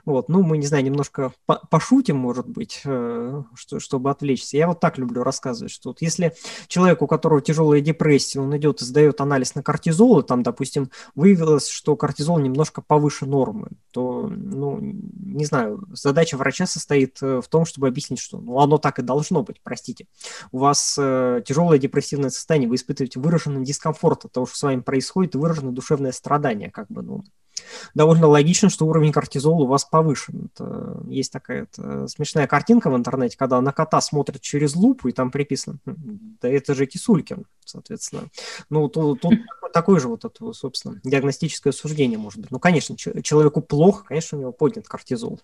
Вот, 0.05 0.29
ну, 0.29 0.44
мы, 0.44 0.59
не 0.59 0.66
знаю, 0.68 0.85
немножко 0.85 1.33
пошутим, 1.46 2.18
может 2.18 2.46
быть, 2.46 2.83
э, 2.85 3.42
что, 3.57 3.81
чтобы 3.81 4.12
отвлечься. 4.12 4.57
Я 4.57 4.68
вот 4.68 4.79
так 4.79 4.96
люблю 4.96 5.25
рассказывать, 5.25 5.72
что 5.72 5.90
вот 5.90 6.03
если 6.03 6.35
человек, 6.68 7.03
у 7.03 7.09
которого 7.09 7.40
тяжелая 7.40 7.81
депрессия, 7.81 8.38
он 8.38 8.57
идет 8.57 8.81
и 8.81 8.85
сдает 8.85 9.20
анализ 9.20 9.57
на 9.57 9.62
кортизол, 9.64 10.20
и 10.20 10.25
там, 10.25 10.44
допустим, 10.44 10.92
выявилось, 11.16 11.66
что 11.66 11.96
кортизол 11.96 12.38
немножко 12.38 12.81
повыше 12.81 13.27
нормы, 13.27 13.70
то, 13.90 14.29
ну, 14.29 14.79
не 14.81 15.44
знаю, 15.46 15.85
задача 15.90 16.37
врача 16.37 16.64
состоит 16.77 17.23
э, 17.23 17.41
в 17.41 17.49
том, 17.49 17.65
чтобы 17.65 17.89
объяснить, 17.89 18.21
что 18.21 18.39
ну, 18.39 18.61
оно 18.61 18.79
так 18.79 18.99
и 18.99 19.03
должно 19.03 19.43
быть, 19.43 19.61
простите. 19.62 20.07
У 20.53 20.59
вас 20.59 20.97
э, 20.99 21.43
тяжелое 21.47 21.79
депрессивное 21.79 22.31
состояние, 22.31 22.69
вы 22.69 22.77
испытываете 22.77 23.19
выраженный 23.19 23.65
дискомфорт 23.65 24.27
от 24.27 24.33
того, 24.33 24.47
что 24.47 24.57
с 24.57 24.62
вами 24.62 24.81
происходит, 24.81 25.35
и 25.35 25.39
выраженное 25.39 25.73
душевное 25.73 26.12
страдание, 26.12 26.71
как 26.71 26.89
бы, 26.89 27.03
ну, 27.03 27.25
довольно 27.95 28.27
логично, 28.27 28.69
что 28.69 28.87
уровень 28.87 29.12
кортизола 29.12 29.62
у 29.62 29.66
вас 29.66 29.85
повышен. 29.85 30.51
Это, 30.55 31.01
есть 31.09 31.33
такая 31.33 31.64
это, 31.64 32.09
смешная 32.09 32.47
картинка 32.47 32.90
в 32.90 32.97
интернете, 32.97 33.37
когда 33.37 33.61
на 33.61 33.73
кота 33.73 34.01
смотрят 34.01 34.40
через 34.40 34.75
лупу, 34.75 35.09
и 35.09 35.12
там 35.12 35.31
приписано, 35.31 35.79
да 35.85 36.49
это 36.49 36.75
же 36.75 36.87
Кисулькин, 36.87 37.45
соответственно. 37.64 38.25
Ну, 38.71 38.88
тут, 38.88 39.21
тут 39.21 39.35
такое 39.73 40.01
же 40.01 40.09
вот 40.09 40.25
это, 40.25 40.53
собственно, 40.53 41.01
диагностическое 41.05 41.73
суждение 41.73 42.19
может 42.19 42.40
быть. 42.40 42.51
Ну, 42.51 42.59
конечно, 42.59 42.97
человеку 42.97 43.61
плохо, 43.61 44.05
конечно, 44.05 44.38
у 44.38 44.40
него 44.40 44.53
поднят 44.53 44.88
кортизол. 44.88 45.40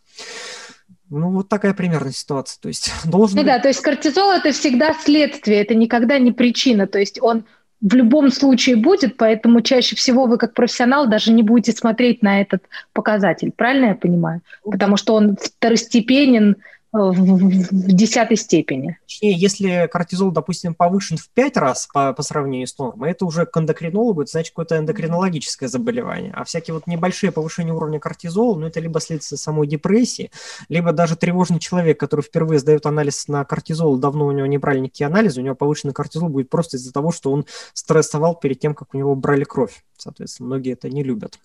Ну, 1.10 1.30
вот 1.30 1.48
такая 1.50 1.74
примерная 1.74 2.12
ситуация. 2.12 2.58
То 2.60 2.68
есть 2.68 2.90
должен... 3.04 3.36
Ну 3.36 3.44
да, 3.44 3.58
то 3.58 3.68
есть 3.68 3.80
кортизол– 3.80 4.30
это 4.32 4.52
всегда 4.52 4.94
следствие, 4.94 5.60
это 5.60 5.74
никогда 5.74 6.18
не 6.18 6.32
причина. 6.32 6.86
То 6.86 6.98
есть 6.98 7.20
он 7.20 7.44
в 7.82 7.94
любом 7.94 8.30
случае 8.30 8.76
будет, 8.76 9.16
поэтому 9.16 9.60
чаще 9.60 9.96
всего 9.96 10.26
вы 10.26 10.38
как 10.38 10.54
профессионал 10.54 11.08
даже 11.08 11.32
не 11.32 11.42
будете 11.42 11.72
смотреть 11.72 12.22
на 12.22 12.40
этот 12.40 12.62
показатель. 12.92 13.50
Правильно 13.50 13.86
я 13.86 13.94
понимаю? 13.96 14.40
Потому 14.64 14.96
что 14.96 15.14
он 15.14 15.36
второстепенен 15.36 16.56
в 16.92 17.92
десятой 17.92 18.36
степени. 18.36 18.98
Если 19.22 19.88
кортизол, 19.90 20.30
допустим, 20.30 20.74
повышен 20.74 21.16
в 21.16 21.30
пять 21.30 21.56
раз 21.56 21.88
по, 21.92 22.12
по 22.12 22.22
сравнению 22.22 22.66
с 22.66 22.76
нормой, 22.76 23.12
это 23.12 23.24
уже 23.24 23.46
к 23.46 23.56
эндокринологу, 23.56 24.22
это 24.22 24.30
значит 24.30 24.50
какое-то 24.50 24.76
эндокринологическое 24.76 25.70
заболевание. 25.70 26.32
А 26.34 26.44
всякие 26.44 26.74
вот 26.74 26.86
небольшие 26.86 27.32
повышения 27.32 27.72
уровня 27.72 27.98
кортизола, 27.98 28.58
ну, 28.58 28.66
это 28.66 28.80
либо 28.80 29.00
следствие 29.00 29.38
самой 29.38 29.66
депрессии, 29.66 30.30
либо 30.68 30.92
даже 30.92 31.16
тревожный 31.16 31.60
человек, 31.60 31.98
который 31.98 32.20
впервые 32.20 32.58
сдает 32.58 32.84
анализ 32.84 33.26
на 33.26 33.44
кортизол, 33.44 33.96
давно 33.96 34.26
у 34.26 34.32
него 34.32 34.46
не 34.46 34.58
брали 34.58 34.80
никакие 34.80 35.06
анализы, 35.06 35.40
у 35.40 35.44
него 35.44 35.54
повышенный 35.54 35.94
кортизол 35.94 36.28
будет 36.28 36.50
просто 36.50 36.76
из-за 36.76 36.92
того, 36.92 37.10
что 37.10 37.32
он 37.32 37.46
стрессовал 37.72 38.34
перед 38.34 38.60
тем, 38.60 38.74
как 38.74 38.94
у 38.94 38.98
него 38.98 39.14
брали 39.14 39.44
кровь. 39.44 39.82
Соответственно, 39.96 40.48
многие 40.48 40.74
это 40.74 40.90
не 40.90 41.02
любят. 41.02 41.38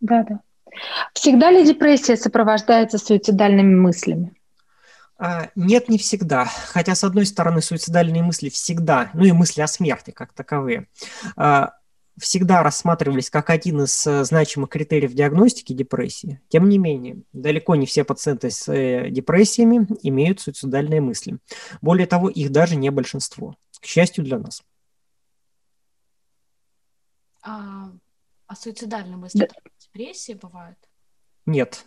Да, 0.00 0.24
да. 0.28 0.40
Всегда 1.12 1.50
ли 1.50 1.64
депрессия 1.64 2.16
сопровождается 2.16 2.98
суицидальными 2.98 3.74
мыслями? 3.74 4.32
А, 5.16 5.50
нет, 5.54 5.88
не 5.88 5.98
всегда. 5.98 6.44
Хотя, 6.44 6.94
с 6.94 7.04
одной 7.04 7.26
стороны, 7.26 7.62
суицидальные 7.62 8.22
мысли 8.22 8.48
всегда, 8.48 9.10
ну 9.14 9.24
и 9.24 9.32
мысли 9.32 9.60
о 9.60 9.66
смерти 9.66 10.10
как 10.10 10.32
таковые, 10.32 10.88
а, 11.36 11.74
всегда 12.18 12.62
рассматривались 12.62 13.30
как 13.30 13.50
один 13.50 13.82
из 13.82 14.06
э, 14.06 14.24
значимых 14.24 14.70
критериев 14.70 15.12
диагностики 15.12 15.72
депрессии. 15.72 16.40
Тем 16.48 16.68
не 16.68 16.78
менее, 16.78 17.22
далеко 17.32 17.74
не 17.74 17.86
все 17.86 18.04
пациенты 18.04 18.50
с 18.50 18.68
э, 18.68 19.10
депрессиями 19.10 19.86
имеют 20.02 20.40
суицидальные 20.40 21.00
мысли. 21.00 21.38
Более 21.82 22.06
того, 22.06 22.28
их 22.28 22.52
даже 22.52 22.76
не 22.76 22.90
большинство. 22.90 23.56
К 23.80 23.86
счастью 23.86 24.24
для 24.24 24.38
нас. 24.38 24.62
А, 27.42 27.90
а 28.46 28.56
суицидальные 28.56 29.16
мысли 29.16 29.40
да. 29.40 29.48
депрессии 29.78 30.34
бывают? 30.34 30.78
Нет. 31.46 31.84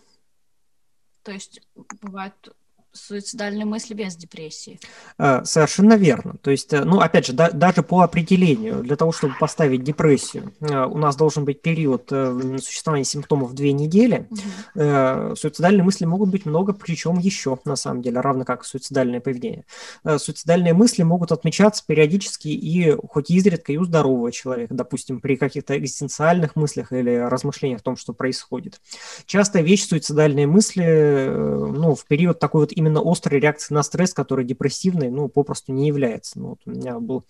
То 1.23 1.31
есть 1.31 1.61
бывают 2.01 2.55
суицидальные 2.97 3.65
мысли 3.65 3.93
без 3.93 4.15
депрессии. 4.15 4.79
Э, 5.17 5.43
совершенно 5.43 5.93
верно. 5.93 6.35
То 6.41 6.51
есть, 6.51 6.73
э, 6.73 6.83
ну, 6.83 6.99
опять 6.99 7.27
же, 7.27 7.33
да, 7.33 7.49
даже 7.51 7.83
по 7.83 8.01
определению, 8.01 8.83
для 8.83 8.95
того, 8.95 9.11
чтобы 9.11 9.35
поставить 9.39 9.83
депрессию, 9.83 10.53
э, 10.61 10.85
у 10.85 10.97
нас 10.97 11.15
должен 11.15 11.45
быть 11.45 11.61
период 11.61 12.09
существования 12.09 13.03
симптомов 13.03 13.53
две 13.53 13.73
недели. 13.73 14.27
Угу. 14.29 15.35
Суицидальные 15.35 15.83
мысли 15.83 16.05
могут 16.05 16.29
быть 16.29 16.45
много, 16.45 16.73
причем 16.73 17.17
еще, 17.19 17.57
на 17.65 17.75
самом 17.75 18.01
деле, 18.01 18.19
равно 18.19 18.45
как 18.45 18.65
суицидальное 18.65 19.19
поведение. 19.19 19.65
Суицидальные 20.05 20.73
мысли 20.73 21.03
могут 21.03 21.31
отмечаться 21.31 21.83
периодически 21.85 22.47
и 22.47 22.95
хоть 23.09 23.29
изредка 23.29 23.71
и 23.71 23.77
у 23.77 23.85
здорового 23.85 24.31
человека, 24.31 24.73
допустим, 24.73 25.19
при 25.19 25.35
каких-то 25.35 25.77
экзистенциальных 25.77 26.55
мыслях 26.55 26.91
или 26.91 27.15
размышлениях 27.15 27.81
о 27.81 27.83
том, 27.83 27.97
что 27.97 28.13
происходит. 28.13 28.79
Частая 29.25 29.63
вещь 29.63 29.87
суицидальные 29.87 30.47
мысли, 30.47 31.27
ну, 31.27 31.95
в 31.95 32.05
период 32.05 32.39
такой 32.39 32.61
вот 32.61 32.71
именно 32.71 32.86
острой 32.95 33.39
реакции 33.39 33.73
на 33.73 33.83
стресс, 33.83 34.13
который 34.13 34.45
депрессивный, 34.45 35.09
ну, 35.09 35.27
попросту 35.27 35.73
не 35.73 35.87
является. 35.87 36.39
Ну, 36.39 36.49
вот 36.49 36.59
у 36.65 36.71
меня 36.71 36.99
был 36.99 37.23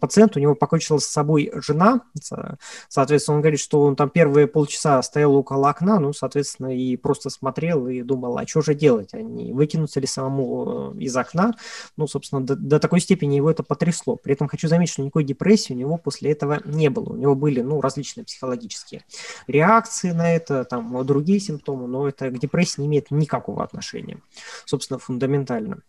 пациент, 0.00 0.36
у 0.36 0.40
него 0.40 0.54
покончила 0.54 0.98
с 0.98 1.06
собой 1.06 1.50
жена, 1.54 2.02
соответственно, 2.88 3.36
он 3.36 3.42
говорит, 3.42 3.60
что 3.60 3.82
он 3.82 3.96
там 3.96 4.10
первые 4.10 4.46
полчаса 4.46 5.02
стоял 5.02 5.34
около 5.34 5.70
окна, 5.70 5.98
ну, 5.98 6.12
соответственно, 6.12 6.76
и 6.76 6.96
просто 6.96 7.30
смотрел 7.30 7.86
и 7.88 8.02
думал, 8.02 8.38
а 8.38 8.46
что 8.46 8.62
же 8.62 8.74
делать, 8.74 9.10
а 9.12 9.20
не 9.20 9.52
выкинуться 9.52 10.00
ли 10.00 10.06
самому 10.06 10.94
э, 10.94 10.98
из 11.00 11.16
окна, 11.16 11.54
ну, 11.96 12.06
собственно, 12.06 12.44
до, 12.44 12.56
до 12.56 12.78
такой 12.78 13.00
степени 13.00 13.36
его 13.36 13.50
это 13.50 13.62
потрясло. 13.62 14.16
При 14.16 14.34
этом 14.34 14.48
хочу 14.48 14.68
заметить, 14.68 14.92
что 14.92 15.02
никакой 15.02 15.24
депрессии 15.24 15.72
у 15.72 15.76
него 15.76 15.96
после 15.96 16.30
этого 16.32 16.60
не 16.64 16.88
было. 16.88 17.10
У 17.12 17.16
него 17.16 17.34
были, 17.34 17.60
ну, 17.60 17.80
различные 17.80 18.24
психологические 18.24 19.04
реакции 19.46 20.10
на 20.10 20.34
это, 20.34 20.64
там, 20.64 21.04
другие 21.04 21.40
симптомы, 21.40 21.88
но 21.88 22.08
это 22.08 22.30
к 22.30 22.38
депрессии 22.38 22.80
не 22.80 22.86
имеет 22.86 23.10
никакого 23.10 23.64
отношения. 23.64 24.20
Собственно, 24.64 24.91
собственно, 24.92 24.98
фундаментально. 24.98 25.82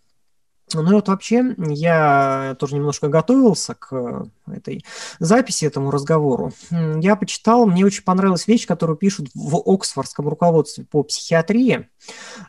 Ну 0.74 0.90
и 0.90 0.94
вот 0.94 1.08
вообще 1.08 1.56
я 1.58 2.56
тоже 2.58 2.76
немножко 2.76 3.08
готовился 3.08 3.76
к 3.76 3.90
э, 3.92 4.24
этой 4.52 4.84
записи, 5.20 5.66
этому 5.66 5.92
разговору. 5.92 6.52
Я 6.72 7.16
почитал, 7.16 7.68
мне 7.68 7.86
очень 7.86 8.04
понравилась 8.04 8.48
вещь, 8.48 8.66
которую 8.66 8.96
пишут 8.96 9.28
в 9.36 9.58
Оксфордском 9.58 10.28
руководстве 10.28 10.86
по 10.86 11.04
психиатрии, 11.04 11.90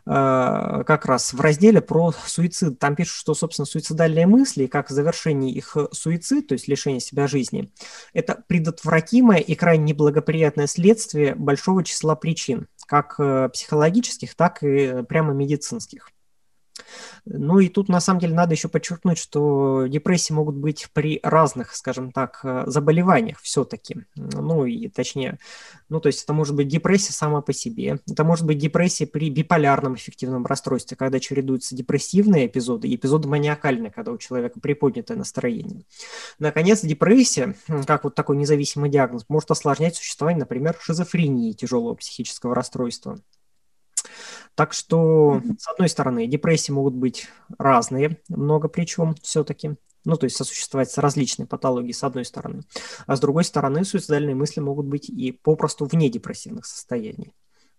э, 0.05 0.83
как 0.87 1.05
раз 1.05 1.33
в 1.33 1.41
разделе 1.41 1.81
про 1.81 2.13
суицид. 2.25 2.79
Там 2.79 2.95
пишут, 2.95 3.17
что, 3.17 3.35
собственно, 3.35 3.65
суицидальные 3.65 4.25
мысли, 4.25 4.65
как 4.65 4.89
завершение 4.89 5.51
их 5.51 5.77
суицид, 5.91 6.47
то 6.47 6.53
есть 6.53 6.67
лишение 6.67 7.01
себя 7.01 7.27
жизни, 7.27 7.71
это 8.13 8.43
предотвратимое 8.47 9.39
и 9.39 9.53
крайне 9.55 9.91
неблагоприятное 9.91 10.67
следствие 10.67 11.35
большого 11.35 11.83
числа 11.83 12.15
причин, 12.15 12.67
как 12.87 13.19
э, 13.19 13.49
психологических, 13.49 14.33
так 14.35 14.63
и 14.63 15.03
прямо 15.03 15.33
медицинских. 15.33 16.09
Ну 17.25 17.59
и 17.59 17.69
тут 17.69 17.89
на 17.89 17.99
самом 17.99 18.19
деле 18.19 18.35
надо 18.35 18.53
еще 18.53 18.67
подчеркнуть, 18.67 19.17
что 19.17 19.87
депрессии 19.87 20.33
могут 20.33 20.55
быть 20.55 20.87
при 20.93 21.19
разных, 21.23 21.75
скажем 21.75 22.11
так, 22.11 22.39
э, 22.43 22.63
заболеваниях 22.67 23.39
все-таки. 23.41 24.05
Ну 24.15 24.65
и 24.65 24.87
точнее, 24.89 25.39
ну 25.89 25.99
то 25.99 26.07
есть 26.07 26.23
это 26.23 26.33
может 26.33 26.55
быть 26.55 26.67
депрессия 26.67 27.13
сама 27.13 27.41
по 27.41 27.53
себе, 27.53 27.99
это 28.09 28.23
может 28.23 28.45
быть 28.45 28.57
депрессия 28.57 29.07
при 29.07 29.29
биполярном 29.29 29.95
эффективном 29.95 30.45
расстройстве, 30.45 30.97
когда 30.97 31.19
чередуются 31.19 31.75
депрессивные 31.75 32.47
эпизоды 32.47 32.87
и 32.87 32.95
эпизоды 32.95 33.27
маниакальные, 33.27 33.91
когда 33.91 34.11
у 34.11 34.17
человека 34.17 34.59
приподнятое 34.59 35.17
настроение. 35.17 35.83
Наконец, 36.39 36.81
депрессия, 36.81 37.55
как 37.87 38.03
вот 38.03 38.15
такой 38.15 38.37
независимый 38.37 38.89
диагноз, 38.89 39.25
может 39.29 39.51
осложнять 39.51 39.95
существование, 39.95 40.41
например, 40.41 40.77
шизофрении, 40.79 41.53
тяжелого 41.53 41.95
психического 41.95 42.53
расстройства. 42.53 43.19
Так 44.55 44.71
что, 44.71 45.41
с 45.59 45.67
одной 45.67 45.89
стороны, 45.89 46.27
депрессии 46.27 46.71
могут 46.71 46.93
быть 46.93 47.27
разные, 47.57 48.19
много 48.29 48.69
причем 48.69 49.15
все-таки. 49.21 49.75
Ну, 50.05 50.17
то 50.17 50.25
есть 50.25 50.37
сосуществовать 50.37 50.95
различные 50.97 51.47
патологии 51.47 51.91
с 51.91 52.03
одной 52.03 52.25
стороны. 52.25 52.61
А 53.07 53.15
с 53.15 53.19
другой 53.19 53.43
стороны, 53.43 53.83
суицидальные 53.83 54.35
мысли 54.35 54.61
могут 54.61 54.85
быть 54.85 55.09
и 55.09 55.31
попросту 55.31 55.85
вне 55.85 56.09
депрессивных 56.09 56.65
состояний. 56.65 57.33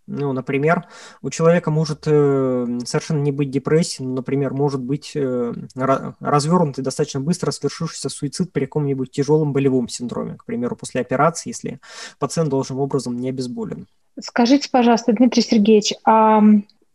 Ну, 0.09 0.33
например, 0.33 0.87
у 1.21 1.31
человека 1.31 1.71
может 1.71 2.03
э, 2.07 2.79
совершенно 2.85 3.21
не 3.21 3.33
быть 3.33 3.51
депрессии, 3.51 4.05
например, 4.05 4.55
может 4.55 4.81
быть 4.81 5.13
э, 5.17 5.53
развернутый 5.75 6.85
достаточно 6.85 7.21
быстро 7.21 7.51
свершившийся 7.51 8.09
суицид 8.09 8.53
при 8.53 8.67
каком-нибудь 8.67 9.11
тяжелом 9.11 9.53
болевом 9.53 9.89
синдроме, 9.89 10.37
к 10.37 10.45
примеру, 10.45 10.77
после 10.77 11.01
операции, 11.01 11.51
если 11.51 11.81
пациент 12.21 12.51
должным 12.51 12.79
образом 12.79 13.17
не 13.17 13.31
обезболен. 13.31 13.89
Скажите, 14.21 14.69
пожалуйста, 14.71 15.13
Дмитрий 15.13 15.43
Сергеевич, 15.43 15.93
а 16.05 16.41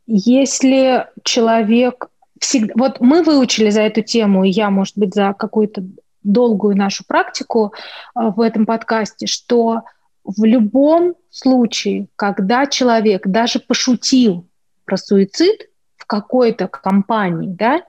если 0.07 1.07
человек 1.23 2.09
всегда... 2.39 2.73
Вот 2.75 2.99
мы 2.99 3.23
выучили 3.23 3.69
за 3.69 3.81
эту 3.81 4.01
тему, 4.01 4.43
и 4.43 4.49
я, 4.49 4.69
может 4.69 4.97
быть, 4.97 5.13
за 5.13 5.33
какую-то 5.33 5.83
долгую 6.23 6.75
нашу 6.75 7.05
практику 7.05 7.73
а, 8.13 8.29
в 8.31 8.41
этом 8.41 8.65
подкасте, 8.65 9.27
что 9.27 9.81
в 10.23 10.43
любом 10.43 11.15
случае, 11.29 12.07
когда 12.15 12.65
человек 12.65 13.27
даже 13.27 13.59
пошутил 13.59 14.47
про 14.85 14.97
суицид 14.97 15.69
в 15.97 16.05
какой-то 16.05 16.67
компании, 16.67 17.47
да, 17.47 17.83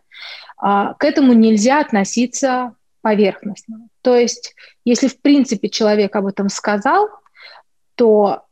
а, 0.59 0.95
к 0.95 1.05
этому 1.05 1.33
нельзя 1.33 1.81
относиться 1.81 2.75
поверхностно. 3.01 3.89
То 4.03 4.17
есть, 4.17 4.55
если 4.85 5.09
в 5.09 5.21
принципе 5.21 5.69
человек 5.69 6.15
об 6.17 6.27
этом 6.27 6.49
сказал, 6.49 7.09
то 7.95 8.45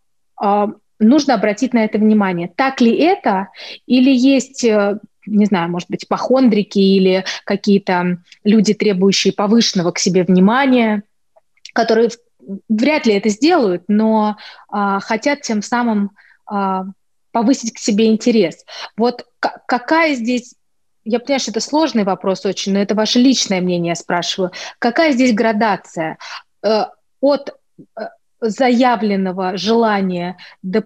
нужно 0.98 1.34
обратить 1.34 1.74
на 1.74 1.84
это 1.84 1.98
внимание. 1.98 2.50
Так 2.54 2.80
ли 2.80 2.96
это? 2.96 3.48
Или 3.86 4.10
есть 4.10 4.64
э, 4.64 4.98
не 5.26 5.46
знаю, 5.46 5.70
может 5.70 5.88
быть, 5.88 6.08
похондрики 6.08 6.78
или 6.78 7.24
какие-то 7.44 8.18
люди, 8.44 8.74
требующие 8.74 9.32
повышенного 9.32 9.92
к 9.92 9.98
себе 9.98 10.24
внимания, 10.24 11.02
которые 11.72 12.10
вряд 12.68 13.06
ли 13.06 13.14
это 13.14 13.28
сделают, 13.28 13.84
но 13.88 14.36
а, 14.68 15.00
хотят 15.00 15.42
тем 15.42 15.62
самым 15.62 16.12
а, 16.46 16.84
повысить 17.32 17.72
к 17.72 17.78
себе 17.78 18.06
интерес. 18.06 18.64
Вот 18.96 19.26
какая 19.66 20.14
здесь 20.14 20.54
я 21.04 21.18
понимаю, 21.18 21.40
что 21.40 21.50
это 21.50 21.60
сложный 21.60 22.04
вопрос 22.04 22.44
очень, 22.44 22.74
но 22.74 22.78
это 22.78 22.94
ваше 22.94 23.18
личное 23.18 23.60
мнение, 23.60 23.90
я 23.90 23.94
спрашиваю. 23.94 24.52
Какая 24.78 25.12
здесь 25.12 25.32
градация 25.32 26.18
э, 26.62 26.84
от 27.22 27.54
э, 27.78 28.02
заявленного 28.40 29.56
желания 29.56 30.36
да 30.62 30.82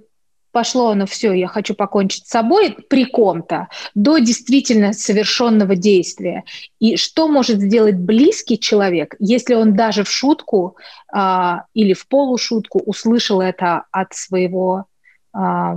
пошло 0.55 0.91
оно 0.91 1.05
все, 1.05 1.33
я 1.33 1.49
хочу 1.49 1.75
покончить 1.75 2.27
с 2.27 2.31
собой 2.31 2.77
при 2.89 3.05
ком-то, 3.05 3.69
до 3.95 4.19
действительно 4.19 4.93
совершенного 4.93 5.75
действия. 5.75 6.45
И 6.79 6.97
что 6.97 7.27
может 7.27 7.61
сделать 7.61 7.97
близкий 7.97 8.59
человек, 8.59 9.17
если 9.19 9.55
он 9.55 9.75
даже 9.75 10.05
в 10.05 10.11
шутку 10.11 10.79
а, 11.13 11.65
или 11.75 11.93
в 11.93 12.07
полушутку 12.07 12.79
услышал 12.79 13.41
это 13.41 13.85
от 13.91 14.15
своего, 14.15 14.87
а, 15.33 15.75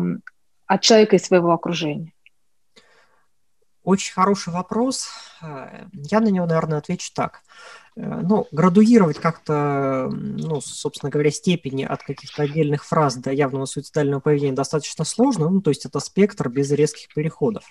от 0.68 0.82
человека 0.82 1.16
из 1.16 1.26
своего 1.26 1.52
окружения? 1.52 2.14
Очень 3.84 4.14
хороший 4.14 4.54
вопрос. 4.54 5.08
Я 5.94 6.20
на 6.20 6.28
него, 6.28 6.46
наверное, 6.46 6.78
отвечу 6.78 7.10
так. 7.16 7.42
Э, 7.98 8.22
ну, 8.22 8.48
градуировать 8.52 9.18
как-то, 9.18 10.10
ну, 10.12 10.62
собственно 10.62 11.10
говоря, 11.10 11.32
степени 11.32 11.84
от 11.84 12.04
каких-то 12.04 12.44
отдельных 12.44 12.86
фраз 12.86 13.16
до 13.16 13.32
явного 13.32 13.66
суицидального 13.66 14.20
поведения 14.20 14.54
достаточно 14.54 15.04
сложно, 15.04 15.50
ну, 15.50 15.62
то 15.62 15.72
есть 15.72 15.86
это 15.86 16.00
спектр 16.00 16.48
без 16.50 16.72
резких 16.72 17.14
переходов. 17.14 17.64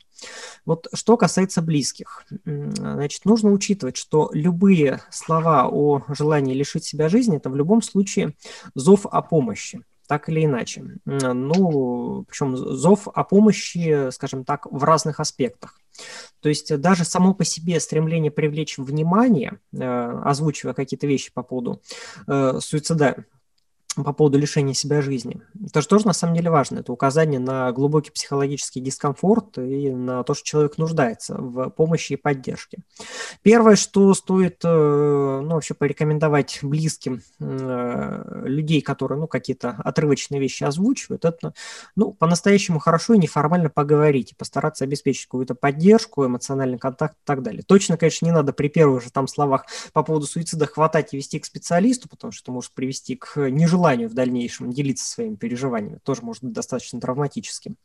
Вот 0.64 0.88
что 0.92 1.16
касается 1.16 1.62
близких, 1.62 2.26
значит, 2.44 3.24
нужно 3.24 3.52
учитывать, 3.52 3.96
что 3.96 4.30
любые 4.32 5.00
слова 5.10 5.68
о 5.70 6.02
желании 6.08 6.54
лишить 6.54 6.84
себя 6.84 7.08
жизни– 7.08 7.36
это 7.38 7.48
в 7.48 7.56
любом 7.56 7.80
случае 7.80 8.34
зов 8.74 9.06
о 9.06 9.22
помощи 9.22 9.82
так 10.08 10.28
или 10.28 10.44
иначе. 10.44 10.84
Ну, 11.04 12.24
причем 12.28 12.56
зов 12.56 13.08
о 13.08 13.24
помощи, 13.24 14.10
скажем 14.12 14.44
так, 14.44 14.66
в 14.70 14.84
разных 14.84 15.18
аспектах. 15.18 15.80
То 16.40 16.48
есть 16.48 16.76
даже 16.80 17.04
само 17.04 17.34
по 17.34 17.44
себе 17.44 17.80
стремление 17.80 18.30
привлечь 18.30 18.78
внимание, 18.78 19.58
э, 19.72 20.20
озвучивая 20.24 20.74
какие-то 20.74 21.06
вещи 21.06 21.32
по 21.32 21.42
поводу 21.42 21.82
э, 22.26 22.58
суицида, 22.60 23.24
по 24.04 24.12
поводу 24.12 24.38
лишения 24.38 24.74
себя 24.74 25.00
жизни. 25.00 25.40
Это 25.64 25.80
же 25.80 25.88
тоже 25.88 26.06
на 26.06 26.12
самом 26.12 26.34
деле 26.34 26.50
важно. 26.50 26.80
Это 26.80 26.92
указание 26.92 27.40
на 27.40 27.72
глубокий 27.72 28.10
психологический 28.10 28.80
дискомфорт 28.80 29.58
и 29.58 29.90
на 29.90 30.22
то, 30.22 30.34
что 30.34 30.44
человек 30.44 30.78
нуждается 30.78 31.36
в 31.36 31.70
помощи 31.70 32.14
и 32.14 32.16
поддержке. 32.16 32.78
Первое, 33.42 33.76
что 33.76 34.12
стоит 34.14 34.60
э, 34.64 35.40
ну, 35.42 35.54
вообще 35.54 35.74
порекомендовать 35.74 36.58
близким 36.62 37.22
э, 37.40 38.42
людей, 38.44 38.82
которые 38.82 39.18
ну, 39.18 39.26
какие-то 39.26 39.70
отрывочные 39.70 40.40
вещи 40.40 40.64
озвучивают, 40.64 41.24
это 41.24 41.54
ну, 41.94 42.12
по-настоящему 42.12 42.78
хорошо 42.78 43.14
и 43.14 43.18
неформально 43.18 43.70
поговорить, 43.70 44.32
и 44.32 44.34
постараться 44.34 44.84
обеспечить 44.84 45.26
какую-то 45.26 45.54
поддержку, 45.54 46.26
эмоциональный 46.26 46.78
контакт 46.78 47.14
и 47.14 47.24
так 47.24 47.42
далее. 47.42 47.62
Точно, 47.62 47.96
конечно, 47.96 48.26
не 48.26 48.32
надо 48.32 48.52
при 48.52 48.68
первых 48.68 49.02
же 49.02 49.10
там 49.10 49.26
словах 49.26 49.66
по 49.92 50.02
поводу 50.02 50.26
суицида 50.26 50.66
хватать 50.66 51.14
и 51.14 51.16
вести 51.16 51.38
к 51.38 51.46
специалисту, 51.46 52.08
потому 52.08 52.32
что 52.32 52.44
это 52.44 52.52
может 52.52 52.72
привести 52.72 53.16
к 53.16 53.50
нежеланию 53.50 53.85
желанию 53.86 54.08
в 54.08 54.14
дальнейшем 54.14 54.70
делиться 54.70 55.08
своими 55.08 55.36
переживаниями. 55.36 56.00
Тоже 56.02 56.22
может 56.22 56.42
быть 56.42 56.52
достаточно 56.52 57.00
травматическим. 57.00 57.76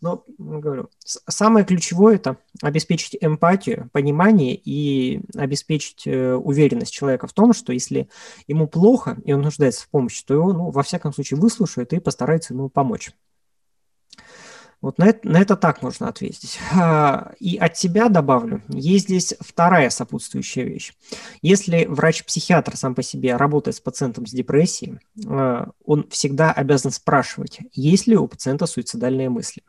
Но, 0.00 0.24
говорю, 0.38 0.88
самое 1.04 1.64
ключевое– 1.64 2.14
это 2.16 2.36
обеспечить 2.62 3.16
эмпатию, 3.20 3.90
понимание 3.92 4.54
и 4.54 5.22
обеспечить 5.34 6.06
э, 6.06 6.34
уверенность 6.34 6.92
человека 6.92 7.26
в 7.26 7.32
том, 7.32 7.52
что 7.52 7.72
если 7.72 8.08
ему 8.46 8.68
плохо 8.68 9.18
и 9.24 9.32
он 9.32 9.42
нуждается 9.42 9.84
в 9.84 9.88
помощи, 9.88 10.24
то 10.24 10.34
его, 10.34 10.52
ну, 10.52 10.70
во 10.70 10.82
всяком 10.84 11.12
случае, 11.12 11.40
выслушают 11.40 11.92
и 11.92 11.98
постараются 11.98 12.54
ему 12.54 12.68
помочь. 12.68 13.10
Вот 14.80 14.96
на 14.98 15.08
это, 15.08 15.28
на 15.28 15.40
это 15.40 15.56
так 15.56 15.82
можно 15.82 16.08
ответить. 16.08 16.58
И 17.38 17.56
от 17.56 17.76
себя 17.76 18.08
добавлю, 18.08 18.62
есть 18.68 19.06
здесь 19.06 19.34
вторая 19.40 19.90
сопутствующая 19.90 20.64
вещь. 20.64 20.94
Если 21.42 21.84
врач-психиатр 21.84 22.76
сам 22.76 22.94
по 22.94 23.02
себе 23.02 23.36
работает 23.36 23.76
с 23.76 23.80
пациентом 23.80 24.26
с 24.26 24.30
депрессией, 24.30 24.98
а, 25.26 25.70
он 25.84 26.08
всегда 26.08 26.52
обязан 26.52 26.92
спрашивать, 26.92 27.58
есть 27.72 28.06
ли 28.06 28.16
у 28.16 28.26
пациента 28.26 28.66
суицидальные 28.66 29.28
мысли. 29.28 29.62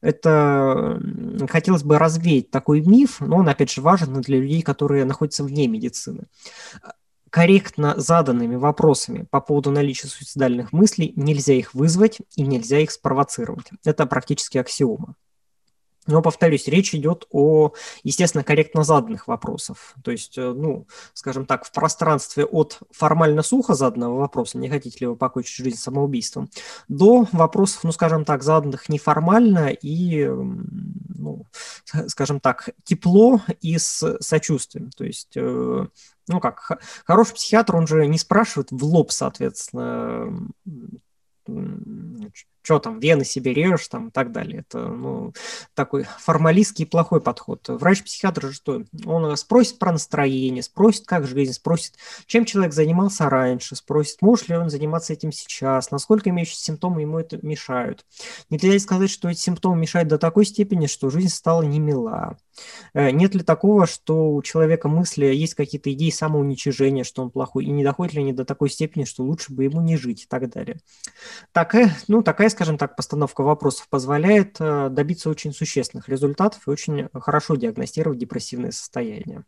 Это 0.00 1.00
хотелось 1.48 1.84
бы 1.84 1.98
развеять 1.98 2.50
такой 2.50 2.80
миф, 2.80 3.20
но 3.20 3.36
он, 3.36 3.48
опять 3.48 3.70
же, 3.70 3.82
важен 3.82 4.20
для 4.20 4.38
людей, 4.38 4.62
которые 4.62 5.04
находятся 5.04 5.44
вне 5.44 5.68
медицины 5.68 6.24
корректно 7.34 7.94
заданными 7.96 8.54
вопросами 8.54 9.26
по 9.28 9.40
поводу 9.40 9.72
наличия 9.72 10.06
суицидальных 10.06 10.72
мыслей 10.72 11.12
нельзя 11.16 11.54
их 11.54 11.74
вызвать 11.74 12.18
и 12.36 12.42
нельзя 12.42 12.78
их 12.78 12.92
спровоцировать. 12.92 13.70
Это 13.84 14.06
практически 14.06 14.56
аксиома. 14.56 15.16
Но, 16.06 16.22
повторюсь, 16.22 16.68
речь 16.68 16.94
идет 16.94 17.26
о, 17.32 17.72
естественно, 18.04 18.44
корректно 18.44 18.84
заданных 18.84 19.26
вопросах. 19.26 19.78
То 20.04 20.12
есть, 20.12 20.38
э, 20.38 20.52
ну, 20.52 20.86
скажем 21.12 21.44
так, 21.44 21.64
в 21.64 21.72
пространстве 21.72 22.44
от 22.44 22.78
формально 22.92 23.42
сухо 23.42 23.74
заданного 23.74 24.16
вопроса, 24.16 24.56
не 24.58 24.68
хотите 24.68 24.98
ли 25.00 25.06
вы 25.08 25.16
покончить 25.16 25.56
жизнь 25.56 25.78
самоубийством, 25.78 26.50
до 26.86 27.26
вопросов, 27.32 27.82
ну, 27.82 27.90
скажем 27.90 28.24
так, 28.24 28.44
заданных 28.44 28.88
неформально 28.88 29.70
и, 29.70 30.24
ну, 30.28 31.46
скажем 32.06 32.38
так, 32.38 32.70
тепло 32.84 33.40
и 33.60 33.76
с 33.76 34.18
сочувствием. 34.20 34.90
То 34.90 35.02
есть, 35.02 35.32
э, 35.34 35.86
ну 36.28 36.40
как, 36.40 36.80
хороший 37.06 37.34
психиатр, 37.34 37.76
он 37.76 37.86
же 37.86 38.06
не 38.06 38.18
спрашивает 38.18 38.70
в 38.70 38.84
лоб, 38.84 39.12
соответственно, 39.12 40.32
что 42.64 42.78
там, 42.78 42.98
вены 42.98 43.24
себе 43.24 43.52
режешь 43.52 43.88
там 43.88 44.08
и 44.08 44.10
так 44.10 44.32
далее. 44.32 44.60
Это 44.60 44.78
ну, 44.78 45.34
такой 45.74 46.04
формалистский 46.04 46.86
плохой 46.86 47.20
подход. 47.20 47.68
Врач-психиатр 47.68 48.46
же 48.46 48.52
что? 48.54 48.82
Он 49.04 49.36
спросит 49.36 49.78
про 49.78 49.92
настроение, 49.92 50.62
спросит, 50.62 51.06
как 51.06 51.26
жизнь, 51.26 51.52
спросит, 51.52 51.94
чем 52.26 52.46
человек 52.46 52.72
занимался 52.72 53.28
раньше, 53.28 53.76
спросит, 53.76 54.22
может 54.22 54.48
ли 54.48 54.56
он 54.56 54.70
заниматься 54.70 55.12
этим 55.12 55.30
сейчас, 55.30 55.90
насколько 55.90 56.30
имеющие 56.30 56.56
симптомы 56.56 57.02
ему 57.02 57.18
это 57.18 57.38
мешают. 57.44 58.06
Нельзя 58.48 58.78
сказать, 58.78 59.10
что 59.10 59.28
эти 59.28 59.40
симптомы 59.40 59.76
мешают 59.76 60.08
до 60.08 60.16
такой 60.16 60.46
степени, 60.46 60.86
что 60.86 61.10
жизнь 61.10 61.28
стала 61.28 61.62
немила. 61.62 62.38
Э, 62.94 63.10
нет 63.10 63.34
ли 63.34 63.42
такого, 63.42 63.86
что 63.86 64.32
у 64.32 64.42
человека 64.42 64.88
мысли 64.88 65.26
есть 65.26 65.54
какие-то 65.54 65.92
идеи 65.92 66.10
самоуничижения, 66.10 67.04
что 67.04 67.22
он 67.22 67.30
плохой, 67.30 67.64
и 67.64 67.70
не 67.70 67.84
доходит 67.84 68.14
ли 68.14 68.20
они 68.20 68.32
до 68.32 68.44
такой 68.44 68.70
степени, 68.70 69.04
что 69.04 69.24
лучше 69.24 69.52
бы 69.52 69.64
ему 69.64 69.80
не 69.80 69.96
жить 69.96 70.24
и 70.24 70.26
так 70.26 70.48
далее. 70.50 70.80
Такая, 71.52 71.94
ну, 72.08 72.22
такая, 72.22 72.48
скажем 72.54 72.78
так, 72.78 72.96
постановка 72.96 73.42
вопросов 73.42 73.88
позволяет 73.88 74.56
э, 74.60 74.88
добиться 74.90 75.28
очень 75.28 75.52
существенных 75.52 76.08
результатов 76.08 76.66
и 76.66 76.70
очень 76.70 77.08
хорошо 77.12 77.56
диагностировать 77.56 78.18
депрессивное 78.18 78.70
состояние. 78.70 79.44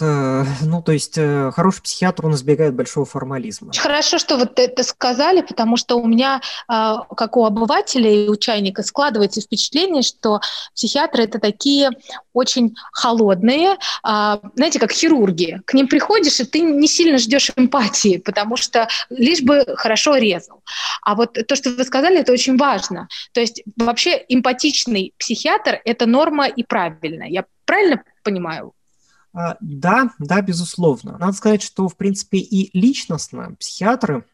Э, 0.00 0.44
ну, 0.62 0.82
то 0.82 0.92
есть 0.92 1.16
э, 1.16 1.50
хороший 1.52 1.82
психиатр, 1.82 2.26
он 2.26 2.34
избегает 2.34 2.74
большого 2.74 3.06
формализма. 3.06 3.72
Хорошо, 3.76 4.18
что 4.18 4.36
вот 4.36 4.58
это 4.58 4.82
сказали, 4.82 5.42
потому 5.42 5.76
что 5.76 5.96
у 5.96 6.06
меня, 6.06 6.40
а, 6.66 7.04
как 7.14 7.36
у 7.36 7.44
обывателя 7.44 8.10
и 8.10 8.28
у 8.28 8.36
чайника, 8.36 8.82
складывается 8.82 9.40
впечатление, 9.40 10.02
что 10.02 10.40
психиатры– 10.74 11.22
это 11.24 11.38
такие 11.38 11.90
очень 12.32 12.74
холодные, 12.92 13.76
а, 14.02 14.40
знаете, 14.56 14.80
как 14.80 14.90
хирурги. 14.90 15.60
К 15.66 15.74
ним 15.74 15.86
приходишь, 15.86 16.40
и 16.40 16.44
ты 16.44 16.60
не 16.60 16.88
сильно 16.88 17.18
ждешь 17.18 17.52
эмпатии, 17.54 18.18
потому 18.18 18.56
что 18.56 18.88
лишь 19.10 19.42
бы 19.42 19.64
хорошо 19.76 20.16
резал. 20.16 20.62
А 21.02 21.14
вот 21.14 21.38
то, 21.46 21.54
что 21.54 21.70
вы 21.70 21.84
сказали, 21.84 22.18
это 22.18 22.32
очень 22.32 22.56
важно. 22.56 23.08
То 23.32 23.40
есть 23.40 23.62
вообще 23.76 24.24
эмпатичный 24.28 25.14
психиатр– 25.18 25.80
это 25.84 26.06
норма 26.06 26.46
и 26.48 26.64
правильно. 26.64 27.24
Я 27.24 27.44
правильно 27.64 28.02
понимаю? 28.24 28.72
А, 29.34 29.56
да, 29.60 30.10
да, 30.20 30.40
безусловно. 30.40 31.18
Надо 31.18 31.32
сказать, 31.32 31.62
что, 31.62 31.88
в 31.88 31.96
принципе, 31.96 32.38
и 32.38 32.70
личностно 32.78 33.56
психиатры 33.58 34.24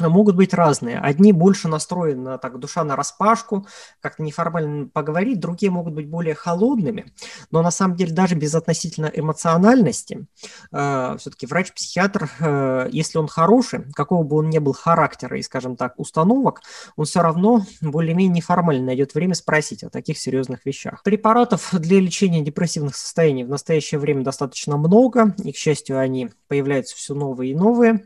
могут 0.00 0.36
быть 0.36 0.52
разные. 0.54 0.98
Одни 0.98 1.32
больше 1.32 1.68
настроены 1.68 2.22
на 2.22 2.38
так, 2.38 2.58
душа 2.58 2.84
на 2.84 2.96
распашку, 2.96 3.66
как-то 4.00 4.22
неформально 4.22 4.88
поговорить, 4.88 5.40
другие 5.40 5.70
могут 5.70 5.94
быть 5.94 6.08
более 6.08 6.34
холодными, 6.34 7.12
но 7.50 7.62
на 7.62 7.70
самом 7.70 7.96
деле 7.96 8.12
даже 8.12 8.34
без 8.34 8.54
относительно 8.54 9.06
эмоциональности 9.06 10.26
э, 10.72 11.16
все-таки 11.18 11.46
врач-психиатр, 11.46 12.30
э, 12.40 12.88
если 12.92 13.18
он 13.18 13.28
хороший, 13.28 13.84
какого 13.92 14.22
бы 14.22 14.36
он 14.36 14.50
ни 14.50 14.58
был 14.58 14.72
характера 14.72 15.38
и, 15.38 15.42
скажем 15.42 15.76
так, 15.76 15.98
установок, 15.98 16.62
он 16.96 17.06
все 17.06 17.22
равно 17.22 17.64
более-менее 17.80 18.36
неформально 18.36 18.86
найдет 18.86 19.14
время 19.14 19.34
спросить 19.34 19.82
о 19.82 19.90
таких 19.90 20.18
серьезных 20.18 20.66
вещах. 20.66 21.02
Препаратов 21.02 21.70
для 21.72 22.00
лечения 22.00 22.42
депрессивных 22.42 22.96
состояний 22.96 23.44
в 23.44 23.48
настоящее 23.48 23.98
время 23.98 24.22
достаточно 24.22 24.76
много, 24.76 25.34
и, 25.42 25.52
к 25.52 25.56
счастью, 25.56 25.98
они 25.98 26.30
появляются 26.48 26.96
все 26.96 27.14
новые 27.14 27.52
и 27.52 27.54
новые. 27.54 28.04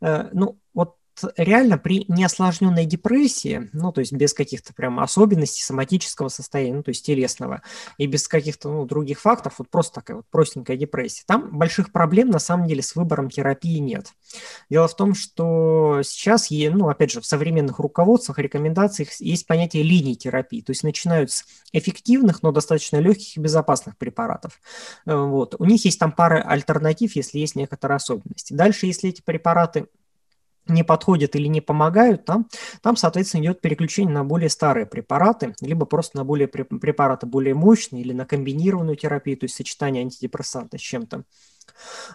Э, 0.00 0.28
ну, 0.32 0.58
вот 0.74 0.96
реально 1.36 1.78
при 1.78 2.04
неосложненной 2.08 2.86
депрессии, 2.86 3.68
ну, 3.72 3.92
то 3.92 4.00
есть 4.00 4.12
без 4.12 4.32
каких-то 4.32 4.72
прям 4.74 5.00
особенностей 5.00 5.62
соматического 5.62 6.28
состояния, 6.28 6.74
ну, 6.74 6.82
то 6.82 6.90
есть 6.90 7.04
телесного, 7.06 7.62
и 7.98 8.06
без 8.06 8.28
каких-то 8.28 8.70
ну, 8.70 8.84
других 8.84 9.20
факторов, 9.20 9.56
вот 9.58 9.68
просто 9.68 9.94
такая 9.96 10.18
вот 10.18 10.26
простенькая 10.30 10.76
депрессия, 10.76 11.24
там 11.26 11.56
больших 11.56 11.92
проблем 11.92 12.30
на 12.30 12.38
самом 12.38 12.66
деле 12.66 12.82
с 12.82 12.96
выбором 12.96 13.30
терапии 13.30 13.78
нет. 13.78 14.08
Дело 14.70 14.88
в 14.88 14.96
том, 14.96 15.14
что 15.14 16.00
сейчас, 16.02 16.50
ну, 16.50 16.88
опять 16.88 17.10
же, 17.10 17.20
в 17.20 17.26
современных 17.26 17.78
руководствах, 17.78 18.38
рекомендациях 18.38 19.12
есть 19.20 19.46
понятие 19.46 19.82
линий 19.82 20.16
терапии, 20.16 20.60
то 20.60 20.70
есть 20.70 20.82
начинают 20.82 21.30
с 21.30 21.44
эффективных, 21.72 22.42
но 22.42 22.52
достаточно 22.52 22.98
легких 22.98 23.36
и 23.36 23.40
безопасных 23.40 23.96
препаратов. 23.96 24.60
Э, 25.06 25.16
вот. 25.16 25.54
У 25.58 25.64
них 25.64 25.84
есть 25.84 25.98
там 25.98 26.12
пара 26.12 26.42
альтернатив, 26.42 27.16
если 27.16 27.38
есть 27.38 27.56
некоторые 27.56 27.96
особенности. 27.96 28.52
Дальше, 28.52 28.86
если 28.86 29.10
эти 29.10 29.22
препараты 29.22 29.86
не 30.66 30.82
подходят 30.82 31.36
или 31.36 31.46
не 31.46 31.60
помогают, 31.60 32.24
там, 32.24 32.48
там, 32.82 32.96
соответственно, 32.96 33.42
идет 33.42 33.60
переключение 33.60 34.14
на 34.14 34.24
более 34.24 34.48
старые 34.48 34.86
препараты, 34.86 35.54
либо 35.60 35.86
просто 35.86 36.18
на 36.18 36.24
более 36.24 36.48
препараты 36.48 37.26
более 37.26 37.54
мощные 37.54 38.02
или 38.02 38.12
на 38.12 38.24
комбинированную 38.24 38.96
терапию, 38.96 39.36
то 39.36 39.44
есть 39.44 39.56
сочетание 39.56 40.02
антидепрессанта 40.02 40.78
с 40.78 40.80
чем-то. 40.80 41.24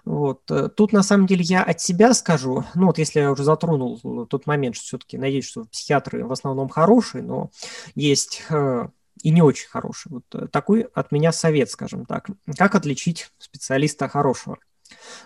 Вот. 0.06 0.50
Э, 0.52 0.70
тут, 0.70 0.94
на 0.94 1.04
самом 1.04 1.28
деле, 1.28 1.44
я 1.44 1.64
от 1.64 1.82
себя 1.82 2.14
скажу, 2.14 2.66
ну 2.76 2.88
вот 2.88 2.98
если 2.98 3.20
я 3.20 3.32
уже 3.32 3.44
затронул 3.44 4.00
тот 4.28 4.46
момент, 4.46 4.76
что 4.76 4.86
все-таки 4.86 5.18
надеюсь, 5.18 5.46
что 5.46 5.66
психиатры 5.66 6.26
в 6.26 6.32
основном 6.32 6.70
хорошие, 6.70 7.24
но 7.24 7.52
есть 7.96 8.44
э, 8.50 8.88
и 9.22 9.32
не 9.32 9.42
очень 9.42 9.68
хорошие. 9.68 10.14
Вот 10.14 10.24
э, 10.34 10.48
такой 10.48 10.82
от 10.82 11.12
меня 11.12 11.32
совет, 11.32 11.70
скажем 11.70 12.06
так. 12.06 12.28
Как 12.58 12.76
отличить 12.76 13.32
специалиста 13.38 14.08
хорошего? 14.08 14.58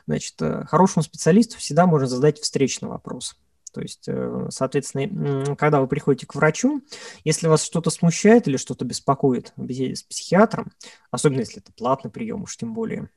Значит, 0.08 0.42
э, 0.42 0.66
хорошему 0.66 1.04
специалисту 1.04 1.58
всегда 1.58 1.86
можно 1.86 2.08
задать 2.08 2.40
встречный 2.40 2.90
вопрос. 2.90 3.36
То 3.74 3.82
есть, 3.82 4.08
э, 4.08 4.48
соответственно, 4.50 5.56
когда 5.56 5.82
вы 5.82 5.88
приходите 5.88 6.28
к 6.28 6.36
врачу, 6.36 6.84
если 7.24 7.48
вас 7.48 7.64
что-то 7.64 7.90
смущает 7.90 8.48
или 8.48 8.58
что-то 8.58 8.86
беспокоит 8.86 9.52
в 9.58 9.64
беседе 9.64 9.96
с 9.96 10.04
психиатром, 10.04 10.72
особенно 11.10 11.40
если 11.40 11.62
это 11.62 11.74
платный 11.74 12.12
прием, 12.12 12.44
уж 12.44 12.56
тем 12.56 12.74
более, 12.74 13.10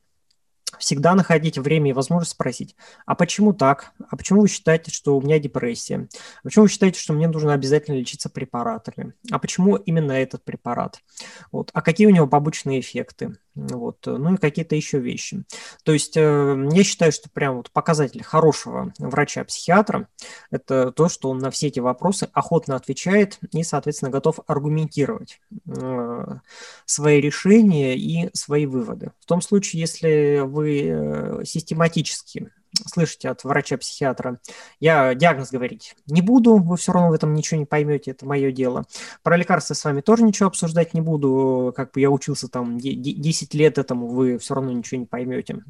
всегда 0.79 1.15
находите 1.15 1.61
время 1.61 1.91
и 1.91 1.95
возможность 1.95 2.33
спросить, 2.33 2.75
а 3.05 3.15
почему 3.15 3.53
так? 3.53 3.93
А 4.09 4.17
почему 4.17 4.41
вы 4.41 4.49
считаете, 4.49 4.91
что 4.91 5.17
у 5.17 5.23
меня 5.23 5.39
депрессия? 5.39 6.09
А 6.41 6.43
почему 6.45 6.65
вы 6.65 6.71
считаете, 6.71 7.01
что 7.01 7.13
мне 7.13 7.29
нужно 7.29 7.53
обязательно 7.53 7.97
лечиться 7.97 8.31
препаратами? 8.31 9.15
А 9.31 9.39
почему 9.39 9.77
именно 9.77 10.13
этот 10.13 10.45
препарат? 10.45 11.01
Вот. 11.53 11.71
А 11.73 11.83
какие 11.83 12.07
у 12.07 12.11
него 12.11 12.27
побочные 12.27 12.81
эффекты? 12.81 13.37
Вот. 13.57 14.05
Ну 14.05 14.35
и 14.35 14.37
какие-то 14.37 14.77
еще 14.77 14.99
вещи. 14.99 15.43
То 15.83 15.93
есть 15.93 16.17
э, 16.17 16.69
я 16.73 16.85
считаю, 16.85 17.11
что 17.11 17.31
прям 17.31 17.57
вот 17.57 17.71
показатель 17.71 18.23
хорошего 18.23 18.93
врача-психиатра– 18.99 20.09
это 20.51 20.93
то, 20.93 21.09
что 21.09 21.31
он 21.31 21.39
на 21.39 21.51
все 21.51 21.69
эти 21.69 21.81
вопросы 21.81 22.29
охотно 22.35 22.77
отвечает 22.77 23.39
и, 23.53 23.63
соответственно, 23.63 24.11
готов 24.11 24.41
аргументировать 24.47 25.41
э, 25.67 26.27
свои 26.85 27.21
решения 27.21 27.97
и 27.97 28.29
свои 28.35 28.67
выводы. 28.67 29.13
В 29.21 29.27
том 29.27 29.41
случае, 29.41 29.81
если 29.81 30.43
вы 30.45 30.83
э, 30.89 31.45
систематически 31.47 32.51
слышите 32.87 33.29
от 33.29 33.45
врача-психиатра, 33.45 34.41
я 34.81 35.15
диагноз 35.15 35.51
говорить 35.51 35.95
не 36.07 36.23
буду, 36.23 36.57
вы 36.57 36.77
все 36.77 36.93
равно 36.93 37.11
в 37.11 37.13
этом 37.13 37.35
ничего 37.35 37.59
не 37.61 37.67
поймете, 37.67 38.11
это 38.13 38.27
мое 38.27 38.53
дело. 38.53 38.85
Про 39.23 39.37
лекарства 39.37 39.75
с 39.75 39.85
вами 39.85 40.01
тоже 40.01 40.25
ничего 40.25 40.49
обсуждать 40.49 40.95
не 40.95 41.01
буду, 41.01 41.73
как 41.77 41.93
бы 41.93 42.01
я 42.01 42.11
учился 42.11 42.49
там 42.49 42.79
10 42.79 43.55
лет 43.55 43.79
этому, 43.79 44.09
вы 44.09 44.39
все 44.39 44.55
равно 44.55 44.73
ничего 44.73 45.01
не 45.01 45.07
поймете. 45.07 45.63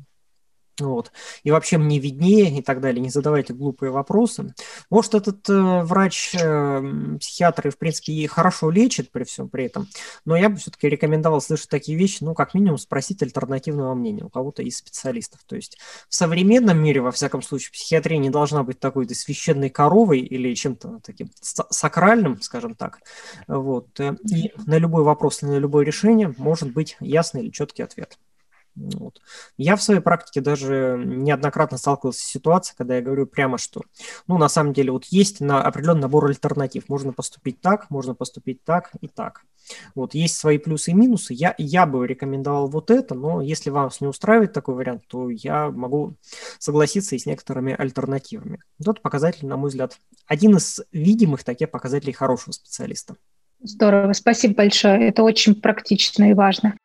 Вот. 0.80 1.12
И 1.42 1.50
вообще 1.50 1.78
мне 1.78 1.98
виднее 1.98 2.58
и 2.58 2.62
так 2.62 2.80
далее. 2.80 3.00
Не 3.00 3.08
задавайте 3.08 3.54
глупые 3.54 3.90
вопросы. 3.90 4.54
Может, 4.90 5.14
этот 5.14 5.48
э, 5.48 5.82
врач, 5.82 6.34
э, 6.34 7.16
психиатр, 7.18 7.70
в 7.70 7.78
принципе, 7.78 8.12
и 8.12 8.26
хорошо 8.26 8.70
лечит 8.70 9.10
при 9.10 9.24
всем 9.24 9.48
при 9.48 9.64
этом, 9.64 9.88
но 10.24 10.36
я 10.36 10.48
бы 10.48 10.56
все-таки 10.56 10.88
рекомендовал 10.88 11.40
слышать 11.40 11.70
такие 11.70 11.96
вещи, 11.96 12.18
ну, 12.22 12.34
как 12.34 12.54
минимум, 12.54 12.78
спросить 12.78 13.22
альтернативного 13.22 13.94
мнения 13.94 14.24
у 14.24 14.28
кого-то 14.28 14.62
из 14.62 14.76
специалистов. 14.76 15.40
То 15.46 15.56
есть 15.56 15.78
в 16.08 16.14
современном 16.14 16.78
мире, 16.78 17.00
во 17.00 17.10
всяком 17.10 17.42
случае, 17.42 17.72
психиатрия 17.72 18.18
не 18.18 18.30
должна 18.30 18.62
быть 18.62 18.78
такой-то 18.78 19.14
священной 19.14 19.70
коровой 19.70 20.20
или 20.20 20.54
чем-то 20.54 21.00
таким 21.02 21.30
сакральным, 21.40 22.40
скажем 22.42 22.74
так. 22.74 23.00
Вот. 23.46 23.98
Э, 24.00 24.16
и 24.30 24.52
на 24.66 24.78
любой 24.78 25.04
вопрос, 25.04 25.40
на 25.42 25.58
любое 25.58 25.84
решение 25.84 26.34
может 26.36 26.72
быть 26.72 26.96
ясный 27.00 27.42
или 27.42 27.50
четкий 27.50 27.82
ответ. 27.82 28.18
Вот. 28.76 29.22
Я 29.56 29.76
в 29.76 29.82
своей 29.82 30.00
практике 30.00 30.40
даже 30.42 31.02
неоднократно 31.04 31.78
сталкивался 31.78 32.20
с 32.20 32.24
ситуацией, 32.24 32.76
когда 32.76 32.96
я 32.96 33.02
говорю 33.02 33.26
прямо, 33.26 33.56
что, 33.56 33.82
ну, 34.26 34.36
на 34.36 34.48
самом 34.48 34.74
деле, 34.74 34.92
вот 34.92 35.06
есть 35.06 35.40
на 35.40 35.62
определенный 35.62 36.02
набор 36.02 36.26
альтернатив. 36.26 36.88
Можно 36.88 37.12
поступить 37.12 37.60
так, 37.60 37.88
можно 37.90 38.14
поступить 38.14 38.62
так 38.64 38.90
и 39.00 39.08
так. 39.08 39.42
Вот, 39.94 40.14
есть 40.14 40.36
свои 40.36 40.58
плюсы 40.58 40.90
и 40.90 40.94
минусы. 40.94 41.34
Я, 41.34 41.54
я 41.58 41.86
бы 41.86 42.06
рекомендовал 42.06 42.68
вот 42.68 42.90
это, 42.90 43.14
но 43.14 43.40
если 43.40 43.70
вас 43.70 44.00
не 44.00 44.06
устраивает 44.06 44.52
такой 44.52 44.74
вариант, 44.74 45.04
то 45.08 45.30
я 45.30 45.70
могу 45.70 46.14
согласиться 46.58 47.16
и 47.16 47.18
с 47.18 47.26
некоторыми 47.26 47.74
альтернативами. 47.76 48.60
Вот 48.78 49.00
показатель, 49.00 49.46
на 49.48 49.56
мой 49.56 49.70
взгляд, 49.70 49.98
один 50.26 50.56
из 50.56 50.82
видимых 50.92 51.44
таких 51.44 51.70
показателей 51.70 52.12
хорошего 52.12 52.52
специалиста. 52.52 53.16
Здорово, 53.60 54.12
спасибо 54.12 54.54
большое. 54.54 55.08
Это 55.08 55.22
очень 55.22 55.54
практично 55.54 56.30
и 56.30 56.34
важно. 56.34 56.76